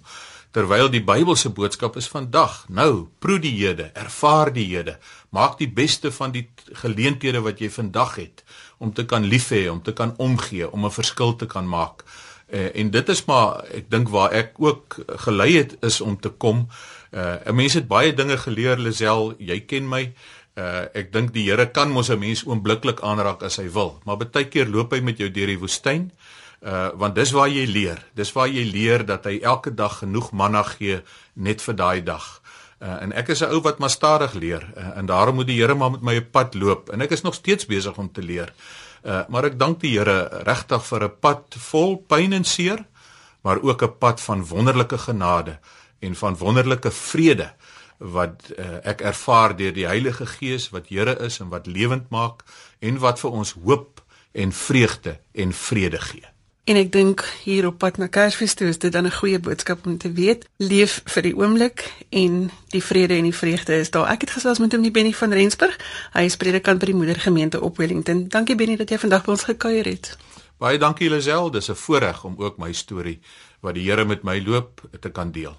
Terwyl 0.52 0.90
die 0.90 1.04
Bybelse 1.06 1.50
boodskap 1.54 1.96
is 1.96 2.08
vandag, 2.10 2.66
nou, 2.70 3.10
proe 3.20 3.38
die 3.40 3.54
hede, 3.54 3.92
ervaar 3.94 4.50
die 4.54 4.66
hede, 4.66 4.98
maak 5.30 5.60
die 5.60 5.70
beste 5.70 6.10
van 6.12 6.32
die 6.32 6.48
geleenthede 6.74 7.44
wat 7.46 7.60
jy 7.62 7.70
vandag 7.70 8.16
het 8.16 8.44
om 8.80 8.94
te 8.94 9.06
kan 9.06 9.28
lief 9.28 9.52
hê, 9.54 9.68
om 9.70 9.82
te 9.84 9.94
kan 9.94 10.16
omgee, 10.18 10.72
om 10.72 10.86
'n 10.86 10.92
verskil 10.92 11.36
te 11.36 11.46
kan 11.46 11.68
maak. 11.68 12.04
Uh, 12.50 12.70
en 12.74 12.90
dit 12.90 13.10
is 13.10 13.26
maar 13.26 13.62
ek 13.78 13.92
dink 13.92 14.10
waar 14.10 14.32
ek 14.32 14.56
ook 14.58 14.96
gelei 15.06 15.58
het 15.58 15.76
is 15.86 16.02
om 16.02 16.20
te 16.20 16.30
kom. 16.30 16.68
Uh 17.12 17.36
'n 17.46 17.56
mens 17.56 17.74
het 17.74 17.88
baie 17.88 18.14
dinge 18.14 18.38
geleer, 18.38 18.78
Lisel, 18.78 19.34
jy 19.38 19.60
ken 19.66 19.90
my. 19.90 20.14
Uh 20.56 20.86
ek 20.94 21.14
dink 21.14 21.34
die 21.34 21.50
Here 21.50 21.66
kan 21.72 21.92
mos 21.92 22.10
'n 22.10 22.20
mens 22.20 22.46
oombliklik 22.46 23.02
aanraak 23.02 23.44
as 23.44 23.58
hy 23.58 23.70
wil, 23.72 24.02
maar 24.06 24.18
baie 24.18 24.46
keer 24.46 24.68
loop 24.68 24.92
hy 24.92 25.02
met 25.02 25.18
jou 25.18 25.30
deur 25.30 25.48
die 25.48 25.60
woestyn. 25.60 26.12
Uh 26.62 26.90
want 26.94 27.16
dis 27.16 27.32
waar 27.32 27.50
jy 27.50 27.66
leer. 27.66 28.06
Dis 28.16 28.34
waar 28.34 28.48
jy 28.48 28.64
leer 28.72 29.06
dat 29.06 29.26
hy 29.26 29.40
elke 29.42 29.74
dag 29.74 29.98
genoeg 29.98 30.32
manna 30.32 30.64
gee 30.64 31.02
net 31.34 31.62
vir 31.62 31.76
daai 31.76 32.04
dag. 32.04 32.42
Uh, 32.80 33.02
en 33.04 33.12
ek 33.12 33.34
is 33.34 33.42
'n 33.44 33.52
ou 33.52 33.60
wat 33.62 33.80
maar 33.80 33.90
stadig 33.90 34.34
leer 34.34 34.64
uh, 34.78 34.98
en 34.98 35.06
daarom 35.06 35.36
moet 35.36 35.48
die 35.48 35.60
Here 35.60 35.76
maar 35.76 35.92
met 35.92 36.02
my 36.02 36.18
op 36.18 36.32
pad 36.32 36.54
loop 36.56 36.90
en 36.90 37.02
ek 37.02 37.12
is 37.12 37.22
nog 37.22 37.34
steeds 37.34 37.66
besig 37.66 37.98
om 37.98 38.12
te 38.12 38.22
leer. 38.22 38.54
Uh, 39.04 39.28
maar 39.28 39.44
ek 39.44 39.60
dank 39.60 39.82
die 39.82 39.98
Here 39.98 40.44
regtig 40.48 40.86
vir 40.86 41.04
'n 41.04 41.20
pad 41.20 41.56
vol 41.58 41.98
pyn 41.98 42.34
en 42.34 42.44
seer, 42.44 42.86
maar 43.44 43.60
ook 43.62 43.84
'n 43.84 43.98
pad 44.00 44.22
van 44.22 44.46
wonderlike 44.46 44.98
genade 44.98 45.60
en 46.00 46.16
van 46.16 46.38
wonderlike 46.38 46.92
vrede 46.92 47.52
wat 48.00 48.52
uh, 48.56 48.80
ek 48.88 49.02
ervaar 49.02 49.56
deur 49.60 49.74
die 49.76 49.88
Heilige 49.88 50.26
Gees 50.26 50.70
wat 50.72 50.88
Here 50.88 51.18
is 51.20 51.40
en 51.40 51.50
wat 51.50 51.68
lewend 51.68 52.10
maak 52.10 52.44
en 52.80 53.00
wat 53.04 53.20
vir 53.20 53.32
ons 53.32 53.56
hoop 53.64 54.04
en 54.32 54.52
vreugde 54.52 55.20
en 55.32 55.54
vrede 55.54 56.00
gee. 56.00 56.28
En 56.70 56.78
ek 56.78 56.92
dink 56.94 57.24
hier 57.44 57.66
op 57.66 57.80
pad 57.82 57.98
na 57.98 58.06
Kersfees 58.14 58.54
toe 58.54 58.68
is 58.70 58.78
dit 58.78 58.92
dan 58.94 59.06
'n 59.06 59.12
goeie 59.12 59.40
boodskap 59.40 59.86
om 59.86 59.98
te 59.98 60.12
weet, 60.12 60.46
leef 60.58 61.02
vir 61.06 61.24
die 61.24 61.36
oomblik 61.36 61.92
en 62.10 62.52
die 62.70 62.84
vrede 62.84 63.14
en 63.14 63.24
die 63.24 63.36
vreugde 63.36 63.74
is 63.74 63.90
daar. 63.90 64.08
Ek 64.08 64.22
het 64.22 64.30
gesels 64.30 64.60
met 64.60 64.72
hom 64.72 64.82
die 64.82 64.92
Benny 64.92 65.14
van 65.14 65.34
Rensburg. 65.34 65.80
Hy 66.14 66.22
is 66.22 66.38
predikant 66.38 66.80
by 66.80 66.86
die 66.86 66.96
Moedergemeente 66.96 67.62
op 67.62 67.78
Wellington. 67.78 68.28
Dankie 68.28 68.56
Benny 68.56 68.76
dat 68.76 68.90
jy 68.90 68.98
vandag 68.98 69.26
by 69.26 69.32
ons 69.32 69.44
gekuier 69.44 69.86
het. 69.86 70.18
Baie 70.58 70.78
dankie 70.78 71.10
Lisel, 71.10 71.52
dis 71.52 71.70
'n 71.70 71.76
voorreg 71.76 72.24
om 72.24 72.36
ook 72.38 72.58
my 72.58 72.74
storie 72.74 73.20
wat 73.60 73.74
die 73.74 73.90
Here 73.90 74.06
met 74.06 74.24
my 74.24 74.44
loop 74.46 74.82
te 75.00 75.10
kan 75.10 75.32
deel. 75.32 75.58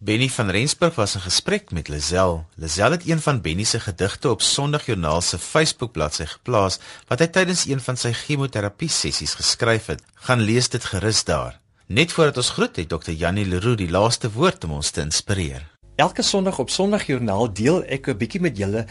Benny 0.00 0.28
van 0.30 0.50
Rensburg 0.50 0.94
was 0.94 1.14
in 1.14 1.20
gesprek 1.20 1.70
met 1.70 1.88
Lazel. 1.88 2.46
Lazel 2.54 2.90
het 2.90 3.08
een 3.08 3.20
van 3.20 3.40
Benny 3.40 3.64
se 3.64 3.80
gedigte 3.80 4.30
op 4.30 4.42
Sondagjoernaal 4.42 5.20
se 5.20 5.38
Facebook 5.38 5.92
bladsy 5.92 6.24
geplaas 6.24 6.78
wat 7.08 7.18
hy 7.18 7.26
tydens 7.26 7.64
een 7.66 7.82
van 7.82 7.98
sy 7.98 8.12
chemoterapie 8.14 8.88
sessies 8.88 9.34
geskryf 9.34 9.90
het. 9.90 10.04
Gaan 10.14 10.46
lees 10.46 10.70
dit 10.70 10.84
gerus 10.84 11.24
daar. 11.24 11.58
Net 11.86 12.14
voordat 12.14 12.36
ons 12.36 12.50
groet 12.50 12.76
het 12.76 12.88
Dr. 12.88 13.10
Janie 13.10 13.46
Leroux 13.46 13.76
die 13.82 13.90
laaste 13.90 14.30
woord 14.30 14.64
om 14.64 14.78
ons 14.78 14.90
te 14.94 15.02
inspireer. 15.02 15.66
Elke 15.98 16.22
Sondag 16.22 16.58
op 16.62 16.70
Sondagjoernaal 16.70 17.48
deel 17.58 17.80
ek 17.90 18.06
'n 18.06 18.16
bietjie 18.16 18.40
met 18.40 18.56
julle 18.56 18.84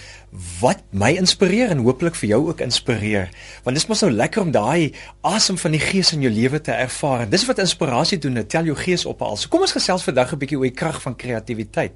wat 0.60 0.84
my 0.91 1.14
inspireer 1.16 1.70
en 1.72 1.80
hooplik 1.86 2.16
vir 2.16 2.30
jou 2.30 2.47
ook 2.47 2.60
inspireer. 2.60 3.30
Want 3.64 3.76
dit 3.76 3.84
is 3.84 3.88
mos 3.88 4.01
nou 4.01 4.12
lekker 4.12 4.41
om 4.41 4.51
daai 4.51 4.91
asem 5.22 5.58
van 5.58 5.72
die 5.72 5.80
Gees 5.80 6.12
in 6.12 6.22
jou 6.22 6.34
lewe 6.34 6.62
te 6.62 6.72
ervaar. 6.72 7.30
Dis 7.30 7.45
wat 7.45 7.60
inspirasie 7.60 8.18
doen, 8.18 8.34
dit 8.34 8.49
tel 8.49 8.64
jou 8.64 8.76
gees 8.76 9.05
op 9.05 9.22
al. 9.22 9.38
So 9.38 9.47
kom 9.47 9.62
ons 9.62 9.72
gesels 9.72 10.03
vandag 10.03 10.34
'n 10.34 10.38
bietjie 10.38 10.58
oor 10.58 10.68
die 10.68 10.76
krag 10.76 11.01
van 11.01 11.16
kreatiwiteit. 11.16 11.93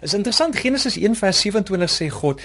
Is 0.00 0.14
interessant 0.14 0.56
Genesis 0.56 0.96
1:27 0.96 1.90
sê 1.90 2.08
God, 2.08 2.40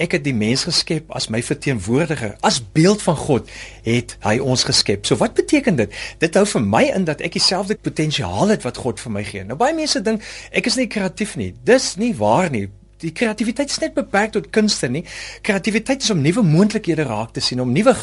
ek 0.00 0.16
het 0.16 0.24
die 0.24 0.34
mens 0.36 0.64
geskep 0.64 1.10
as 1.12 1.28
my 1.28 1.42
verteenwoordiger, 1.44 2.36
as 2.40 2.60
beeld 2.74 3.02
van 3.02 3.16
God 3.16 3.50
het 3.84 4.16
hy 4.24 4.38
ons 4.40 4.64
geskep. 4.64 5.06
So 5.06 5.18
wat 5.20 5.34
beteken 5.38 5.76
dit? 5.76 5.96
Dit 6.22 6.36
hou 6.38 6.46
vir 6.54 6.64
my 6.64 6.84
in 6.94 7.04
dat 7.08 7.20
ek 7.24 7.36
dieselfde 7.36 7.76
potensiaal 7.76 8.54
het 8.54 8.64
wat 8.66 8.80
God 8.80 9.00
vir 9.02 9.12
my 9.12 9.24
gee. 9.26 9.44
Nou 9.44 9.58
baie 9.60 9.76
mense 9.76 10.00
dink 10.04 10.24
ek 10.50 10.70
is 10.70 10.78
nie 10.80 10.88
kreatief 10.88 11.36
nie. 11.36 11.52
Dis 11.64 11.94
nie 12.00 12.14
waar 12.16 12.50
nie 12.52 12.68
die 13.02 13.12
kreatiwiteit 13.14 13.70
is 13.70 13.80
net 13.82 13.94
beperk 13.96 14.32
tot 14.36 14.48
kunste 14.54 14.88
nie. 14.92 15.02
Kreatiwiteit 15.46 16.04
is 16.04 16.10
om 16.14 16.22
nuwe 16.22 16.44
moontlikhede 16.46 17.06
raak 17.08 17.34
te 17.36 17.42
sien, 17.44 17.60
om 17.62 17.72
nuwe 17.74 17.94